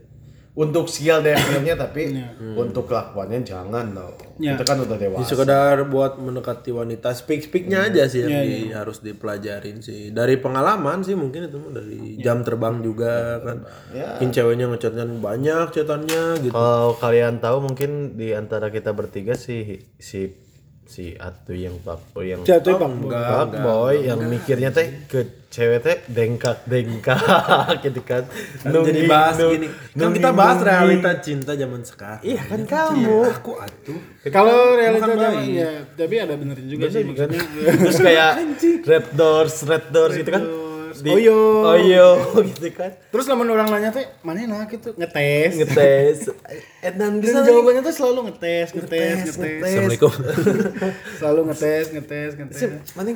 Untuk 0.55 0.87
skill 0.87 1.19
dasarnya 1.19 1.75
tapi 1.83 2.15
untuk 2.55 2.87
kelakuannya 2.87 3.43
jangan 3.43 3.91
dong. 3.91 4.15
Ya. 4.39 4.55
Kita 4.55 4.63
kan 4.63 4.77
udah 4.87 4.95
dewasa. 4.95 5.27
sekedar 5.27 5.83
buat 5.83 6.15
mendekati 6.15 6.71
wanita 6.71 7.11
speak 7.11 7.43
speaknya 7.43 7.91
aja 7.91 8.07
sih 8.07 8.23
yang 8.23 8.39
di- 8.39 8.71
harus 8.71 9.03
dipelajarin 9.03 9.83
sih. 9.83 10.15
Dari 10.15 10.39
pengalaman 10.39 11.03
sih 11.03 11.11
mungkin 11.11 11.51
itu 11.51 11.59
dari 11.71 12.15
jam 12.19 12.39
terbang 12.39 12.79
juga 12.79 13.43
kan. 13.43 13.67
mungkin 13.91 14.29
ceweknya 14.31 14.71
ngechatnya 14.71 15.05
banyak 15.19 15.67
chatannya 15.71 16.23
gitu. 16.39 16.55
Kalau 16.55 16.95
kalian 16.95 17.43
tahu 17.43 17.57
mungkin 17.59 18.15
di 18.15 18.31
antara 18.31 18.71
kita 18.71 18.95
bertiga 18.95 19.35
sih 19.35 19.83
si 19.99 20.44
si 20.85 21.17
Atu 21.17 21.51
yang 21.51 21.81
Pak 21.81 22.13
Boy 22.13 22.31
yang 22.31 22.41
Jatuh 22.45 22.77
Pak 22.77 22.91
Boy. 23.01 23.11
Pak 23.11 23.49
Boy 23.59 23.95
yang 24.05 24.21
mikirnya 24.21 24.69
teh 24.69 25.09
ke 25.09 25.49
cewek 25.49 25.81
teh 25.81 25.97
dengkak 26.05 26.61
dengkak 26.63 27.17
gitu 27.85 28.05
kan. 28.05 28.23
Kan 28.61 28.85
jadi 28.85 29.01
bahas 29.09 29.35
gini 29.35 29.67
kan 29.97 30.09
kita 30.13 30.29
bahas 30.29 30.59
realita 30.61 31.11
cinta 31.19 31.57
zaman 31.57 31.81
sekarang 31.81 32.21
Iya 32.21 32.41
kan 32.45 32.61
kamu. 32.63 33.17
aku 33.27 33.51
atuh 33.57 33.99
Kalau 34.29 34.77
realita 34.77 35.09
zaman 35.09 35.45
ya, 35.49 35.71
tapi 35.97 36.15
ada 36.17 36.33
benernya 36.37 36.67
juga 36.69 36.85
sih 36.87 37.01
maksudnya. 37.01 37.41
Terus 37.81 37.99
kayak 37.99 38.31
red 38.89 39.07
doors, 39.13 39.55
red 39.65 39.85
doors 39.89 40.15
gitu 40.15 40.29
kan. 40.29 40.43
Di- 40.97 41.11
Oyo. 41.11 41.39
Oyo 41.67 42.07
gitu 42.49 42.67
kan. 42.71 42.91
Terterus 42.95 43.25
lamun 43.25 43.47
orang 43.47 43.67
nanya 43.67 43.89
teh, 43.89 44.05
mana 44.21 44.39
enak 44.39 44.69
gitu? 44.69 44.93
Ngetes. 44.93 45.51
Ngetes. 45.57 46.17
Dan 46.97 47.17
bisa 47.17 47.41
jawabannya 47.41 47.81
tuh 47.81 47.91
selalu 47.91 48.19
ngetes, 48.29 48.67
ngetes, 48.71 49.17
ngetes. 49.25 49.61
assalamualaikum 49.65 50.11
Selalu 51.19 51.39
ngetes, 51.49 51.85
ngetes, 51.91 52.31
ngetes. 52.35 52.59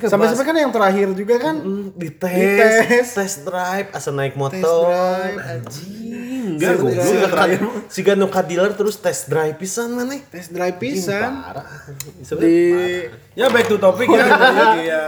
Sampai 0.06 0.26
sampai 0.28 0.46
kan 0.46 0.56
yang 0.58 0.72
terakhir 0.72 1.08
juga 1.14 1.36
kan 1.38 1.56
di 1.94 2.10
Dites. 2.10 2.76
tes, 2.84 3.08
test 3.14 3.38
drive, 3.44 3.88
asal 3.92 4.14
naik 4.14 4.34
motor, 4.34 4.90
drive. 4.90 5.38
anjing. 5.38 6.08
Enggak, 6.50 6.72
Si- 6.72 6.82
goblok. 6.82 7.06
si 7.06 7.16
ka- 7.22 7.48
Si 7.90 8.02
ka 8.02 8.42
dealer 8.42 8.74
terus 8.74 8.98
test 8.98 9.28
drive 9.28 9.56
pisan 9.56 9.94
mana? 9.94 10.18
tes 10.26 10.50
drive 10.50 10.76
pisan 10.76 11.46
di 12.42 12.58
ya 13.34 13.48
back 13.48 13.68
to 13.68 13.78
topic 13.78 14.08
ya 14.08 14.26
Jadi 14.26 14.82
ya 14.84 15.04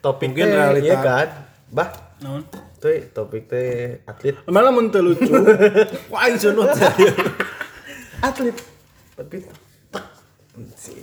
topik 0.00 0.28
Mungkin 0.30 0.44
teh, 0.44 0.52
realita. 0.52 0.84
iya 0.84 0.96
kan? 1.00 1.28
Bah, 1.74 1.90
naon? 2.22 2.46
tuh 2.78 2.94
topik 3.10 3.50
teh 3.50 3.98
atlet. 4.06 4.38
Malah 4.46 4.70
mun 4.70 4.94
teu 4.94 5.02
lucu. 5.02 5.26
wah 6.12 6.30
ini 6.30 6.38
sunut 6.38 6.70
Atlet. 8.26 8.54
Tapi 9.18 9.42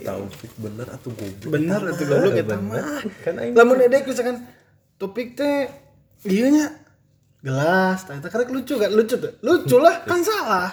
tahu 0.00 0.22
bener 0.56 0.88
atau 0.88 1.12
goblok 1.12 1.52
Bener 1.52 1.80
atuh 1.92 2.06
goblok 2.08 2.34
eta 2.40 2.56
mah. 2.56 3.04
kan 3.20 3.36
aing 3.36 3.52
Lamun 3.52 3.84
edek 3.84 4.08
misalkan 4.08 4.48
topik 4.96 5.36
teh 5.36 5.68
ieu 6.24 6.48
nya 6.48 6.72
gelas, 7.44 8.08
tah 8.08 8.16
eta 8.16 8.32
karek 8.32 8.48
lucu 8.48 8.80
kan? 8.80 8.88
Lucu 8.88 9.20
tuh. 9.20 9.32
Lucu 9.44 9.76
lah, 9.76 10.08
kan 10.08 10.24
salah. 10.24 10.72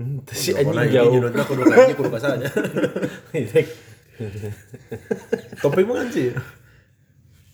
Hmm, 0.00 0.24
si 0.32 0.56
anjing 0.56 0.80
ini 0.80 0.96
jauh. 0.96 1.12
nyunutnya 1.12 1.44
kudu 1.44 1.62
kayaknya 1.68 1.94
kudu 1.96 2.10
Idek. 3.44 3.66
topik 5.60 5.84
mah 5.84 6.00
kan 6.00 6.08
sih 6.08 6.32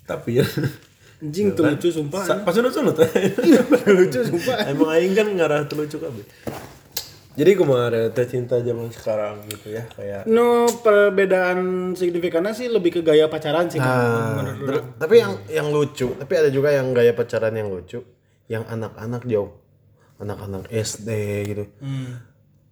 tapi 0.06 0.38
ya 0.38 0.46
Anjing 1.22 1.54
tuh 1.54 1.64
lucu 1.64 1.88
sumpah. 1.88 2.22
Sa- 2.24 2.42
pas 2.42 2.50
sunut 2.50 2.74
sunut 2.74 2.98
lucu 3.88 4.20
sumpah. 4.20 4.56
emang 4.66 4.90
aing 4.92 5.14
kan 5.14 5.26
ngarah 5.28 5.62
tuh 5.64 5.78
lucu 5.78 5.96
kabeh 5.96 6.26
jadi 7.32 7.56
kemarin 7.56 8.12
teh 8.12 8.28
cinta 8.28 8.60
zaman 8.60 8.92
sekarang 8.92 9.40
gitu 9.48 9.72
ya 9.72 9.88
kayak 9.88 10.28
No 10.28 10.68
perbedaan 10.68 11.58
signifikannya 11.92 12.52
sih 12.52 12.68
lebih 12.68 12.92
ke 12.92 13.00
gaya 13.00 13.24
pacaran 13.24 13.72
sih. 13.72 13.80
Nah, 13.80 14.52
ter- 14.60 14.84
tapi 15.00 15.14
yang 15.16 15.40
yang 15.48 15.72
lucu, 15.72 16.12
tapi 16.12 16.32
ada 16.36 16.52
juga 16.52 16.68
yang 16.68 16.92
gaya 16.92 17.16
pacaran 17.16 17.56
yang 17.56 17.72
lucu, 17.72 18.04
yang 18.48 18.68
anak-anak 18.68 19.24
jauh, 19.24 19.48
anak-anak 20.18 20.68
SD 20.68 21.08
gitu. 21.48 21.64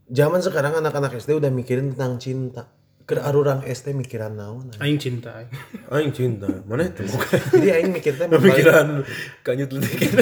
Zaman 0.07 0.45
sekarang 0.45 0.77
anak-anak 0.77 1.17
SD 1.17 1.41
udah 1.41 1.49
mikirin 1.49 1.97
tentang 1.97 2.21
cinta. 2.21 2.69
Ke 3.11 3.19
arurang 3.19 3.67
SD 3.67 3.91
mikiran 3.99 4.39
naon. 4.39 4.71
Aing 4.79 5.03
cinta. 5.03 5.35
aing. 5.35 5.51
aing 5.99 6.13
cinta 6.15 6.47
mana 6.63 6.87
itu 6.87 7.03
Jadi 7.59 7.69
aing 7.75 7.91
mikirnya 7.91 8.31
pemikiran 8.31 9.03
kanyut 9.43 9.75
letik 9.75 10.15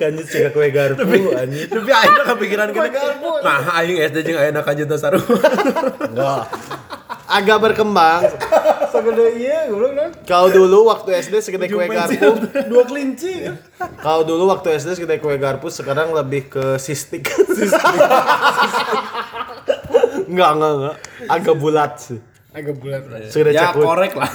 kan 0.00 0.16
cek 0.16 0.56
kue 0.56 0.72
garpu 0.72 1.04
anjing. 1.36 1.68
Tapi 1.68 1.90
ayeuna 1.92 2.22
kepikiran 2.24 2.66
kena 2.72 2.88
Nah, 3.44 3.58
aing 3.78 4.00
SD 4.00 4.18
jeung 4.32 4.38
ayeuna 4.40 4.64
ka 4.64 4.72
Juta 4.72 4.96
Saru. 4.96 5.20
Enggak. 6.10 6.48
Agak 7.30 7.58
berkembang. 7.62 8.26
Segede 8.90 9.38
iya, 9.38 9.70
goblok 9.70 9.94
kan. 9.94 10.10
Kau 10.26 10.50
dulu 10.50 10.90
waktu 10.90 11.14
SD 11.22 11.34
segede 11.44 11.70
kue 11.70 11.86
garpu. 11.86 12.42
Dua 12.66 12.82
kelinci. 12.88 13.46
Kau 14.02 14.26
dulu 14.26 14.50
waktu 14.50 14.74
SD 14.80 14.98
segede 14.98 15.22
kue 15.22 15.38
garpu, 15.38 15.70
sekarang 15.70 16.10
lebih 16.10 16.50
ke 16.50 16.64
sistik. 16.82 17.30
Enggak, 20.30 20.50
enggak, 20.54 20.72
enggak. 20.78 20.96
Agak 21.26 21.56
bulat 21.58 21.92
sih. 21.98 22.20
Agak 22.50 22.74
bulat. 22.78 23.02
Segede 23.30 23.50
Ya 23.54 23.70
cakut. 23.70 23.84
korek 23.90 24.12
lah. 24.14 24.30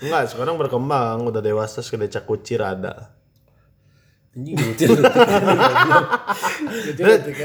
Enggak, 0.00 0.22
sekarang 0.32 0.56
berkembang, 0.56 1.28
udah 1.28 1.40
dewasa 1.44 1.84
segede 1.84 2.08
cakuci 2.08 2.56
rada. 2.56 3.12
Anjing 4.32 4.56
lucu. 4.56 4.88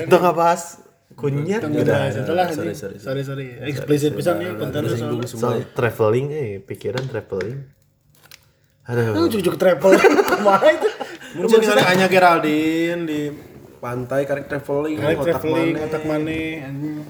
Udah 0.07 0.19
nggak 0.23 0.35
bahas 0.35 0.79
kunyit 1.17 1.59
Udah, 1.65 2.13
setelah 2.13 2.45
sorry, 2.53 2.77
sorry, 2.77 2.97
sorry, 3.01 3.21
sorry. 3.25 3.45
Eksplisit 3.67 4.15
pisan 4.15 4.39
ya 4.39 4.55
kontennya. 4.55 4.95
Soal 5.27 5.67
traveling 5.75 6.27
eh, 6.31 6.49
pikiran 6.63 7.03
traveling. 7.09 7.75
Lu 8.87 8.95
Aduh. 8.95 9.27
cucuk 9.27 9.59
travel. 9.59 9.99
Ke 10.31 10.37
mana 10.39 10.67
itu? 10.71 10.87
Muncul 11.35 11.59
kali 11.59 11.83
hanya 11.83 12.07
Geraldine 12.07 13.03
di 13.03 13.19
pantai 13.87 14.21
karek 14.27 14.51
traveling, 14.51 14.99
Karek 14.99 15.17
otak 15.23 15.39
traveling, 15.39 15.75
otak 15.79 16.03
mana 16.03 16.39
anjing. 16.67 17.07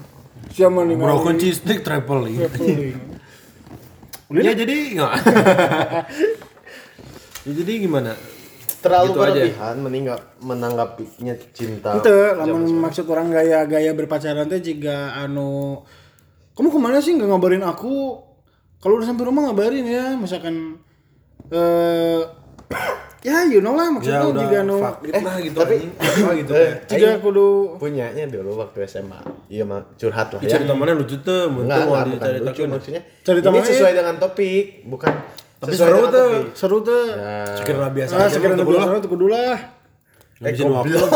Siapa 0.54 0.80
nih? 0.86 0.94
Broken 0.94 1.34
cheese 1.34 1.58
stick 1.58 1.82
traveling. 1.82 2.38
Traveling. 2.38 2.98
Ya 4.28 4.52
jadi 4.52 4.92
enggak. 4.92 5.24
ya 7.48 7.52
jadi 7.64 7.72
gimana? 7.80 8.12
Terlalu 8.84 9.08
Gitu 9.08 9.20
berlebihan 9.24 9.76
mending 9.80 10.02
nggak 10.04 10.22
menanggapinya 10.44 11.34
cinta. 11.56 11.96
Itu, 11.96 12.12
lamun 12.36 12.68
maksud 12.76 13.08
orang 13.08 13.32
gaya-gaya 13.32 13.96
berpacaran 13.96 14.44
teh 14.52 14.60
jika 14.60 15.16
anu 15.16 15.80
kamu 16.52 16.68
ke 16.68 16.76
mana 16.76 17.00
sih 17.00 17.16
nggak 17.16 17.24
ngabarin 17.24 17.64
aku? 17.64 18.20
Kalau 18.84 19.00
udah 19.00 19.08
sampai 19.08 19.24
rumah 19.24 19.48
ngabarin 19.48 19.88
ya, 19.88 20.12
misalkan 20.20 20.76
eh 21.48 22.20
ya 23.18 23.42
you 23.44 23.58
know 23.58 23.74
lah 23.74 23.88
maksudnya 23.88 24.20
Ya 24.20 24.26
udah 24.26 24.42
jika 24.42 24.58
anu 24.62 24.76
fuck 24.78 24.96
it 25.02 25.12
lah 25.18 25.36
gitu 25.38 25.56
tapi-. 25.56 25.90
Apa 25.98 26.30
gitu. 26.34 26.52
Eh, 26.52 26.70
jika 26.86 27.08
kudu 27.18 27.46
punyanya 27.76 28.24
dulu 28.24 28.50
waktu 28.56 28.78
SMA. 28.84 29.18
Iya 29.48 29.62
mah 29.62 29.82
curhat 29.94 30.28
lah 30.30 30.40
Ya, 30.40 30.46
ya. 30.46 30.52
cerita 30.54 30.72
mana 30.72 30.92
lucu 30.92 31.18
tuh, 31.18 31.50
Enggak, 31.50 31.76
tuh 31.76 31.84
mau 31.84 31.94
bukan 31.94 32.06
lucu 32.06 32.14
diceritakan. 32.14 32.66
maksudnya. 32.70 33.02
Cerita 33.20 33.46
ini 33.48 33.60
sesuai 33.60 33.92
dengan 33.92 34.14
topik, 34.16 34.64
bukan 34.84 35.12
Tapi 35.58 35.72
seru 35.74 36.00
tuh. 36.06 36.30
seru 36.54 36.78
tuh. 36.80 37.04
Sekiranya 37.56 37.90
biasa 37.90 38.12
Ah, 38.14 38.26
tuh, 38.26 38.38
biasa 38.62 39.02
tuh 39.02 39.10
kudu 39.10 39.26
lah. 39.26 39.58
Eh, 40.38 40.54
goblok. 40.54 41.10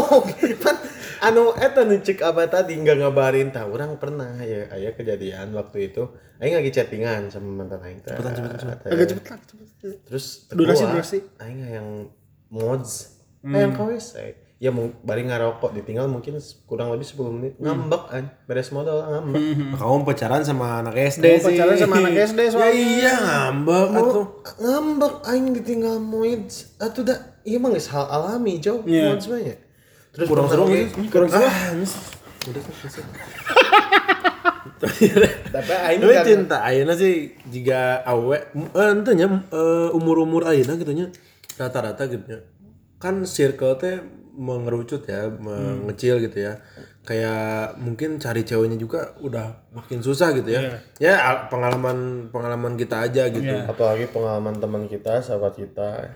Pan, 0.58 0.76
anu 1.22 1.54
eta 1.54 1.82
nu 1.82 1.96
cek 1.96 2.18
apa 2.20 2.44
tadi 2.46 2.74
nggak 2.74 2.98
ngabarin 2.98 3.48
tah 3.48 3.64
orang 3.64 3.94
pernah 3.94 4.34
ya 4.38 4.66
aya 4.68 4.90
kejadian 4.90 5.50
waktu 5.52 5.88
itu 5.88 6.10
aing 6.36 6.52
lagi 6.52 6.70
chattingan 6.70 7.30
sama 7.30 7.46
mantan 7.56 7.78
aing 7.80 8.00
teh. 8.00 8.10
Agak 8.10 8.34
cepet 8.34 9.24
lah, 9.24 9.38
cepet. 9.40 9.96
Terus 10.04 10.26
Durasi, 10.48 10.82
durasi. 10.84 11.18
aing 11.38 11.58
yang 11.62 11.88
mods. 12.48 13.22
Hmm. 13.40 13.54
yang 13.54 13.72
KWC. 13.72 14.14
Ya 14.56 14.70
mau 14.70 14.86
bari 15.00 15.22
ngarokok 15.22 15.70
ditinggal 15.72 16.06
mungkin 16.06 16.38
kurang 16.64 16.90
lebih 16.90 17.02
10 17.04 17.18
menit 17.32 17.52
ngambek 17.56 18.02
an 18.08 18.30
beres 18.44 18.70
modal 18.70 19.02
ngambek. 19.02 19.74
Kamu 19.74 20.02
pacaran 20.02 20.42
sama 20.42 20.78
anak 20.78 20.94
SD 20.94 21.22
Kamu 21.24 21.38
sih. 21.40 21.46
pacaran 21.48 21.74
sama 21.76 21.94
anak 22.00 22.14
SD 22.24 22.40
Ya 22.40 22.50
soalnya. 22.52 22.70
iya 22.70 23.14
ngambek 23.16 23.88
atuh. 23.92 24.26
ngambek 24.60 25.14
aing 25.24 25.46
ditinggal 25.52 25.98
mods 25.98 26.54
atuh 26.76 27.02
da 27.02 27.14
iya 27.42 27.58
mah 27.58 27.70
geus 27.70 27.86
hal 27.88 28.06
alami 28.06 28.58
jauh 28.58 28.82
Iya. 28.84 29.10
mods 29.10 29.26
mah 29.26 29.40
ya. 29.40 29.56
Terus 30.12 30.26
Kurang 30.26 30.46
seru 30.46 30.64
gitu. 30.66 30.92
ge- 30.94 31.08
Kurang 31.08 31.28
seru. 31.28 31.48
Tapi 35.48 35.72
aing 35.72 36.00
Tapi 36.00 36.12
kan- 36.12 36.26
cinta 36.26 36.56
ayeuna 36.60 36.94
sih 36.94 37.14
jika 37.46 38.02
awe 38.02 38.36
eh 38.52 38.88
ente 38.88 39.14
nya 39.14 39.26
eh, 39.48 39.88
umur-umur 39.90 40.42
ayeuna 40.44 40.74
gitu 40.74 40.92
nya 40.92 41.06
rata-rata 41.54 42.04
gitu 42.06 42.24
nya. 42.26 42.38
Kan 42.98 43.22
circle 43.24 43.76
teh 43.76 43.98
mengerucut 44.32 45.04
ya, 45.04 45.28
mengecil 45.28 46.18
gitu 46.18 46.38
ya. 46.40 46.56
Kayak 47.02 47.76
mungkin 47.76 48.16
cari 48.16 48.42
ceweknya 48.42 48.76
juga 48.76 49.14
udah 49.18 49.46
makin 49.72 50.00
susah 50.00 50.32
gitu 50.32 50.50
ya. 50.50 50.60
Ya 50.98 51.14
a- 51.20 51.46
pengalaman 51.46 51.98
pengalaman 52.28 52.74
kita 52.74 53.02
aja 53.02 53.28
gitu. 53.28 53.42
apalagi 53.64 54.06
pengalaman 54.08 54.56
teman 54.56 54.86
kita, 54.86 55.20
sahabat 55.20 55.54
kita 55.54 56.10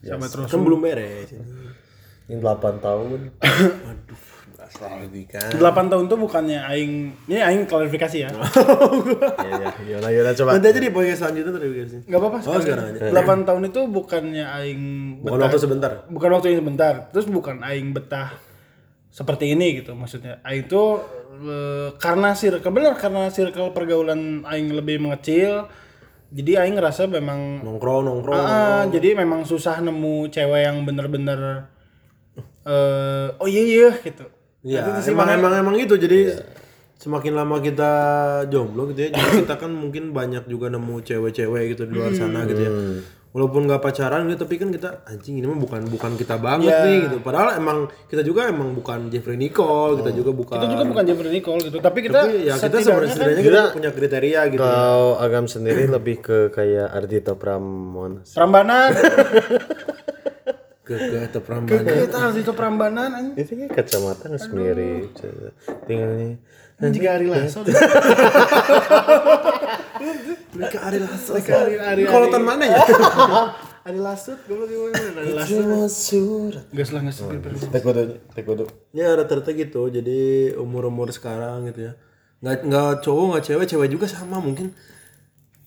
Sama 0.00 0.26
terus. 0.26 0.46
Kan 0.46 0.60
belum 0.62 0.78
beres. 0.78 1.34
Yang 2.28 2.40
8 2.40 2.84
tahun. 2.84 3.18
Waduh, 4.78 5.24
kan. 5.32 5.48
8 5.56 5.90
tahun 5.90 6.04
tuh 6.06 6.18
bukannya 6.20 6.60
aing 6.60 6.92
ini 7.26 7.40
aing 7.40 7.64
klarifikasi 7.64 8.16
ya. 8.20 8.30
Iya 8.38 9.56
iya, 9.64 9.96
Yona 9.96 10.08
Yona 10.12 10.32
coba. 10.36 10.50
Nanti 10.60 10.68
aja 10.70 10.80
di 10.84 10.90
podcast 10.92 11.18
selanjutnya 11.24 11.84
sih. 11.88 12.00
Enggak 12.04 12.20
apa-apa 12.20 12.38
Oh, 12.44 12.60
sekarang 12.60 12.84
aja. 12.94 13.00
8 13.10 13.48
tahun 13.48 13.62
itu 13.72 13.80
bukannya 13.88 14.44
aing 14.44 14.82
Bukan 15.24 15.40
waktu 15.40 15.58
sebentar. 15.58 15.90
bukan 16.06 16.30
waktu 16.36 16.46
yang 16.52 16.58
sebentar. 16.62 16.94
Terus 17.10 17.26
bukan 17.26 17.64
aing 17.64 17.96
betah 17.96 18.36
seperti 19.08 19.56
ini 19.56 19.80
gitu 19.80 19.96
maksudnya. 19.96 20.38
Aing 20.44 20.68
tuh 20.68 21.00
eh, 21.40 21.88
karena 21.96 22.36
circle 22.36 22.70
bener 22.70 22.92
karena 23.00 23.32
circle 23.32 23.72
pergaulan 23.72 24.44
aing 24.44 24.68
lebih 24.76 25.00
mengecil. 25.00 25.64
Jadi 26.28 26.60
aing 26.60 26.76
ngerasa 26.76 27.08
memang 27.08 27.64
Nongkrong, 27.64 28.04
nongkrong. 28.04 28.36
Ah, 28.36 28.84
jadi 28.84 29.16
memang 29.16 29.48
susah 29.48 29.80
nemu 29.80 30.28
cewek 30.28 30.60
yang 30.60 30.84
bener-bener 30.84 31.72
eh 32.68 33.26
oh 33.34 33.48
iya 33.48 33.62
iya 33.64 33.90
gitu. 33.98 34.24
Itu 34.60 34.90
sih 35.00 35.10
emang, 35.10 35.32
emang 35.32 35.52
emang 35.56 35.74
gitu. 35.74 35.96
Jadi 35.96 36.36
semakin 36.98 37.32
lama 37.32 37.56
kita 37.58 37.90
jomblo 38.46 38.90
gitu 38.90 39.06
ya, 39.06 39.14
jadi 39.14 39.46
kita 39.46 39.54
kan 39.56 39.70
mungkin 39.70 40.10
banyak 40.10 40.44
juga 40.44 40.66
nemu 40.66 40.98
cewek-cewek 41.00 41.62
gitu 41.72 41.86
di 41.86 41.94
luar 41.94 42.10
sana 42.12 42.42
gitu 42.44 42.58
ya. 42.60 42.72
Walaupun 43.28 43.68
nggak 43.68 43.78
pacaran 43.78 44.24
gitu, 44.26 44.40
tapi 44.42 44.56
kan 44.56 44.72
kita 44.72 45.04
anjing 45.06 45.38
ini 45.38 45.46
mah 45.46 45.54
bukan 45.54 45.84
bukan 45.86 46.16
kita 46.16 46.40
banget 46.40 46.72
Iya. 46.74 46.80
nih 46.82 46.96
gitu. 47.06 47.16
Padahal 47.20 47.54
emang 47.54 47.86
kita 48.08 48.24
juga 48.24 48.48
emang 48.48 48.72
bukan 48.74 49.12
Jeffrey 49.12 49.36
Nicole, 49.36 50.00
kita 50.00 50.10
juga 50.10 50.32
bukan. 50.32 50.58
Kita 50.58 50.66
juga 50.66 50.84
bukan 50.88 51.02
Jeffrey 51.06 51.30
Nicole 51.30 51.60
gitu, 51.62 51.78
tapi 51.78 51.98
kita 52.02 52.24
Tapi 52.24 52.48
ya 52.48 52.54
kita 52.56 52.76
sebenarnya 52.82 53.14
kan 53.14 53.44
kita 53.46 53.62
punya 53.78 53.90
kriteria 53.94 54.40
gitu. 54.48 54.58
ya. 54.58 54.66
Kalau 54.66 55.08
Agam 55.16 55.44
sendiri 55.46 55.86
lebih 55.86 56.18
ke 56.18 56.50
kayak 56.50 56.88
Ardito 56.90 57.38
Pramon. 57.38 58.26
Prambanan. 58.26 58.90
Ke 60.88 60.96
atau 61.28 61.44
perambanan. 61.44 61.84
Kita 61.84 62.16
harus 62.16 62.36
itu 62.40 62.52
Prambanan 62.56 63.12
anjing. 63.12 63.36
Itu 63.36 63.52
kan 63.60 63.68
kacamata 63.76 64.24
nggak 64.32 64.48
mirip. 64.56 65.12
Tinggalnya 65.84 66.40
Jika 66.78 67.08
Ari 67.20 67.26
Lasso. 67.28 67.60
Mereka 70.56 70.78
Ari 70.80 70.98
Lasso. 71.04 71.36
Mereka 71.36 71.52
Ari 71.60 71.76
Ari. 71.76 72.02
Kolotan 72.08 72.40
mana 72.40 72.64
ya? 72.64 72.80
Ari 73.88 74.04
Lasut, 74.04 74.36
gue 74.44 74.68
gimana? 74.68 75.00
Ari 75.16 75.32
Lasut. 75.32 75.64
cuma 75.64 75.88
surat. 75.88 76.64
Gas 76.76 76.92
lah 76.92 77.00
tek 78.36 78.44
kudu. 78.44 78.68
Ya 78.92 79.16
rata-rata 79.16 79.52
gitu. 79.52 79.88
Jadi 79.88 80.52
umur-umur 80.56 81.08
sekarang 81.12 81.68
gitu 81.72 81.88
ya. 81.88 81.92
Nggak 82.44 82.68
nggak 82.68 82.90
cowok 83.04 83.24
nggak 83.32 83.44
cewek, 83.44 83.66
cewek 83.66 83.88
juga 83.92 84.06
sama 84.06 84.38
mungkin 84.38 84.76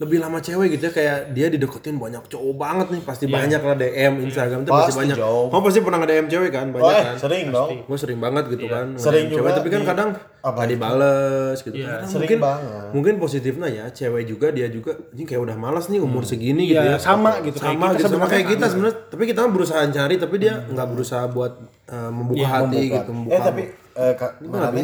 lebih 0.02 0.18
lama 0.18 0.42
cewek 0.42 0.74
gitu 0.74 0.90
ya 0.90 0.94
kayak 0.98 1.18
dia 1.38 1.46
dideketin 1.54 2.02
banyak 2.02 2.26
cowok 2.26 2.58
banget 2.58 2.88
nih 2.90 3.02
pasti 3.06 3.30
banyak 3.30 3.62
lah 3.62 3.78
DM 3.78 4.14
Instagram 4.26 4.66
tuh 4.66 4.74
pasti 4.74 4.98
banyak. 4.98 5.14
jauh. 5.14 5.54
Oh 5.54 5.62
pasti 5.62 5.80
pernah 5.86 6.02
nge 6.02 6.10
DM 6.10 6.26
cewek 6.26 6.50
kan 6.50 6.68
banyak 6.74 6.96
kan. 7.06 7.16
sering 7.22 7.46
dong. 7.54 7.70
Gue 7.86 7.98
sering 8.02 8.18
banget 8.18 8.44
gitu 8.50 8.66
kan. 8.66 8.98
Sering 8.98 9.30
nge-DM 9.30 9.38
cewek, 9.38 9.46
juga 9.46 9.60
tapi 9.62 9.70
kan 9.70 9.82
di- 9.86 9.90
kadang 9.94 10.10
apa 10.42 10.58
nggak 10.58 10.70
dibales 10.74 11.58
gitu. 11.62 11.76
Kadang 11.78 12.02
sering 12.02 12.18
mungkin 12.18 12.40
banget. 12.42 12.90
mungkin 12.98 13.14
positifnya 13.22 13.68
ya 13.70 13.86
cewek 13.94 14.24
juga 14.26 14.48
dia 14.50 14.68
juga 14.74 14.98
ini 15.14 15.24
kayak 15.30 15.42
udah 15.46 15.56
malas 15.62 15.86
nih 15.86 16.02
umur 16.02 16.26
segini 16.26 16.66
gitu 16.66 16.82
ya. 16.82 16.96
Ya, 16.96 16.98
sama 16.98 17.38
gitu, 17.46 17.62
kayak 17.62 17.78
Sama 17.78 17.86
kita 17.86 17.98
gitu 18.02 18.10
sama 18.10 18.26
kayak 18.26 18.46
kita 18.50 18.66
sebenarnya 18.74 18.96
tapi 19.06 19.24
kita 19.30 19.40
berusaha 19.54 19.82
cari 19.86 20.16
tapi 20.18 20.36
dia 20.42 20.54
nggak 20.66 20.88
berusaha 20.98 21.24
buat 21.30 21.54
eh, 21.94 22.10
membuka 22.10 22.48
hati 22.50 22.90
gitu 22.90 23.12
membuka. 23.14 23.38
Eh 23.38 23.42
tapi 23.46 23.62
eh 23.92 24.14
Kak, 24.18 24.32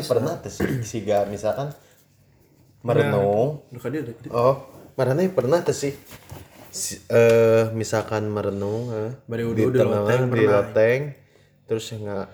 pernah 0.06 0.38
tuh 0.38 0.52
sih 0.86 1.02
misalkan 1.26 1.74
merenung. 2.86 3.66
Kan. 3.74 4.30
Oh, 4.30 4.77
mana 4.98 5.22
pernah 5.30 5.62
tuh 5.62 5.78
sih? 5.78 5.94
Si- 6.74 7.00
eh 7.08 7.72
misalkan 7.72 8.28
merenung 8.28 8.92
eh, 8.92 9.12
Bari 9.30 9.44
di 9.56 9.64
tengah 9.72 10.04
loteng 10.04 10.22
di 10.30 10.46
loteng 10.46 11.02
terus 11.68 11.90
nggak 11.92 12.28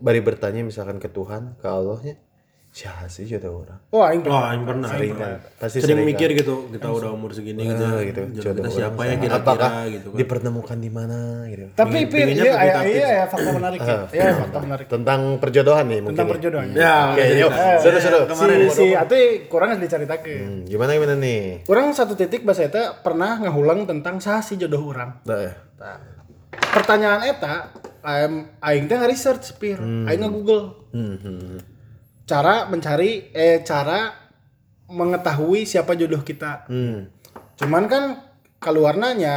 bari 0.00 0.20
bertanya 0.20 0.62
misalkan 0.64 1.00
ke 1.00 1.08
Tuhan 1.08 1.56
ke 1.58 1.66
Allahnya 1.66 2.16
siapa 2.70 3.04
sih 3.06 3.26
jodoh 3.26 3.60
orang 3.60 3.82
Oh, 3.90 3.98
aing 4.00 4.22
Oh, 4.22 4.46
yang 4.46 4.62
pernah. 4.62 4.86
sering 4.86 5.12
kan 5.12 5.42
pasti 5.58 5.82
sering 5.82 5.96
sering 5.96 6.06
mikir 6.06 6.30
gitu 6.32 6.70
kita 6.70 6.86
udah 6.86 7.10
umur 7.10 7.30
segini 7.30 7.66
gitu, 7.66 7.82
Ah, 7.82 7.98
gitu 8.00 8.20
Jodoh 8.40 8.62
kita 8.62 8.70
siapa 8.70 8.94
orang 8.94 9.10
ya 9.10 9.10
sama. 9.10 9.20
kira-kira 9.20 9.34
apakah 9.42 9.70
gitu 9.90 10.08
kan 10.08 10.16
dipertemukan 10.16 10.78
di 10.78 10.88
mana 10.88 11.18
gitu 11.46 11.64
Tapi 11.72 11.98
Pin, 12.06 12.26
iya 12.28 12.46
iya 12.54 12.54
iya 12.80 12.80
iya, 12.86 13.24
fakta 13.26 13.50
menarik 13.50 13.78
ya. 13.80 13.98
Iya, 14.08 14.26
fakta 14.38 14.58
menarik. 14.60 14.86
tentang 14.86 15.20
perjodohan 15.36 15.84
nih 15.84 15.98
mungkin 15.98 16.14
Tentang 16.14 16.24
nih. 16.24 16.34
perjodohan. 16.36 16.66
ya 16.72 16.96
Oke, 17.10 17.22
jadi 17.24 17.40
yuk. 17.40 17.50
kita- 17.50 17.80
Seru, 17.80 17.98
seru. 17.98 18.20
Si 18.30 18.46
si 18.72 18.86
atuh 18.92 19.18
kurang 19.46 19.68
harus 19.68 19.82
diceritakeun. 19.82 20.38
Hmm, 20.40 20.60
gimana 20.64 20.90
gimana 20.92 21.14
nih 21.16 21.42
Kurang 21.64 21.90
satu 21.90 22.14
titik 22.14 22.42
bahasa 22.42 22.64
eta 22.64 22.82
pernah 22.96 23.34
ngahulang 23.40 23.82
tentang 23.84 24.16
saha 24.16 24.40
si 24.40 24.54
jodoh 24.54 24.86
orang. 24.86 25.18
Nah, 25.20 25.38
ya. 25.40 25.52
Pertanyaan 26.70 27.26
eta 27.26 27.74
aing 28.00 28.34
aing 28.60 28.84
teh 28.86 28.96
research 29.02 29.58
pir 29.58 29.76
Hmm. 29.76 30.06
aing 30.06 30.22
nge-google 30.22 30.86
cara 32.30 32.54
mencari 32.64 33.10
eh 33.32 33.58
cara 33.60 34.14
mengetahui 34.86 35.62
siapa 35.64 35.94
jodoh 35.94 36.22
kita 36.22 36.66
Hmm. 36.66 37.10
cuman 37.56 37.84
kan 37.86 38.02
keluarnya 38.56 39.10
nya 39.12 39.34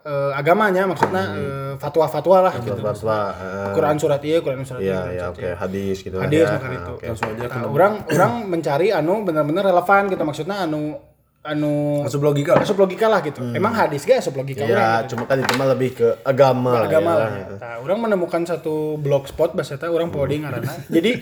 eh, 0.00 0.32
agamanya 0.32 0.84
maksudnya 0.86 1.22
Hmm. 1.22 1.36
eh, 1.36 1.72
fatwa-fatwa 1.76 2.38
lah 2.42 2.54
gitu 2.56 2.72
Fatwa. 2.78 3.18
eh, 3.30 3.72
Quran 3.72 3.96
surat 3.96 4.20
iya 4.22 4.38
Quran 4.40 4.62
surat 4.62 4.80
Iya, 4.80 5.00
iya 5.06 5.20
ya 5.20 5.24
oke, 5.28 5.48
hadis 5.54 6.00
gitu 6.00 6.16
Hadis 6.16 6.40
ya. 6.42 6.52
maka 6.54 6.66
Ah, 6.66 6.72
itu. 6.74 6.92
oke. 6.94 7.04
Langsung 7.06 7.28
aja 7.30 7.44
Nah, 7.46 7.64
orang 7.66 7.94
orang 8.08 8.32
mencari 8.46 8.88
anu 8.90 9.14
benar-benar 9.20 9.64
relevan 9.66 10.02
gitu 10.08 10.22
maksudnya 10.22 10.56
anu 10.58 10.96
anu 11.40 12.04
Asup 12.04 12.20
logika 12.20 12.52
lah. 12.52 12.62
asup 12.62 12.76
logika 12.76 13.08
lah 13.08 13.24
gitu. 13.24 13.40
Emang 13.50 13.72
hadis 13.72 14.04
gak 14.04 14.20
asup 14.20 14.36
logika 14.36 14.60
Hmm. 14.60 14.68
Iya, 14.68 14.76
orang 14.76 14.92
gitu. 15.00 15.08
cuma 15.16 15.24
kan 15.24 15.36
itu 15.40 15.52
mah 15.56 15.68
lebih 15.72 15.90
ke 15.96 16.08
agama, 16.20 16.72
lah 16.74 16.84
agama 16.84 17.10
ya. 17.10 17.16
lah. 17.16 17.30
Nah, 17.56 17.74
orang 17.80 17.98
menemukan 18.02 18.42
satu 18.44 19.00
blogspot 19.00 19.56
bahasa 19.56 19.80
orang 19.80 20.12
coding 20.12 20.44
ngaranna. 20.44 20.74
Jadi 20.86 21.12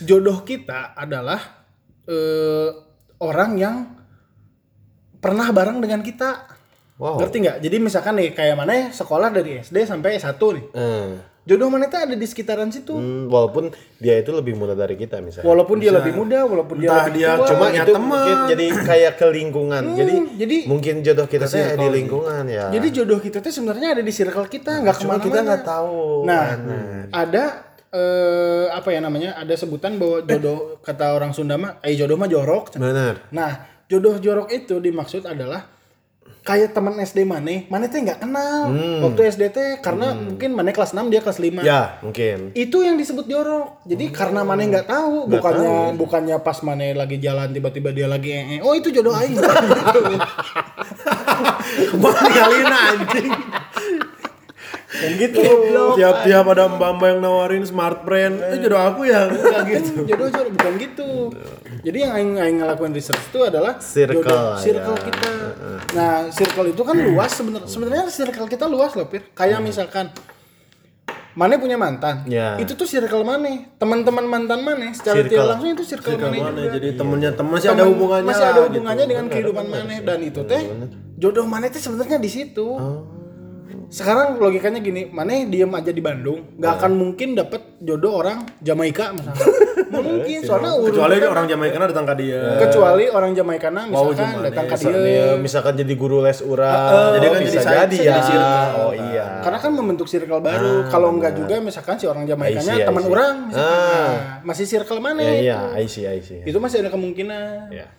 jodoh 0.00 0.40
kita 0.40 0.96
adalah 0.96 1.40
eh, 2.04 2.68
orang 3.20 3.50
yang 3.54 3.76
pernah 5.20 5.52
bareng 5.52 5.78
dengan 5.78 6.00
kita. 6.00 6.48
Wow. 6.96 7.18
Ngerti 7.18 7.36
nggak? 7.40 7.56
Jadi 7.60 7.76
misalkan 7.76 8.14
nih 8.16 8.30
kayak 8.32 8.56
mana 8.56 8.88
sekolah 8.88 9.28
dari 9.28 9.58
SD 9.58 9.84
sampai 9.84 10.16
S1 10.16 10.38
nih. 10.38 10.64
Eh, 10.72 11.08
Jodoh 11.42 11.74
mana 11.74 11.90
itu 11.90 11.98
ada 11.98 12.14
di 12.14 12.22
sekitaran 12.22 12.70
situ. 12.70 12.94
hmm, 12.94 13.26
walaupun 13.26 13.74
dia 13.98 14.14
itu 14.14 14.30
lebih 14.30 14.54
muda 14.54 14.78
dari 14.78 14.94
kita 14.94 15.18
misalnya. 15.18 15.50
Walaupun 15.50 15.82
dia 15.82 15.90
lebih 15.90 16.14
muda, 16.14 16.46
walaupun 16.46 16.78
dia 16.78 16.90
lebih 16.94 17.12
dia 17.18 17.34
tua. 17.34 17.46
Cuma 17.50 17.66
itu 17.74 17.82
teman. 17.90 18.06
mungkin 18.06 18.36
jadi 18.46 18.66
kayak 18.86 19.12
ke 19.18 19.26
lingkungan. 19.26 19.82
jadi, 19.98 20.14
jadi- 20.38 20.64
mungkin 20.70 20.94
jodoh 21.02 21.26
kita 21.26 21.50
teh 21.50 21.74
di 21.74 21.88
lingkungan 21.90 22.46
ya. 22.46 22.70
Jadi 22.70 22.86
jodoh 22.94 23.18
kita 23.18 23.42
tuh 23.42 23.50
sebenarnya 23.50 23.98
ada 23.98 24.02
di 24.06 24.12
circle 24.14 24.46
kita, 24.46 24.86
nggak 24.86 24.96
cuma 25.02 25.18
ke 25.18 25.26
mana-mana. 25.26 25.26
kita 25.26 25.38
nggak 25.42 25.62
tahu. 25.66 26.00
Nah, 26.22 26.44
kan. 26.46 26.60
ada 27.10 27.44
eh, 27.90 28.66
apa 28.70 28.88
ya 28.94 29.00
namanya? 29.02 29.30
Ada 29.34 29.54
sebutan 29.66 29.98
bahwa 29.98 30.22
jodoh 30.22 30.78
kata 30.78 31.10
orang 31.10 31.34
Sunda 31.34 31.58
mah, 31.58 31.82
eh 31.82 31.98
jodoh 31.98 32.14
mah 32.14 32.30
jorok. 32.30 32.78
Benar. 32.78 33.28
Nah, 33.34 33.66
jodoh 33.90 34.16
jorok 34.22 34.48
itu 34.54 34.78
dimaksud 34.78 35.26
adalah 35.26 35.66
kayak 36.42 36.74
teman 36.74 36.98
SD 36.98 37.22
maneh, 37.22 37.70
maneh 37.70 37.86
teh 37.86 38.02
nggak 38.02 38.18
kenal 38.18 38.74
waktu 39.06 39.30
SD 39.30 39.42
teh 39.54 39.78
karena 39.78 40.10
mungkin 40.10 40.50
maneh 40.58 40.74
kelas 40.74 40.90
6 40.90 41.06
dia 41.06 41.22
kelas 41.22 41.38
5. 41.38 41.62
Ya, 41.62 42.02
mungkin. 42.02 42.50
Itu 42.58 42.82
yang 42.82 42.98
disebut 42.98 43.30
jorok. 43.30 43.86
Jadi 43.86 44.10
karena 44.10 44.42
maneh 44.42 44.66
nggak 44.66 44.90
tahu, 44.90 45.30
bukannya 45.30 45.94
bukannya 45.94 46.36
pas 46.42 46.58
maneh 46.66 46.98
lagi 46.98 47.22
jalan 47.22 47.54
tiba-tiba 47.54 47.94
dia 47.94 48.10
lagi 48.10 48.34
ee. 48.34 48.58
Oh, 48.60 48.74
itu 48.74 48.90
jodoh 48.90 49.14
aing. 49.14 49.38
Kalian 52.42 52.74
anjing. 52.74 53.30
Yang 54.92 55.14
gitu. 55.22 55.40
Tiap-tiap 55.96 56.44
ada 56.46 56.64
mbak-mbak 56.68 57.08
yang 57.08 57.20
nawarin 57.20 57.64
smart 57.64 58.02
brand, 58.02 58.36
itu 58.44 58.56
jodoh 58.62 58.82
aku 58.82 59.02
ya. 59.04 59.24
Kayak 59.26 59.64
gitu. 59.72 59.92
jodoh 60.10 60.28
jodoh 60.28 60.52
bukan 60.52 60.72
gitu 60.78 61.08
jadi 61.82 61.98
yang 61.98 62.12
aing 62.14 62.32
aing 62.38 62.56
ngelakuin 62.60 62.92
research 62.92 63.18
itu 63.26 63.42
adalah 63.42 63.74
Circle, 63.76 64.22
jodoh- 64.22 64.54
circle 64.56 64.94
ya. 64.94 65.02
kita 65.02 65.30
nah 65.92 66.12
circle 66.30 66.66
itu 66.68 66.82
kan 66.82 66.94
luas 66.94 67.30
sebenarnya 67.32 67.66
sebenarnya 67.66 68.02
circle 68.06 68.46
kita 68.46 68.64
luas 68.66 68.94
loh 68.94 69.10
pir 69.10 69.26
kayak 69.32 69.58
misalkan 69.58 70.14
Mane 71.32 71.56
punya 71.56 71.80
mantan, 71.80 72.28
Ya. 72.28 72.60
itu 72.60 72.76
tuh 72.76 72.84
circle 72.84 73.24
Mane, 73.24 73.72
teman-teman 73.80 74.20
mantan 74.22 74.60
Mane 74.60 74.92
secara 74.92 75.16
Circle. 75.16 75.32
tidak 75.32 75.46
langsung 75.48 75.70
itu 75.72 75.84
circle, 75.88 76.20
Mane 76.20 76.38
Mana, 76.38 76.60
juga. 76.60 76.72
jadi 76.76 76.88
temennya 76.92 77.30
temen 77.32 77.50
masih 77.50 77.68
ada 77.72 77.84
hubungannya 77.88 78.26
masih 78.28 78.44
ada 78.44 78.52
lah, 78.52 78.64
hubungannya 78.68 79.00
gitu. 79.00 79.10
dengan 79.10 79.26
kehidupan 79.26 79.64
Mane 79.66 79.96
dan 80.02 80.18
itu 80.20 80.40
teh 80.44 80.62
jodoh 81.16 81.46
Mane 81.46 81.66
teh 81.66 81.80
sebenarnya 81.80 82.20
di 82.20 82.28
situ. 82.28 82.68
Oh. 82.68 83.21
Sekarang 83.88 84.36
logikanya 84.36 84.78
gini, 84.78 85.08
Mane 85.08 85.46
diem 85.46 85.68
aja 85.68 85.92
di 85.92 86.00
Bandung, 86.00 86.40
Iya. 86.42 86.56
nggak 86.58 86.72
akan 86.78 86.92
mungkin 86.92 87.28
dapet 87.34 87.62
jodoh 87.78 88.24
orang 88.24 88.44
Jamaika 88.60 89.12
misalnya. 89.12 89.40
Nggak 89.92 90.08
mungkin, 90.08 90.38
soalnya 90.40 90.72
urut- 90.72 90.96
Kecuali 90.96 91.20
orang 91.20 91.44
Jamaika 91.44 91.76
datang 91.84 92.06
ke 92.08 92.14
dia. 92.16 92.40
kecuali 92.56 93.04
orang 93.12 93.36
Jamaika 93.36 93.68
misalkan 93.68 94.40
datang 94.40 94.64
ke 94.64 94.76
dia. 94.80 95.24
misalkan 95.36 95.72
jadi 95.76 95.94
guru 96.00 96.24
les 96.24 96.40
urang. 96.40 97.12
jadi 97.12 97.26
oh, 97.28 97.32
kan 97.36 97.40
bisa 97.44 97.60
jadi 97.60 97.96
jadi 98.00 98.08
ya. 98.08 98.16
jadi. 98.24 98.48
Oh 98.80 98.92
iya. 98.96 99.26
Karena 99.44 99.58
kan 99.60 99.70
membentuk 99.76 100.08
circle 100.08 100.40
baru. 100.40 100.88
Kalau 100.88 101.12
enggak 101.12 101.36
juga 101.36 101.60
misalkan 101.60 102.00
si 102.00 102.08
orang 102.08 102.24
Jamaikanya 102.24 102.88
teman 102.88 103.04
orang 103.04 103.34
misalkan. 103.52 103.76
Ah. 103.76 103.92
Nah, 103.92 104.12
masih 104.48 104.64
circle 104.64 104.96
mana 104.96 105.20
Ya 105.20 105.32
iya, 105.36 105.60
I 105.76 105.84
see, 105.84 106.08
I 106.08 106.24
see. 106.24 106.40
Itu 106.40 106.56
masih 106.56 106.80
ada 106.80 106.88
kemungkinan. 106.88 107.68
Ya. 107.68 107.92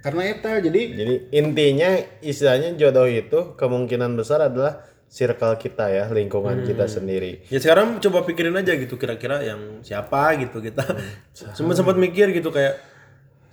Karena 0.00 0.22
itu 0.28 0.48
jadi 0.48 0.80
Jadi 0.96 1.14
intinya 1.28 1.90
istilahnya 2.20 2.72
jodoh 2.76 3.04
itu 3.04 3.52
kemungkinan 3.56 4.16
besar 4.16 4.48
adalah 4.48 4.80
circle 5.08 5.54
kita 5.56 5.86
ya, 5.90 6.04
lingkungan 6.10 6.66
kita 6.66 6.90
sendiri. 6.90 7.46
Ya 7.46 7.62
sekarang 7.62 8.02
coba 8.02 8.26
pikirin 8.26 8.54
aja 8.58 8.74
gitu 8.74 8.98
kira-kira 8.98 9.40
yang 9.46 9.80
siapa 9.80 10.34
gitu 10.40 10.58
kita. 10.58 10.82
Sempat 11.56 11.78
sempat 11.78 11.96
mikir 11.98 12.34
gitu 12.34 12.50
kayak 12.50 12.82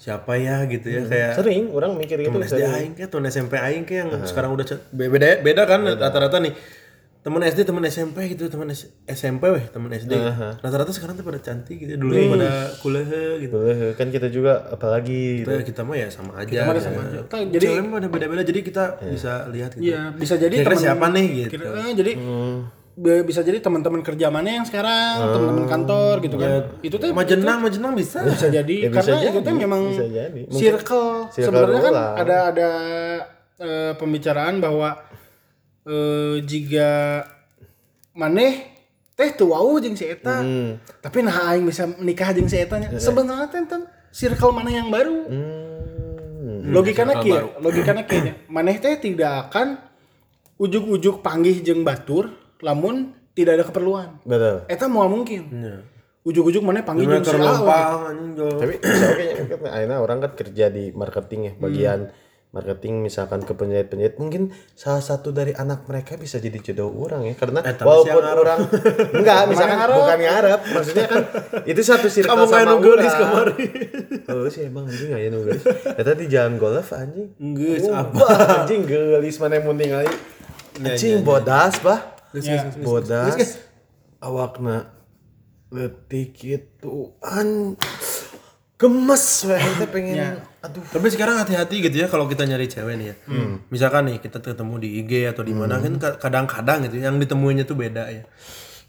siapa 0.02 0.34
ya 0.42 0.66
gitu 0.66 0.90
ya 0.90 1.06
kayak 1.06 1.38
Sering 1.38 1.70
orang 1.78 1.94
mikir 1.94 2.18
gitu. 2.18 2.34
temen 2.34 2.42
SD 2.42 2.66
aing 2.66 2.94
kayak 2.98 3.10
temen 3.14 3.26
SMP 3.30 3.54
aing 3.62 3.86
kayak 3.86 4.10
yang 4.10 4.10
sekarang 4.26 4.50
udah 4.58 4.66
beda 4.90 5.46
beda 5.46 5.64
kan 5.70 5.86
rata-rata 5.86 6.42
nih. 6.42 6.54
Temen 7.22 7.38
SD, 7.40 7.62
temen 7.62 7.86
SMP 7.86 8.34
gitu, 8.34 8.50
temen 8.50 8.66
S- 8.68 8.90
SMP 9.06 9.46
weh, 9.48 9.62
temen 9.70 9.94
SD. 9.94 10.10
Rata-rata 10.58 10.90
sekarang 10.90 11.14
tuh 11.14 11.22
pada 11.22 11.38
cantik 11.38 11.78
gitu, 11.78 11.94
dulu 11.94 12.18
pada 12.34 12.74
kuliah 12.82 13.38
gitu. 13.38 13.54
Boleh, 13.54 13.94
kan 13.94 14.10
kita 14.10 14.26
juga 14.28 14.66
apalagi 14.68 15.46
Kita, 15.46 15.62
kita 15.62 15.82
mah 15.86 15.96
ya 15.96 16.10
sama 16.10 16.42
aja. 16.42 16.66
mah 16.66 16.74
gitu. 16.74 16.82
sama 16.82 17.02
aja. 17.06 17.20
Jadi 17.22 17.62
Jadi 17.62 17.66
ada 17.78 18.08
beda-beda 18.10 18.42
jadi 18.42 18.60
kita 18.60 18.84
bisa 19.06 19.46
lihat 19.48 19.78
gitu. 19.78 19.86
Iya, 19.86 20.18
bisa 20.18 20.34
jadi 20.34 20.50
Kira-kira 20.52 20.74
teman 20.74 20.82
siapa 20.82 21.06
nih 21.14 21.28
gitu. 21.30 21.50
Kira- 21.54 21.74
eh, 21.78 21.94
jadi 21.94 22.12
be- 22.92 23.24
bisa 23.24 23.40
jadi 23.40 23.58
teman-teman 23.62 24.02
kerja 24.02 24.28
mana 24.28 24.50
yang 24.52 24.66
sekarang, 24.66 25.16
teman-teman 25.32 25.66
kantor 25.70 26.16
gitu 26.20 26.36
kan. 26.36 26.52
Itu 26.82 26.96
tuh 26.98 27.14
Majenang, 27.14 27.62
Majenang 27.62 27.94
bisa. 27.94 28.26
bisa 28.26 28.50
Ya, 28.50 28.66
jadi 28.66 28.90
bisa 28.90 28.98
karena 28.98 29.16
itu 29.22 29.30
jadi, 29.32 29.46
tuh 29.46 29.54
memang 29.56 29.82
bisa 29.88 30.06
jadi. 30.10 30.42
Mungkin 30.50 30.58
circle. 30.58 31.10
circle 31.30 31.46
Sebenarnya 31.54 31.82
kan 31.86 31.94
ada 32.18 32.38
ada 32.50 32.70
eh, 33.62 33.94
pembicaraan 33.94 34.58
bahwa 34.58 34.98
eh, 35.88 36.36
jika 36.46 36.90
maneh 38.12 38.72
teh 39.16 39.30
tuh 39.38 39.54
wow 39.54 39.78
jeung 39.78 39.94
si 39.94 40.10
eta. 40.10 40.42
Hmm. 40.42 40.82
Tapi 41.02 41.22
nah 41.22 41.54
aing 41.54 41.66
bisa 41.68 41.86
nikah 42.02 42.34
jeung 42.34 42.50
si 42.50 42.58
eta 42.58 42.82
nya. 42.82 42.90
Sebenarnya 42.98 43.48
teh 43.50 43.62
enten 43.62 43.86
circle 44.10 44.54
mana 44.54 44.70
yang 44.74 44.90
baru. 44.90 45.20
Hmm. 45.30 46.74
Logikanya 46.74 47.22
kieu, 47.22 47.54
logikanya 47.62 48.04
nya. 48.06 48.34
Maneh 48.56 48.78
teh 48.82 48.98
tidak 48.98 49.50
akan 49.50 49.78
ujuk-ujuk 50.62 51.26
panggih 51.26 51.62
jeung 51.66 51.82
batur 51.82 52.30
lamun 52.62 53.18
tidak 53.34 53.62
ada 53.62 53.66
keperluan. 53.66 54.22
Betul. 54.22 54.70
Eta 54.70 54.86
moal 54.86 55.10
mungkin. 55.10 55.42
Iya. 55.50 55.76
Ujuk-ujuk 56.22 56.62
maneh 56.62 56.86
panggih 56.86 57.10
jeung 57.10 57.26
si 57.26 57.34
A, 57.34 57.34
we. 57.34 57.42
Kerlompang 57.42 58.00
anjing 58.14 58.32
jual. 58.38 58.58
Tapi 58.62 58.74
saya 59.02 59.14
kayaknya 59.18 59.46
kan 59.50 59.60
akhirnya 59.74 59.98
orang 59.98 60.18
kan 60.22 60.32
kerja 60.38 60.66
di 60.70 60.84
marketing 60.94 61.42
ya, 61.50 61.54
bagian 61.58 62.00
marketing 62.52 63.00
misalkan 63.00 63.40
ke 63.40 63.52
penjahit-penjahit 63.52 64.16
mungkin 64.16 64.44
salah 64.72 65.00
satu 65.00 65.32
dari 65.32 65.52
anak 65.52 65.88
mereka 65.88 66.16
bisa 66.16 66.36
jadi 66.36 66.60
jodoh 66.62 66.92
orang 66.92 67.24
ya 67.24 67.34
karena 67.34 67.64
Eh, 67.64 67.76
walaupun 67.78 68.20
orang 68.20 68.60
enggak 69.18 69.40
misalkan 69.48 69.78
ngarep. 69.78 69.96
bukan 69.96 70.18
ngarep 70.20 70.60
maksudnya 70.68 71.06
kan 71.08 71.24
itu 71.64 71.82
satu 71.82 72.08
circle 72.08 72.28
Kamu 72.30 72.44
kayak 72.44 72.52
sama 72.52 72.70
nunggulis 72.70 73.08
orang. 73.08 73.20
kemarin. 73.22 73.72
Oh 74.32 74.48
sih 74.48 74.64
emang 74.64 74.86
anjing 74.86 75.12
aya 75.12 75.28
nunggulis. 75.28 75.64
Eta 75.96 76.12
di 76.14 76.28
jalan 76.28 76.56
golf 76.56 76.92
anjing. 76.92 77.32
Geus 77.56 77.88
apa? 77.88 78.16
Wah, 78.16 78.38
anjing 78.62 78.84
geulis 78.84 79.36
mana 79.38 79.54
yang 79.56 79.66
mending 79.66 79.92
kali. 79.92 80.08
Ya, 80.78 80.88
Anjing 80.90 81.24
bodas 81.24 81.80
bah. 81.80 82.00
Ya. 82.34 82.68
Bodas. 82.78 83.60
Awakna 84.20 84.92
letik 85.68 86.36
itu 86.38 86.94
an 87.22 87.80
gemes 88.76 89.26
weh 89.46 89.56
kita 89.58 89.86
pengen 89.88 90.44
aduh 90.62 90.86
Tapi 90.86 91.08
sekarang 91.08 91.36
hati-hati 91.38 91.82
gitu 91.82 91.96
ya 91.96 92.06
kalau 92.06 92.26
kita 92.26 92.46
nyari 92.46 92.66
cewek 92.66 92.96
nih 92.96 93.08
ya. 93.08 93.16
Misalkan 93.68 94.06
nih 94.06 94.18
kita 94.18 94.38
ketemu 94.38 94.76
di 94.78 94.90
IG 95.00 95.12
atau 95.28 95.42
di 95.42 95.52
mana 95.52 95.78
kan 95.78 95.94
ka- 95.96 96.18
kadang-kadang 96.18 96.86
gitu 96.86 97.00
yang 97.00 97.18
ditemuinya 97.18 97.64
tuh 97.64 97.74
beda 97.74 98.08
ya. 98.08 98.24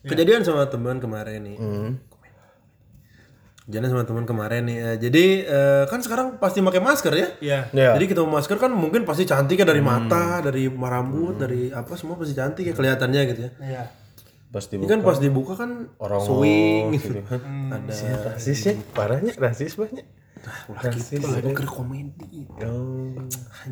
Kejadian 0.03 0.43
sama 0.43 0.67
teman 0.67 0.99
kemarin 0.99 1.41
nih. 1.43 1.57
Kejadian 3.63 3.91
sama 3.91 4.03
teman 4.03 4.27
kemarin 4.27 4.63
nih. 4.65 4.79
eh, 4.83 4.97
Jadi 4.99 5.25
eh, 5.41 5.85
kan 5.87 6.03
sekarang 6.03 6.37
pasti 6.37 6.59
pakai 6.61 6.83
masker 6.83 7.15
ya. 7.15 7.29
Iya. 7.39 7.61
ya 7.71 7.91
Jadi 7.95 8.05
ketemu 8.07 8.29
masker 8.29 8.59
kan 8.59 8.69
mungkin 8.69 9.07
pasti 9.07 9.23
cantik 9.23 9.57
ya 9.57 9.65
dari 9.65 9.81
mata, 9.81 10.43
dari 10.43 10.67
rambut, 10.67 11.39
dari 11.39 11.71
apa 11.71 11.95
semua 11.95 12.17
pasti 12.17 12.35
cantik 12.35 12.65
ya 12.65 12.75
kelihatannya 12.75 13.21
gitu 13.29 13.41
ya. 13.41 13.51
Iya. 13.59 13.85
pasti 14.51 14.77
Ini 14.77 14.85
kan 14.85 15.01
pas 15.01 15.17
dibuka 15.17 15.57
kan 15.57 15.89
Orang 15.97 16.21
swing 16.21 16.93
gitu 16.93 17.17
gitu. 17.17 17.25
kan. 17.25 17.41
Ada 17.73 18.37
rasisnya 18.37 18.77
parahnya 18.93 19.33
rasis 19.35 19.81
banyak 19.81 20.05
rasis 20.75 21.19
itu 21.19 21.51
ke 21.53 21.65
komedi. 21.65 22.47
Oh. 22.61 23.15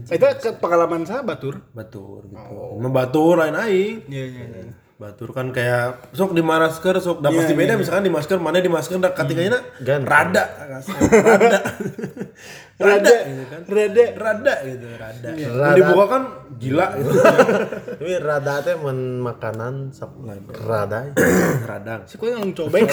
Itu 0.07 0.27
pengalaman 0.57 1.03
saya 1.03 1.23
batur. 1.23 1.61
Batur 1.71 2.27
gitu. 2.27 2.79
Emang 2.79 2.93
batur 2.93 3.39
lain 3.39 3.57
aing. 3.57 4.07
Iya 4.07 4.25
iya. 4.27 4.45
iya. 4.47 4.73
Batur 5.01 5.33
kan 5.33 5.49
kayak 5.49 6.13
sok 6.13 6.37
di 6.37 6.45
masker 6.45 7.01
sok 7.01 7.25
dah 7.25 7.33
pasti 7.33 7.57
beda 7.57 7.73
misalkan 7.73 8.05
di 8.05 8.13
masker 8.13 8.37
mana 8.37 8.61
di 8.61 8.69
masker 8.69 9.01
dah 9.01 9.17
katikanya 9.17 9.57
Ganteng. 9.81 10.05
rada 10.05 10.45
rada 11.25 11.61
rada 12.77 13.15
gitu 13.25 13.45
kan 13.49 13.61
Rada. 13.65 14.05
rada 14.13 14.55
gitu 14.61 14.87
rada 15.01 15.29
Rada. 15.33 15.73
dibuka 15.73 16.05
kan 16.05 16.23
gila 16.61 16.87
gitu 17.01 17.17
Tapi 17.97 18.13
rada 18.21 18.55
teh 18.61 18.77
men 18.77 19.25
makanan 19.25 19.89
sap 19.89 20.13
rada. 20.21 21.01
radang 21.73 22.05
Si 22.05 22.21
kue 22.21 22.37
yang 22.37 22.53
cobek. 22.53 22.85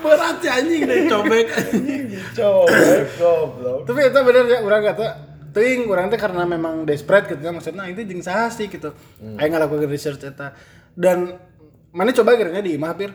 berat 0.00 0.36
sih 0.40 0.50
anjing 0.50 0.82
deh 0.86 1.10
cobek 1.10 1.46
Cobek 2.36 3.00
goblok. 3.18 3.78
Tapi 3.88 4.00
itu 4.06 4.20
bener 4.22 4.44
ya 4.48 4.58
orang 4.62 4.82
kata 4.86 5.08
Ting, 5.50 5.90
orang 5.90 6.06
teh 6.06 6.14
karena 6.14 6.46
memang 6.46 6.86
desperate 6.86 7.26
gitu 7.34 7.42
kan 7.42 7.58
maksudnya 7.58 7.82
itu 7.90 8.06
jeung 8.06 8.22
saha 8.22 8.46
sih 8.54 8.70
gitu. 8.70 8.94
Aing 9.34 9.50
ngalakukeun 9.50 9.90
research 9.90 10.22
eta. 10.22 10.54
Dan 10.94 11.34
mana 11.90 12.14
coba 12.14 12.38
kira 12.38 12.54
di 12.62 12.78
imah 12.78 12.94
pir. 12.94 13.10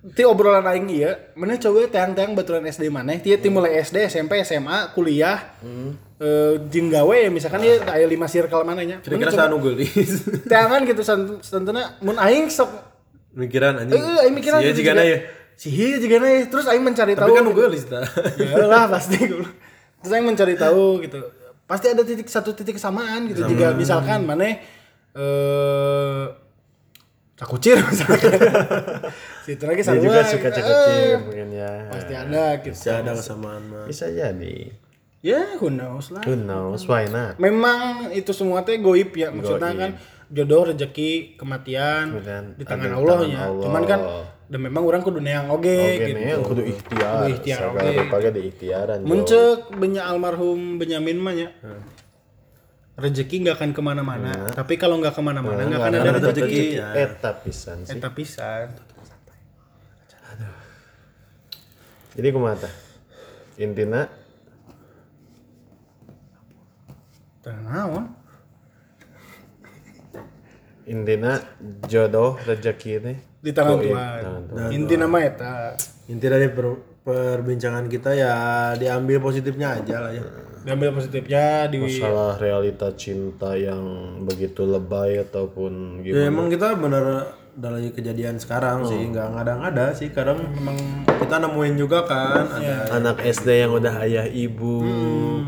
Ti 0.00 0.26
obrolan 0.26 0.66
aing 0.66 0.90
ieu, 0.90 1.14
mana 1.38 1.54
coba 1.54 1.86
teang-teang 1.86 2.34
baturan 2.34 2.66
SD 2.66 2.90
mana? 2.90 3.14
Ti 3.14 3.38
ti 3.38 3.46
mulai 3.46 3.78
SD, 3.78 4.10
SMP, 4.10 4.42
SMA, 4.42 4.90
kuliah. 4.90 5.54
Jeung 6.66 6.90
gawe 6.90 7.14
ya 7.14 7.30
misalkan 7.30 7.62
ieu 7.62 7.78
aya 7.78 8.10
5 8.10 8.26
circle 8.26 8.66
mana 8.66 8.82
nya. 8.82 8.98
kira-kira 8.98 9.30
saya 9.30 9.54
gelis 9.54 10.26
Teangan 10.50 10.82
gitu 10.82 11.02
santuna 11.46 11.94
mun 12.02 12.18
aing 12.18 12.50
sok 12.50 12.89
mikiran 13.32 13.78
anjing. 13.78 13.96
Eh, 13.96 14.22
aing 14.22 14.34
mikiran 14.34 14.58
Sia 14.58 14.70
gitu 14.70 14.78
jigana 14.82 15.02
ya 15.02 15.18
Si 15.54 15.68
hieu 15.68 16.00
jigana 16.00 16.26
ya. 16.26 16.48
Terus 16.48 16.64
aing 16.66 16.80
mencari 16.80 17.12
tapi 17.12 17.28
tahu. 17.28 17.36
kan 17.36 17.42
nu 17.44 17.52
gelis 17.52 17.84
dah 17.84 18.00
ya 18.36 18.64
lah 18.64 18.88
pasti. 18.88 19.20
Terus 19.20 19.50
saya 20.02 20.20
mencari 20.20 20.56
tahu 20.56 21.04
gitu. 21.04 21.20
Pasti 21.64 21.86
ada 21.86 22.02
titik 22.02 22.26
satu 22.26 22.50
titik 22.50 22.80
kesamaan 22.80 23.28
gitu. 23.28 23.44
Jika 23.44 23.76
misalkan 23.76 24.24
mana 24.24 24.56
eh 25.12 26.24
cakucir 27.36 27.76
misalkan. 27.80 28.32
Situ 29.44 29.64
lagi 29.64 29.80
Dia 29.80 29.88
sama 29.88 30.00
juga 30.00 30.20
suka 30.24 30.48
cekecil 30.48 31.10
mungkin 31.24 31.48
ya. 31.50 31.72
pasti 31.88 32.12
ada 32.14 32.44
gitu. 32.60 32.74
Bisa 32.76 32.90
ada 33.00 33.12
kesamaan 33.16 33.62
mah 33.68 33.84
Bisa 33.84 34.06
jadi. 34.08 34.56
ya 35.20 35.60
who 35.60 35.68
knows 35.68 36.08
lah. 36.08 36.24
Who 36.24 36.32
knows 36.36 36.88
why 36.88 37.04
not? 37.04 37.36
memang 37.36 38.08
itu 38.12 38.32
semua 38.32 38.64
teh 38.64 38.76
goib 38.76 39.12
ya 39.12 39.28
maksudnya 39.28 39.72
kan 39.72 39.90
jodoh 40.30 40.62
rezeki 40.70 41.34
kematian 41.34 42.14
Kemudian 42.14 42.44
di 42.54 42.64
tangan 42.64 42.86
ada 42.86 42.94
di 42.94 42.98
Allah 43.02 43.16
tangan 43.18 43.30
ya 43.34 43.44
cuman 43.66 43.82
kan 43.84 44.00
dan 44.50 44.66
memang 44.66 44.82
orang 44.82 44.98
kudu 45.06 45.22
neang 45.22 45.46
oge 45.46 45.78
Oke 45.78 46.10
gitu 46.10 46.18
nih 46.18 46.34
yang 46.34 46.42
kudu 46.42 46.62
ikhtiar. 46.66 47.22
Kudu 47.22 47.30
ikhtiar, 47.38 47.58
Segala 47.70 47.86
oke. 47.86 47.98
rupa 48.02 48.16
ge 48.18 48.30
di 48.34 48.40
ikhtiaran. 48.50 48.98
Muncul 49.06 49.46
banyak 49.78 50.02
almarhum 50.02 50.60
Benyamin 50.74 51.18
mah 51.22 51.34
ya. 51.38 51.48
Rezeki 52.98 53.46
nggak 53.46 53.62
akan 53.62 53.70
ke 53.70 53.78
mana-mana. 53.78 54.50
Tapi 54.50 54.74
kalau 54.74 54.98
nggak 54.98 55.14
ke 55.14 55.22
mana-mana 55.22 55.70
nggak 55.70 55.78
akan 55.78 55.94
ada 55.94 56.10
rezeki. 56.18 56.34
rezeki. 56.42 56.98
Eta 56.98 57.30
pisan 57.46 57.78
sih. 57.86 57.94
Eta 57.94 58.10
pisan. 58.10 58.66
Jadi 62.18 62.28
kumaha 62.34 62.66
tah? 62.66 62.74
Intina 63.54 64.10
Teu 67.38 67.54
naon. 67.54 68.18
Intina 70.84 71.40
jodoh 71.84 72.36
rezeki 72.40 72.92
teh 72.98 73.16
Di 73.40 73.50
tangan 73.50 73.78
Tuhan. 73.78 74.20
tangan 74.20 74.42
Tuhan. 74.46 74.68
Inti 74.70 74.94
nama 74.94 75.16
eta. 75.18 75.54
inti 76.06 76.26
dari 76.26 76.48
per- 76.48 76.80
perbincangan 77.00 77.86
kita 77.86 78.10
ya 78.12 78.34
diambil 78.74 79.18
positifnya 79.18 79.74
aja 79.74 79.96
lah 79.98 80.12
ya 80.12 80.24
Diambil 80.60 80.92
positifnya 80.92 81.64
di 81.66 81.80
masalah 81.80 82.36
realita 82.36 82.92
cinta 82.92 83.56
yang 83.56 83.80
begitu 84.20 84.60
lebay 84.62 85.16
ataupun 85.18 86.04
ya 86.04 86.12
gimana 86.12 86.28
emang 86.28 86.46
kita 86.48 86.76
bener 86.76 87.04
dalam 87.56 87.80
kejadian 87.90 88.38
sekarang 88.38 88.86
sih. 88.86 89.10
Nggak 89.10 89.26
ngada-ngada 89.34 89.86
sih. 89.96 90.08
Kadang 90.10 90.50
memang 90.54 90.76
kita 91.06 91.36
nemuin 91.42 91.74
juga 91.78 92.06
kan 92.06 92.46
ada 92.50 92.90
anak 92.94 93.22
SD 93.24 93.66
yang 93.66 93.72
udah 93.74 93.94
ayah 94.06 94.26
ibu 94.26 94.82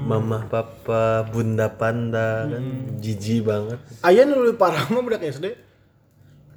mama 0.03 0.47
papa 0.47 1.27
bunda 1.31 1.71
panda 1.71 2.47
kan 2.51 2.65
jijik 2.99 3.47
banget. 3.47 3.79
Aya 4.03 4.27
nu 4.27 4.43
leuwih 4.43 4.59
parah 4.59 4.87
mah 4.91 5.03
budak 5.03 5.23
SD. 5.23 5.55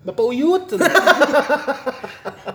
Bapak 0.05 0.25
Uyut. 0.29 0.65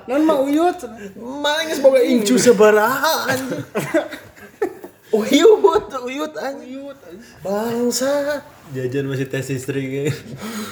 Non 0.07 0.23
mah 0.23 0.39
Uyut. 0.39 0.79
maling 1.19 1.71
semoga 1.75 2.01
incu 2.03 2.39
sebaraha 2.39 3.35
anjing. 3.35 3.63
Uyut 5.19 5.91
uyut 6.07 6.33
anjing. 6.39 6.79
Uyut. 6.79 6.99
bangsa 7.43 8.39
jajan 8.71 9.05
masih 9.11 9.27
tes 9.27 9.47
istri 9.51 9.81
kayak 9.87 10.15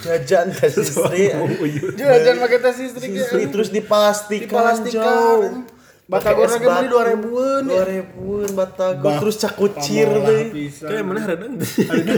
jajan 0.05 0.46
tes 0.55 0.74
istri. 0.78 1.34
Jangan 1.99 2.36
pakai 2.42 2.59
tes 2.62 2.76
istri 2.78 3.07
istri 3.14 3.42
terus 3.51 3.68
dipastikan 3.68 4.78
Dipastikan. 4.78 5.66
Batagor 6.09 6.49
lagi 6.49 6.64
beli 6.64 6.88
2000-an. 6.88 7.62
dua 7.68 7.84
ribuan 7.84 8.49
batagor 8.57 9.20
terus 9.20 9.36
cakucir 9.44 10.09
deh. 10.09 10.49
kayak 10.80 11.05
mana 11.05 11.20
redang 11.20 11.61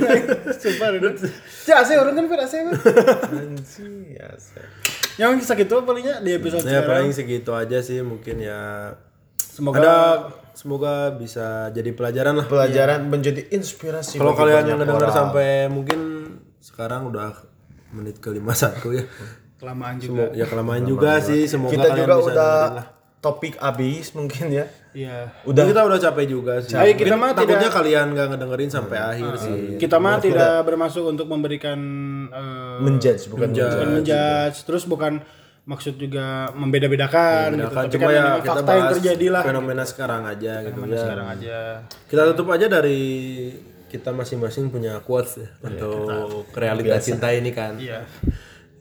Coba 0.62 0.86
udah. 0.94 1.12
Ya, 1.66 1.82
saya 1.82 1.98
orang 1.98 2.14
kan 2.14 2.24
pada 2.30 2.46
saya. 2.46 2.70
anjing 2.70 4.14
ya. 4.14 4.30
Yang 5.18 5.42
kisah 5.42 5.56
gitu 5.58 5.82
palingnya 5.82 6.22
di 6.22 6.38
episode 6.38 6.70
ya 6.70 6.86
paling 6.86 7.10
segitu 7.10 7.50
aja 7.50 7.82
sih 7.82 7.98
mungkin 8.06 8.38
ya. 8.38 8.94
Semoga 9.42 9.82
ada 9.82 9.96
semoga 10.52 11.10
bisa 11.12 11.70
jadi 11.70 11.90
pelajaran 11.90 12.34
lah. 12.36 12.46
Pelajaran 12.46 13.06
menjadi 13.06 13.46
inspirasi 13.50 14.16
kalau 14.16 14.34
kalian 14.34 14.64
yang 14.66 14.78
dengar 14.80 15.10
sampai 15.10 15.66
mungkin 15.66 16.00
sekarang 16.60 17.08
udah 17.08 17.34
menit 17.90 18.18
ke 18.18 18.30
51 18.30 18.98
ya. 18.98 19.04
Kelamaan 19.60 19.96
juga. 20.00 20.32
ya 20.32 20.44
kelamaan 20.48 20.82
juga 20.88 21.20
sih. 21.20 21.44
semoga 21.44 21.76
kita 21.76 21.88
kalian 21.92 22.00
juga 22.00 22.14
bisa 22.16 22.32
udah 22.32 22.56
lah. 22.72 22.86
topik 23.20 23.54
abis 23.60 24.06
mungkin 24.16 24.46
ya. 24.48 24.64
Iya. 24.90 25.30
udah. 25.44 25.64
Kita 25.70 25.80
udah 25.86 25.98
capek 26.00 26.26
juga 26.26 26.52
sih. 26.58 26.74
Ayo, 26.74 26.96
kita 26.96 27.14
mah 27.14 27.30
takutnya 27.30 27.68
tidak- 27.68 27.76
kalian 27.76 28.06
nggak 28.10 28.26
ngedengerin 28.34 28.70
sampai 28.72 28.98
akhir 28.98 29.32
sih. 29.36 29.58
Kita 29.76 29.96
mah 30.00 30.16
tidak 30.18 30.64
bermaksud 30.64 31.04
untuk 31.04 31.26
memberikan 31.28 31.78
eh, 32.26 32.76
menjudge 32.82 33.28
bukan 33.30 33.52
bukan 33.52 33.88
menjudge, 34.00 34.58
terus 34.64 34.88
bukan 34.88 35.20
maksud 35.70 35.94
juga 36.02 36.50
membeda-bedakan 36.58 37.54
gitu. 37.54 37.70
Kan 37.70 37.84
Tapi 37.86 37.94
cuma 37.94 38.08
kan 38.10 38.16
ya 38.18 38.24
kita 38.42 38.50
fakta 38.50 38.70
yang 38.74 38.82
bahas 38.82 38.94
terjadi 38.98 39.26
lah. 39.30 39.42
fenomena 39.46 39.84
sekarang 39.86 40.22
aja 40.26 40.52
gitu 40.66 40.78
ya. 40.82 40.98
Sekarang 40.98 41.28
aja. 41.30 41.58
Kita 42.10 42.22
tutup 42.34 42.48
aja 42.50 42.66
dari 42.66 43.00
kita 43.86 44.10
masing-masing 44.10 44.70
punya 44.70 44.98
quotes 45.02 45.38
ya, 45.38 45.48
untuk 45.62 46.50
realitas 46.58 47.06
cinta 47.06 47.30
ini 47.30 47.54
kan. 47.54 47.78
Iya. 47.78 48.02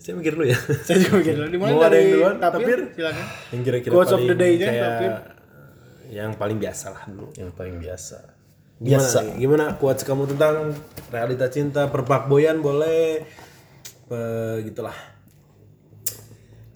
Saya 0.01 0.17
mikir 0.17 0.33
dulu 0.33 0.49
ya. 0.49 0.57
Saya 0.85 0.97
juga 1.05 1.21
mikir 1.21 1.33
dulu. 1.37 1.47
Mau 1.61 1.77
ada 1.77 1.93
dari 1.93 2.01
yang 2.01 2.09
duluan? 2.17 2.35
Tapir, 2.41 2.57
Tapir? 2.57 2.79
silakan. 2.97 3.25
yang 3.53 3.61
kira-kira 3.61 3.91
Quotes 3.93 4.13
of 4.13 4.19
paling 4.21 4.29
the 4.31 4.35
day-nya, 4.37 4.69
Tapir. 4.73 5.11
yang 6.09 6.31
paling 6.33 6.57
biasa 6.57 6.85
lah 6.89 7.03
dulu. 7.05 7.27
yang 7.37 7.49
paling 7.53 7.75
biasa 7.77 8.17
Gimana, 8.79 8.95
biasa 8.95 9.17
gimana 9.35 9.65
quotes 9.75 10.07
kamu 10.07 10.23
tentang 10.33 10.71
realitas 11.11 11.51
cinta, 11.51 11.91
perpakboyan 11.91 12.63
boleh 12.63 13.27
eh, 14.09 14.55
gitulah. 14.65 14.95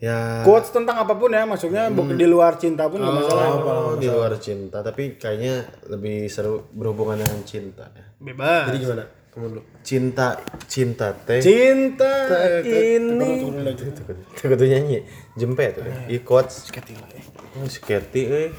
Ya 0.03 0.43
Quotes 0.43 0.75
tentang 0.75 0.99
apa 0.99 1.15
pun 1.15 1.31
ya, 1.31 1.47
maksudnya 1.47 1.87
bukan 1.87 2.19
di 2.19 2.27
luar 2.27 2.59
cinta 2.59 2.91
pun 2.91 2.99
nggak 2.99 3.15
masalah. 3.23 3.47
oh, 3.55 3.95
di 3.95 4.11
luar 4.11 4.35
cinta 4.35 4.83
tapi 4.83 5.15
kayaknya 5.15 5.63
lebih 5.87 6.27
seru 6.27 6.67
berhubungan 6.75 7.23
dengan 7.23 7.39
cinta 7.47 7.87
ya. 7.95 8.03
Bebas. 8.19 8.67
Jadi 8.67 8.77
gimana? 8.83 9.03
Kamu 9.33 9.45
dulu. 9.49 9.61
cinta 9.81 10.37
cinta 10.69 11.09
teh 11.25 11.41
Cinta 11.41 12.29
ini 12.61 13.41
Tuh 14.37 14.53
tuh 14.53 14.67
nyanyi 14.69 15.01
jempe 15.33 15.73
tuh 15.73 15.81
i 16.05 16.21
quotes 16.21 16.69
oh 17.57 17.65
si 17.65 17.81
Keti 17.81 18.23
eh 18.29 18.51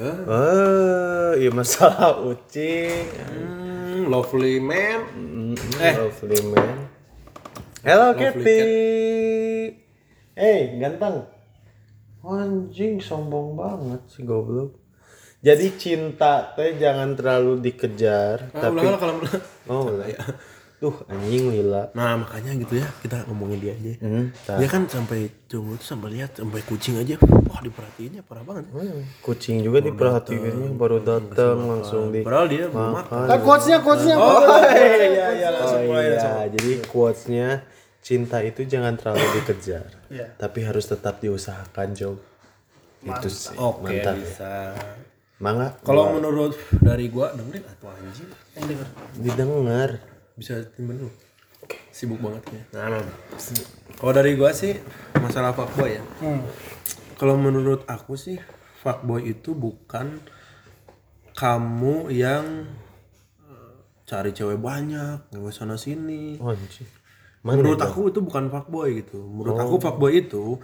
Oh, 0.00 1.34
iya 1.34 1.50
masalah 1.50 2.22
ucing. 2.30 3.10
Hmm, 3.10 4.06
lovely 4.06 4.62
man. 4.62 5.02
Eh, 5.82 5.94
lovely 5.98 6.38
man. 6.46 6.86
Hello 7.82 8.14
Keti. 8.14 9.79
Hey, 10.40 10.80
ganteng. 10.80 11.28
Anjing 12.24 12.96
sombong 12.96 13.60
banget 13.60 14.00
sih 14.08 14.24
goblok. 14.24 14.72
Jadi 15.44 15.76
cinta 15.76 16.56
teh 16.56 16.80
jangan 16.80 17.12
terlalu 17.12 17.60
dikejar, 17.60 18.48
Ah, 18.52 18.68
tapi 18.68 18.80
ulang 18.80 18.96
kalau 18.96 19.20
oh, 19.68 19.92
ulah. 19.92 20.08
Tuh 20.80 20.96
anjing 21.12 21.52
lila. 21.52 21.92
Nah 21.92 22.16
makanya 22.16 22.56
gitu 22.56 22.80
ya 22.80 22.88
kita 23.04 23.28
ngomongin 23.28 23.60
dia 23.60 23.72
aja. 23.76 23.92
Hmm, 24.00 24.32
Dia 24.32 24.68
kan 24.68 24.88
sampai 24.88 25.28
cowok 25.44 25.76
tuh 25.76 25.86
sampai 25.92 26.08
lihat 26.16 26.32
sampai 26.32 26.60
kucing 26.64 26.96
aja, 26.96 27.20
wah 27.20 27.60
diperhatiinnya 27.60 28.24
parah 28.24 28.40
banget. 28.40 28.64
Hmm, 28.72 29.00
kucing 29.20 29.60
juga 29.60 29.84
diperhatiinnya 29.84 30.72
baru 30.72 31.04
dateng 31.04 31.68
langsung 31.68 32.16
di 32.16 32.24
Padahal 32.24 32.48
dia 32.48 32.64
belum 32.72 32.96
makan. 32.96 33.24
Ah, 33.28 33.40
quotesnya 33.44 33.78
quotesnya 33.84 34.16
Oh 34.16 34.40
iya 34.72 35.26
iya 35.36 35.48
Oh 35.52 35.56
langsung 35.60 35.80
mulai 35.84 36.04
langsung. 36.16 36.32
iya, 36.32 36.48
jadi 36.48 36.70
quotesnya 36.88 37.48
cinta 38.00 38.40
itu 38.40 38.64
jangan 38.64 38.96
terlalu 38.96 39.24
dikejar, 39.36 39.84
Iya. 40.10 40.26
tapi 40.34 40.64
harus 40.64 40.84
tetap 40.84 41.20
diusahakan 41.20 41.88
Jo. 41.92 42.16
Itu 43.00 43.28
sih 43.28 43.56
Oke 43.56 43.86
mantap. 43.86 44.12
ya. 44.12 44.20
bisa. 44.20 44.52
Mangga 45.40 45.72
Kalau 45.80 46.12
menurut 46.12 46.52
dari 46.78 47.08
gua 47.08 47.32
dengerin 47.32 47.64
atau 47.64 47.88
anjing 47.88 48.28
didengar. 49.16 49.96
bisa 50.36 50.60
timbun 50.72 51.00
dulu. 51.00 51.12
Sibuk 51.90 52.20
banget 52.20 52.44
ya. 52.50 52.62
Nah, 52.76 53.00
kalau 53.96 54.12
dari 54.12 54.36
gua 54.36 54.52
sih 54.52 54.76
masalah 55.16 55.52
fuckboy 55.52 55.96
ya. 55.96 56.02
Hmm. 56.20 56.44
Kalau 57.16 57.36
menurut 57.36 57.84
aku 57.84 58.16
sih 58.16 58.36
fuckboy 58.80 59.24
itu 59.26 59.52
bukan 59.52 60.20
kamu 61.32 62.08
yang 62.10 62.68
eh, 63.42 63.74
cari 64.04 64.32
cewek 64.32 64.60
banyak, 64.60 65.24
ngewe 65.32 65.48
sana 65.48 65.76
sini. 65.76 66.36
Oh, 66.36 66.52
anjing. 66.52 66.84
Menurut 67.40 67.80
aku 67.80 68.12
itu 68.12 68.20
bukan 68.20 68.52
fuckboy 68.52 69.00
gitu. 69.00 69.20
Menurut 69.24 69.56
aku 69.56 69.80
fuckboy 69.80 70.12
itu 70.20 70.60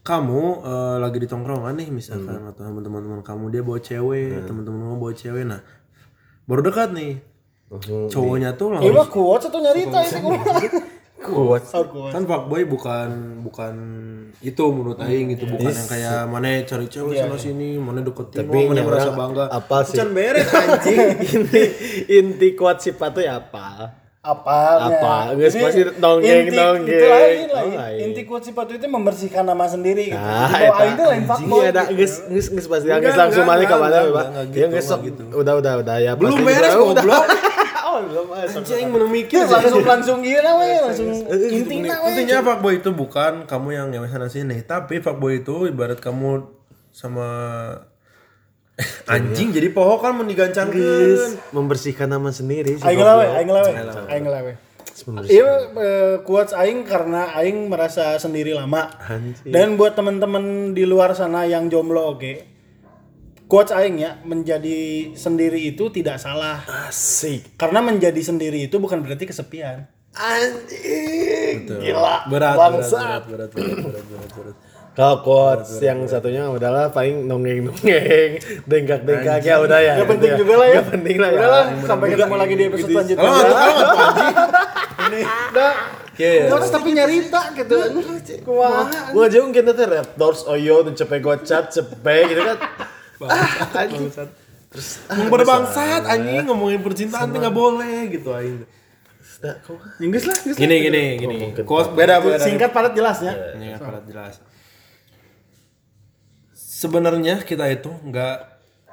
kamu 0.00 0.42
eh, 0.66 0.96
lagi 0.98 1.18
di 1.22 1.28
tongkrongan 1.30 1.76
nih 1.76 1.88
misalkan 1.92 2.42
atau 2.50 2.66
sama 2.66 2.80
teman-teman 2.82 3.22
kamu 3.22 3.44
dia 3.52 3.62
bawa 3.62 3.78
cewek, 3.78 4.48
teman-teman 4.48 4.78
kamu 4.82 4.96
bawa 4.98 5.14
cewek. 5.14 5.44
Nah, 5.46 5.60
baru 6.48 6.60
dekat 6.66 6.90
nih. 6.96 7.12
Cowoknya 8.10 8.58
tuh 8.58 8.74
Ini 8.74 8.90
langsung 8.90 8.98
mah 8.98 9.08
kuat 9.14 9.42
atau 9.46 9.60
nyarita 9.62 9.98
ini? 10.02 10.18
Kuat. 11.20 11.62
Oh, 11.76 11.84
kuat. 11.86 12.10
kan 12.16 12.24
fuckboy 12.26 12.64
bukan 12.64 13.38
bukan 13.44 13.74
itu 14.40 14.64
menurut 14.72 14.98
aing 15.04 15.36
gitu 15.36 15.44
bukan 15.46 15.68
yang 15.68 15.86
kayak 15.86 16.24
mana 16.26 16.64
cari 16.64 16.86
cewek 16.88 17.14
sana 17.20 17.36
sini 17.36 17.76
mana 17.76 18.00
deketin 18.00 18.48
Tapi 18.48 18.56
oh, 18.56 18.64
mana 18.72 18.80
ini 18.80 18.88
merasa 18.88 19.10
bangga 19.12 19.44
apa 19.52 19.76
sih? 19.84 20.00
Can 20.00 20.16
beres 20.16 20.48
anjing 20.48 20.98
inti 21.36 21.62
inti 22.08 22.48
kuat 22.56 22.80
sifat 22.80 23.20
tuh 23.20 23.22
ya 23.22 23.36
apa? 23.36 24.00
Apa? 24.20 25.32
Geus 25.32 25.56
Ini 25.56 25.64
pasti 25.64 25.80
dongeng, 25.96 26.28
inti- 26.44 26.52
dongeng. 26.52 26.84
Itu 26.84 27.06
lain 27.06 27.48
lain. 27.48 27.48
Oh, 27.48 27.72
lain. 27.72 27.98
Inti 28.04 28.22
kuat 28.28 28.42
sifat 28.44 28.66
itu 28.70 28.84
membersihkan 28.84 29.42
nama 29.42 29.64
sendiri 29.64 30.12
gitu. 30.12 30.20
Ah, 30.20 30.52
aing 30.52 30.92
teh 30.92 31.06
lain 31.08 31.24
anjing 31.24 31.24
fuckboy. 31.24 31.64
ada 31.64 31.82
gitu. 31.86 31.96
geus 31.96 32.14
geus 32.28 32.46
geus 32.50 32.66
pasti 32.68 32.86
geus 32.90 33.16
langsung 33.16 33.44
balik 33.48 33.66
ke 33.66 33.76
mana 33.76 33.96
Pak? 34.04 34.26
Ya 34.52 34.68
gitu, 34.68 34.76
sok. 34.78 35.00
enggak 35.00 35.00
gitu. 35.08 35.22
Udah 35.34 35.54
udah 35.56 35.72
udah 35.80 35.96
ya 35.98 36.12
belum 36.14 36.36
pasti 36.36 36.44
beres 36.44 36.68
udah- 36.70 36.80
goblok 37.00 37.24
Oh, 37.90 37.98
belum 38.06 38.26
memikir 39.02 39.42
Itu 39.42 39.50
langsung 39.50 39.82
langsung 39.82 40.18
gila 40.22 40.62
we, 40.62 40.78
langsung 40.78 41.10
intinya 41.50 41.94
we. 41.98 42.08
intinya 42.14 42.38
fuckboy 42.44 42.78
itu 42.78 42.90
bukan 42.92 43.50
kamu 43.50 43.68
yang 43.72 43.86
ngewe 43.90 44.06
sana 44.06 44.30
sini 44.30 44.62
tapi 44.62 45.02
fuckboy 45.02 45.42
itu 45.42 45.66
ibarat 45.66 45.98
kamu 45.98 46.46
sama 46.92 47.26
anjing 49.06 49.52
jadi 49.52 49.68
poho 49.70 50.00
kan 50.00 50.16
mau 50.16 50.24
digancangkeun 50.24 50.80
Geus 50.80 51.22
membersihkan 51.52 52.08
nama 52.08 52.30
sendiri 52.32 52.78
sih. 52.78 52.84
Aing 52.84 52.98
ngelawe, 52.98 53.26
aing 53.36 53.48
ngelawe. 53.48 53.70
Aing 54.10 54.24
ngelawe. 54.26 54.52
Iya 55.30 55.72
eh, 55.72 56.16
kuat 56.28 56.52
aing 56.52 56.84
karena 56.84 57.32
aing 57.40 57.72
merasa 57.72 58.20
sendiri 58.20 58.52
lama. 58.52 58.90
Anjing. 59.00 59.48
Dan 59.48 59.80
buat 59.80 59.96
teman-teman 59.96 60.76
di 60.76 60.84
luar 60.84 61.16
sana 61.16 61.48
yang 61.48 61.72
jomblo 61.72 62.16
oke. 62.16 62.32
Quotes 63.50 63.74
aing 63.74 63.98
ya, 63.98 64.14
menjadi 64.22 65.10
sendiri 65.18 65.74
itu 65.74 65.90
tidak 65.90 66.22
salah. 66.22 66.62
Asik. 66.86 67.58
Karena 67.58 67.82
menjadi 67.82 68.22
sendiri 68.22 68.70
itu 68.70 68.78
bukan 68.78 69.02
berarti 69.02 69.26
kesepian. 69.26 69.90
Anjing. 70.14 71.66
Gila. 71.66 72.30
Berat, 72.30 72.54
berat, 72.54 72.86
berat, 72.86 73.22
berat, 73.26 73.50
berat, 73.50 73.50
berat, 73.50 74.04
berat, 74.06 74.28
berat. 74.30 74.56
Kalau 74.90 75.22
quotes 75.22 75.78
yang 75.78 76.02
satunya 76.10 76.50
adalah 76.50 76.90
paling 76.90 77.22
nongeng-nongeng, 77.24 78.30
dengkak-dengkak 78.70 79.40
ya 79.46 79.62
udah 79.62 79.78
ya. 79.78 79.94
Gak 79.94 80.02
gitu 80.02 80.10
penting 80.12 80.32
juga 80.34 80.54
lah 80.58 80.66
ya. 80.66 80.74
Gak 80.82 80.88
penting 80.90 81.16
lah 81.22 81.30
ya. 81.30 81.38
Udah 81.38 81.48
lah, 81.48 81.64
sampai 81.86 82.06
ketemu 82.10 82.34
lagi 82.34 82.54
di 82.58 82.64
episode 82.66 82.90
selanjutnya. 82.90 83.22
Kalau 83.22 83.32
nggak 83.38 83.50
kalau 83.54 83.74
nggak 83.78 83.90
anjing. 85.00 85.28
Udah. 85.54 85.72
Iya. 86.20 86.42
Quotes 86.52 86.70
tapi 86.74 86.88
nyarita 86.92 87.40
gitu. 87.56 87.76
Kumaha. 88.44 88.82
Gua 89.14 89.26
jauh 89.30 89.48
kita 89.54 89.70
tuh 89.72 89.86
Raptors 89.88 90.40
Oyo 90.50 90.76
tuh 90.84 90.94
cepet 90.98 91.18
gocat 91.22 91.64
cepet 91.70 92.22
gitu 92.34 92.42
kan. 92.44 92.58
Ah, 93.30 93.86
anjing. 93.86 94.10
Terus 94.70 95.02
Ngomong 95.06 95.30
pada 95.34 95.44
bangsat 95.46 96.02
anjing 96.06 96.46
ngomongin 96.46 96.80
percintaan 96.82 97.26
tuh 97.30 97.38
nggak 97.42 97.56
boleh 97.56 98.06
gitu 98.10 98.30
kok 98.30 98.38
Inggris 99.98 100.28
lah, 100.28 100.36
Inggris 100.36 100.56
lah. 100.58 100.60
Gini 100.60 100.76
gini 100.84 101.02
gini. 101.18 101.36
Ngomong 101.54 101.66
Kos 101.66 101.88
beda 101.94 102.20
beda. 102.20 102.38
Singkat 102.42 102.70
padat 102.74 102.92
jelasnya. 102.94 103.32
Ini 103.56 103.66
yang 103.74 103.80
padat 103.80 104.04
jelas. 104.04 104.49
Sebenarnya 106.80 107.44
kita 107.44 107.68
itu 107.68 107.92
nggak 107.92 108.36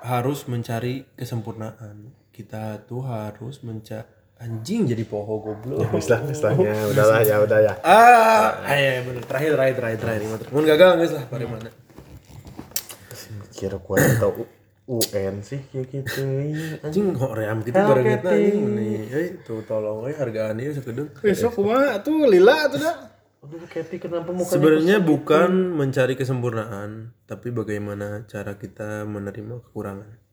harus 0.04 0.44
mencari 0.52 1.08
kesempurnaan. 1.16 2.12
Kita 2.36 2.84
tuh 2.84 3.00
harus 3.08 3.64
mencari 3.64 4.04
anjing 4.44 4.92
jadi 4.92 5.08
poho 5.08 5.40
goblok. 5.40 5.96
Islah, 5.96 6.20
islahnya 6.28 6.76
udahlah 6.92 7.24
ya 7.24 7.40
udah 7.40 7.60
ya. 7.64 7.74
Ah, 7.88 8.60
ayo 8.76 9.08
bener 9.08 9.24
terakhir 9.24 9.56
terakhir 9.56 9.76
terakhir 9.80 10.00
terakhir 10.04 10.20
ini 10.20 10.28
mah. 10.36 10.40
Mun 10.52 10.64
gagal 10.68 10.90
geus 11.00 11.14
lah 11.16 11.24
bari 11.32 11.46
mana. 11.48 11.72
Kira 13.56 13.80
kuat 13.80 14.04
atau 14.20 14.36
UN 14.92 15.36
sih 15.40 15.64
kayak 15.72 15.88
gitu. 15.88 16.28
Anjing 16.84 17.16
kok 17.16 17.32
ream 17.40 17.64
gitu 17.64 17.72
bareng 17.72 18.08
kita 18.20 18.30
anjing 18.36 18.68
nih. 18.76 19.00
Eh 19.16 19.28
tuh 19.48 19.64
tolong 19.64 20.12
euy 20.12 20.14
hargaan 20.14 20.60
ieu 20.60 20.76
sakedeung. 20.76 21.16
Besok 21.24 21.56
kumaha 21.56 22.04
tuh 22.04 22.28
lila 22.28 22.68
tuh 22.68 22.84
dah. 22.84 23.16
Sebenarnya 24.48 24.98
bukan 25.00 25.76
mencari 25.76 26.20
kesempurnaan, 26.20 27.16
tapi 27.24 27.52
bagaimana 27.56 28.28
cara 28.28 28.60
kita 28.60 29.08
menerima 29.08 29.64
kekurangan. 29.70 30.28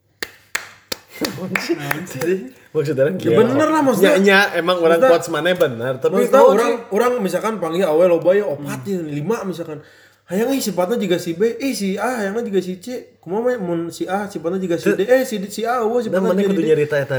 maksudnya 2.74 3.06
orang 3.06 3.22
Ya 3.22 3.38
bener 3.38 3.68
lah 3.70 3.82
maksudnya. 3.86 4.18
Nya, 4.18 4.38
emang 4.58 4.82
orang 4.82 4.98
quotes 4.98 5.30
mana 5.30 5.54
bener, 5.54 6.02
tapi 6.02 6.26
Maksudnya 6.26 6.42
orang 6.42 6.72
orang 6.90 7.12
misalkan 7.22 7.62
panggil 7.62 7.86
awe 7.86 8.04
loba 8.10 8.34
ya 8.34 8.50
opat 8.50 8.82
ya 8.82 8.98
lima 8.98 9.46
misalkan. 9.46 9.78
Hayang 10.24 10.56
ih 10.56 10.62
sifatnya 10.64 10.96
juga 10.96 11.20
si 11.20 11.36
B, 11.36 11.60
eh 11.60 11.76
si 11.76 12.00
A 12.00 12.24
hayangnya 12.24 12.48
juga 12.48 12.64
si 12.64 12.80
C. 12.80 13.20
Kumaha 13.20 13.44
mah 13.44 13.60
mun 13.60 13.80
si 13.92 14.08
A 14.08 14.24
sifatnya 14.24 14.56
juga 14.56 14.80
si 14.80 14.88
D, 14.96 15.04
eh 15.04 15.20
si 15.20 15.36
D, 15.36 15.52
si 15.52 15.68
A 15.68 15.84
eueuh 15.84 16.00
dan 16.00 16.16
sifatnya 16.16 16.32
mana 16.32 16.40
jadi 16.40 16.48
kudu 16.48 16.62
D. 16.64 16.68
nyerita 16.72 16.96
eta 16.96 17.16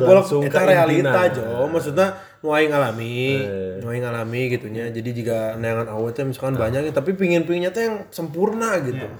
Bolak 0.00 0.24
langsung 0.24 0.40
eta 0.40 0.56
ka 0.56 0.64
realita 0.64 1.20
jo, 1.36 1.68
maksudnya 1.68 2.16
nu 2.46 2.54
aing 2.54 2.70
alami, 2.70 3.42
nu 3.82 3.90
aing 3.90 4.06
alami 4.06 4.54
gitunya. 4.54 4.86
Jadi 4.94 5.10
jika 5.10 5.58
neangan 5.58 5.90
awe 5.90 6.06
teh 6.14 6.22
misalkan 6.22 6.54
banyak 6.54 6.94
tapi 6.94 7.18
pingin-pinginnya 7.18 7.74
teh 7.74 7.90
yang 7.90 8.06
sempurna 8.14 8.78
gitu. 8.86 9.10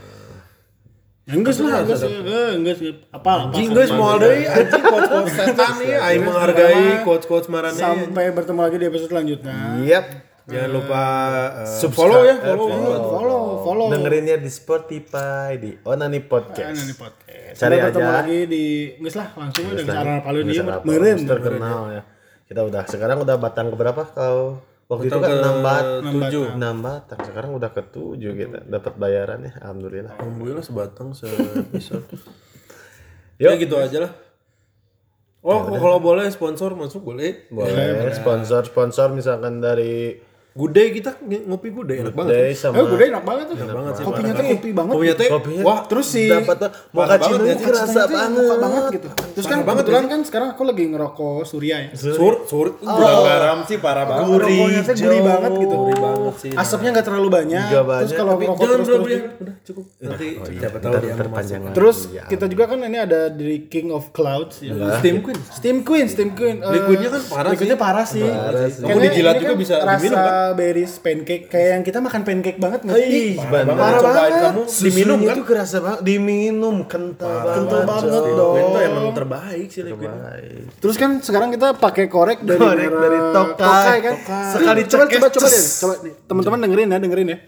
Enggak 1.27 1.59
lah, 1.59 1.83
enggak 1.83 1.99
sih. 1.99 2.07
Eh, 2.07 2.51
enggak 2.55 2.77
sih. 2.79 2.91
Apa? 3.11 3.51
Anjing 3.51 3.75
guys 3.75 3.91
mau 3.91 4.15
deui 4.15 4.47
anjing 4.47 4.79
coach-coach 4.79 5.31
setan 5.35 5.75
nih 5.83 5.99
aing 5.99 6.23
menghargai 6.23 7.03
coach-coach 7.03 7.51
marane. 7.51 7.75
Sampai 7.75 8.31
bertemu 8.31 8.61
lagi 8.63 8.77
di 8.79 8.87
episode 8.87 9.11
selanjutnya. 9.11 9.83
Yep. 9.83 10.07
Jangan 10.47 10.71
lupa 10.71 11.03
eh, 11.67 11.91
follow 11.91 12.23
ya, 12.23 12.39
follow. 12.39 12.71
Follow, 13.11 13.43
follow. 13.67 13.87
Dengerinnya 13.91 14.39
di 14.39 14.47
Spotify, 14.47 15.59
di 15.59 15.75
Onani 15.83 16.23
Podcast. 16.23 16.79
Ini 16.79 16.95
podcast. 16.95 17.59
Cari 17.59 17.75
Sampai 17.75 17.91
bertemu 17.91 18.07
aja. 18.07 18.17
lagi 18.23 18.39
di 18.47 18.65
enggak 18.95 19.15
lah 19.19 19.29
langsung 19.35 19.65
udah 19.67 19.83
sarana 19.83 20.07
lagi, 20.07 20.23
palu 20.23 20.39
dia 20.47 20.63
terus 20.63 21.23
terkenal 21.27 21.81
ya. 21.91 22.03
Kita 22.47 22.63
udah 22.63 22.83
sekarang 22.87 23.27
udah 23.27 23.37
batang 23.43 23.75
ke 23.75 23.77
berapa 23.77 24.03
kau? 24.07 24.63
Waktu 24.87 25.11
itu 25.11 25.19
Batang 25.19 25.43
kan 25.43 25.43
ke 25.43 25.59
6 25.59 25.67
bat, 25.67 25.85
tujuh. 26.07 26.45
6 26.55 26.87
batang. 26.87 27.21
Sekarang 27.27 27.51
udah 27.59 27.71
ke 27.75 27.83
7 27.91 28.23
kita 28.23 28.59
dapat 28.71 28.95
bayaran 28.95 29.43
ya. 29.43 29.53
Alhamdulillah. 29.67 30.15
Alhamdulillah 30.15 30.63
sebatang 30.63 31.11
se-episode. 31.11 32.07
ya 33.43 33.51
gitu 33.59 33.75
aja 33.75 34.07
lah. 34.07 34.13
Oh, 35.43 35.63
kalau 35.75 35.99
boleh 35.99 36.27
sponsor 36.31 36.75
masuk 36.79 37.03
boleh. 37.03 37.51
Boleh 37.51 38.15
sponsor-sponsor 38.15 39.15
misalkan 39.15 39.59
dari 39.59 40.19
Gudai 40.57 40.89
kita 40.89 41.21
ng- 41.21 41.45
ngopi 41.47 41.69
gudai 41.69 42.01
enak 42.01 42.17
banget. 42.17 42.33
Eh, 42.33 42.57
sama 42.57 42.81
gue 42.81 42.97
enak 42.99 43.21
banget 43.23 43.45
tuh. 43.47 43.57
Enak 43.59 43.77
banget 43.77 43.93
sih. 43.93 44.05
Kopinya 44.05 44.33
tuh 44.33 44.45
kopi 44.49 44.69
banget. 44.73 44.93
Kopinya 44.97 45.15
teh 45.15 45.29
Kopinya 45.29 45.63
wah 45.63 45.79
Terus 45.85 46.07
si 46.09 46.23
dapat 46.27 46.57
tuh 46.57 46.71
mocha 46.91 47.05
banget 47.07 47.21
cino 47.29 47.45
ya, 47.45 47.55
kerasa 47.61 48.01
tuh 48.01 48.17
banget. 48.17 48.31
muka 48.33 48.57
banget 48.57 48.85
gitu. 48.91 49.09
Terus 49.37 49.47
kan 49.47 49.59
banget 49.61 49.85
kebetulan 49.85 50.05
kan 50.09 50.21
sekarang 50.25 50.49
aku 50.51 50.63
lagi 50.65 50.85
ngerokok 50.87 51.39
Surya 51.45 51.77
ya. 51.79 51.89
sur 51.93 52.35
sur 52.43 52.67
gula 52.75 53.13
garam 53.23 53.59
sih 53.63 53.77
parah 53.77 54.05
banget. 54.05 54.33
Rokoknya 54.35 54.81
tuh 54.83 54.95
gurih 54.97 55.13
jauh. 55.13 55.29
banget 55.29 55.51
gitu. 55.59 55.75
Gurih 55.77 56.01
banget 56.01 56.35
sih. 56.41 56.53
Asapnya 56.57 56.91
nggak 56.91 57.07
terlalu 57.07 57.29
banyak. 57.29 57.65
Terus 57.69 58.13
kalau 58.15 58.33
ngerokok 58.35 58.65
jangan 58.65 58.81
terus. 58.83 59.09
Udah 59.37 59.55
cukup. 59.63 59.85
Nanti 59.99 60.27
siapa 60.57 60.79
tahu 60.81 60.93
dia 60.97 61.15
terpanjang. 61.15 61.61
Terus 61.71 61.99
Ya. 62.09 62.25
kita 62.25 62.49
juga 62.49 62.65
kan 62.65 62.79
ini 62.81 62.97
ada 62.97 63.29
dari 63.29 63.69
King 63.69 63.93
of 63.93 64.09
Clouds 64.11 64.65
ya. 64.65 64.73
Steam 64.99 65.21
Queen. 65.21 65.37
Steam 65.53 65.77
Queen, 65.83 66.07
Steam 66.09 66.31
Queen. 66.33 66.57
Eh, 66.59 66.73
Liquidnya 66.73 67.13
kan 67.13 67.23
parah 67.29 67.51
liquidnya 67.53 67.77
sih. 67.77 67.85
parah 67.85 68.07
sih. 68.07 68.25
Kamu 68.25 68.87
Kayaknya 68.87 69.05
dijilat 69.05 69.35
juga 69.37 69.47
kan 69.47 69.59
bisa 69.59 69.75
diminum 69.77 70.17
kan? 70.17 70.46
Berries 70.53 70.95
pancake 70.97 71.47
kayak 71.47 71.69
yang 71.73 71.83
kita 71.83 71.99
makan 71.99 72.21
pancake 72.21 72.55
banget 72.57 72.81
nggak 72.83 72.97
sih? 72.97 73.09
Ih, 73.09 73.35
bener. 73.41 73.73
Parah 73.73 74.01
banget. 74.01 74.31
kamu 74.45 74.63
diminum 74.69 75.19
kan? 75.21 75.35
tuh 75.35 75.45
kerasa 75.45 75.77
banget, 75.79 76.01
diminum 76.03 76.77
kental 76.85 77.35
banget. 77.41 77.57
Kental 77.57 77.81
banget 77.83 78.11
coy. 78.13 78.33
dong. 78.33 78.55
Tuh 78.69 78.81
emang 78.81 79.07
terbaik 79.11 79.69
sih 79.69 79.83
Liquid. 79.83 80.11
Terus 80.77 80.95
kan 80.95 81.11
sekarang 81.19 81.49
kita 81.51 81.75
pakai 81.75 82.05
korek 82.07 82.39
dari 82.41 82.61
Korek 82.61 82.93
dari 82.93 83.19
Tokai. 83.33 83.97
kan. 83.99 84.15
Tokai. 84.15 84.53
Sekali 84.53 84.81
coba 84.85 85.05
coba 85.09 85.27
coba 85.33 85.47
deh. 85.49 85.65
Coba 85.81 85.95
nih. 86.01 86.13
Teman-teman 86.23 86.59
dengerin 86.61 86.89
ya, 86.89 86.99
dengerin 86.99 87.29
ya. 87.29 87.39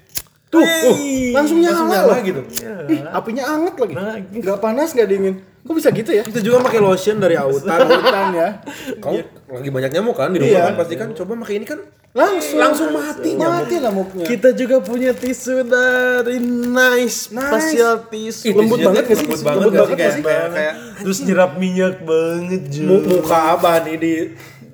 Tuh, 0.48 0.64
uh, 0.64 0.96
langsung 1.36 1.60
nyala, 1.60 1.76
Langsung 1.76 1.88
nyala 1.92 2.16
gitu. 2.24 2.40
Ih, 2.88 3.04
apinya 3.04 3.44
anget 3.46 3.74
lagi. 3.76 3.94
Gak 4.40 4.58
panas, 4.58 4.96
gak 4.96 5.04
dingin. 5.04 5.44
Kok 5.60 5.76
bisa 5.76 5.92
gitu 5.92 6.08
ya? 6.08 6.24
Kita 6.24 6.40
juga 6.40 6.64
pakai 6.64 6.80
lotion 6.80 7.20
dari 7.20 7.36
Autan. 7.44 7.84
Hutan 7.84 8.32
ya. 8.32 8.48
Kamu 8.96 9.20
lagi 9.52 9.68
banyak 9.68 9.90
nyamuk 9.92 10.16
kan 10.16 10.32
di 10.32 10.40
rumah 10.40 10.48
Iya. 10.50 10.66
kan 10.72 10.74
pasti 10.80 10.94
kan 10.96 11.08
coba 11.12 11.36
pakai 11.44 11.54
ini 11.54 11.66
kan 11.68 11.84
Langsung 12.18 12.58
langsung 12.58 12.88
mati 12.90 13.30
nyamuk. 13.32 13.54
mati 13.54 13.74
nyamuknya. 13.78 14.24
Kita 14.26 14.48
juga 14.50 14.76
punya 14.80 15.14
tisu 15.14 15.62
dari 15.62 16.42
Nice, 16.68 17.30
facial 17.30 18.10
tisu. 18.10 18.42
Ih, 18.44 18.54
Lembut 18.54 18.78
banget 18.82 19.02
gak 19.06 19.16
sih? 19.16 19.24
Lembut 19.24 19.38
Lembut 19.38 19.54
banget 19.54 19.78
banget 19.78 19.96
gak 19.96 20.10
sih? 20.10 20.22
Kayak 20.22 20.46
kayak 20.50 20.74
Terus 20.98 21.18
nyerap 21.22 21.52
minyak 21.54 21.94
banget 22.02 22.62
juga. 22.68 22.96
muka 23.06 23.38
abah 23.54 23.76
nih 23.82 23.96
di 23.96 24.14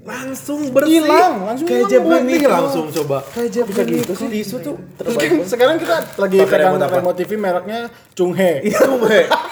langsung 0.05 0.69
bersih. 0.69 1.01
Hilang, 1.01 1.35
langsung 1.43 1.65
kayak. 1.65 1.89
Gemini 1.89 2.35
Wah, 2.45 2.61
langsung 2.61 2.87
coba. 2.93 3.19
Kayak 3.29 3.51
Gemini 3.55 3.93
gitu 4.01 4.13
sih. 4.13 4.29
tisu 4.31 4.57
tuh 4.61 4.75
Terus 5.01 5.15
kan 5.17 5.31
sekarang 5.49 5.77
kita 5.81 5.97
lagi 6.17 6.37
Pakai 6.39 6.49
pegang 6.61 6.77
remote 6.77 7.17
apa? 7.17 7.19
TV 7.19 7.31
mereknya 7.37 7.81
Chunghe. 8.13 8.53
Iya, 8.61 8.81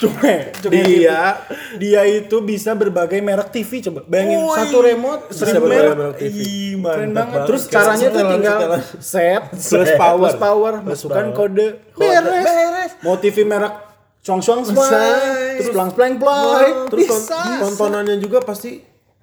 Chunghe. 0.00 0.36
Chunghe 0.56 0.80
Dia 0.80 1.20
TV. 1.36 1.76
dia 1.76 2.02
itu 2.08 2.36
bisa 2.40 2.72
berbagai 2.72 3.20
merek 3.20 3.52
TV 3.52 3.70
coba. 3.82 4.00
Bayangin 4.02 4.40
Woi. 4.40 4.56
satu 4.56 4.78
remote 4.80 5.22
seribu 5.30 5.66
merek. 5.66 5.92
merek 5.92 6.14
TV. 6.16 6.36
Ih, 6.40 6.72
keren 6.74 6.80
banget. 6.80 7.12
banget. 7.12 7.40
Terus 7.44 7.62
Kayak 7.62 7.74
caranya 7.76 8.06
tuh 8.08 8.22
tinggal 8.26 8.58
setelan. 8.58 8.80
set 8.98 9.42
Plus 9.52 9.90
power. 9.94 10.18
plus 10.18 10.36
power, 10.36 10.72
masukkan 10.80 11.24
kode, 11.30 11.66
beres. 11.94 12.24
beres. 12.42 12.92
Mau 13.00 13.14
TV 13.14 13.36
merek 13.44 13.74
Chong 14.20 14.40
Chong. 14.40 14.60
Terus 14.62 14.80
Terus- 14.80 15.68
plang 15.70 15.90
plang 15.92 16.16
plang. 16.16 16.88
Terus 16.88 17.04
bisa. 17.06 17.40
tontonannya 17.60 18.16
juga 18.16 18.40
pasti 18.40 18.80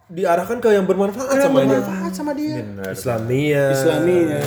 diarahkan 0.07 0.57
ke 0.57 0.69
yang 0.71 0.85
bermanfaat 0.85 1.35
sama 1.35 1.59
dia. 1.59 1.73
Bermanfaat 1.75 2.13
sama 2.13 2.31
dia. 2.31 2.55
Islamia. 2.87 3.63
Islaminya. 3.73 4.39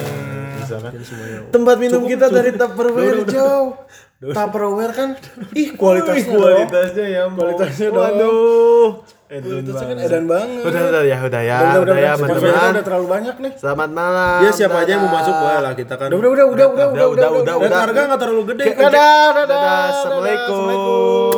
Tempat 1.50 1.76
minum 1.76 2.06
kita 2.06 2.30
dari 2.30 2.54
Tupperware 2.54 3.26
jauh. 3.26 3.74
Tupperware 4.20 4.92
kan 4.92 5.08
ih 5.56 5.72
kualitasnya. 5.80 6.28
Kualitasnya 6.28 7.06
ya. 7.08 7.24
Kualitasnya 7.32 7.88
dong. 7.88 8.04
Waduh. 8.04 8.88
Kualitasnya 9.32 9.86
kan 9.88 9.96
edan 9.96 10.24
banget. 10.28 10.60
Udah 10.60 10.82
udah 10.92 11.02
ya 11.08 11.18
udah 11.24 11.40
ya. 11.40 11.56
Udah, 11.56 11.72
udah, 11.72 11.80
Udah 11.80 11.96
ya 11.96 12.12
udah, 12.12 12.20
udah, 12.20 12.36
teman-teman. 12.36 12.72
udah 12.76 12.84
terlalu 12.84 13.06
banyak 13.08 13.36
nih. 13.40 13.52
Selamat 13.56 13.90
malam. 13.96 14.38
Ya 14.44 14.50
siapa 14.52 14.76
aja 14.76 14.90
yang 14.92 15.02
mau 15.08 15.12
masuk 15.16 15.34
boleh 15.40 15.60
lah 15.64 15.72
kita 15.72 15.94
kan. 15.96 16.08
Udah, 16.12 16.18
udah, 16.20 16.28
udah, 16.36 16.46
udah, 16.52 16.66
udah, 16.68 16.86
Udah, 16.92 17.08
udah, 17.08 17.28
udah, 17.32 17.54
Dan 17.64 17.72
harga 17.72 18.00
nggak 18.12 18.20
terlalu 18.20 18.42
gede. 18.52 18.64
Dadah, 18.76 18.92
dadah, 18.92 19.46
Dadah. 19.48 19.84
Assalamualaikum. 19.88 21.30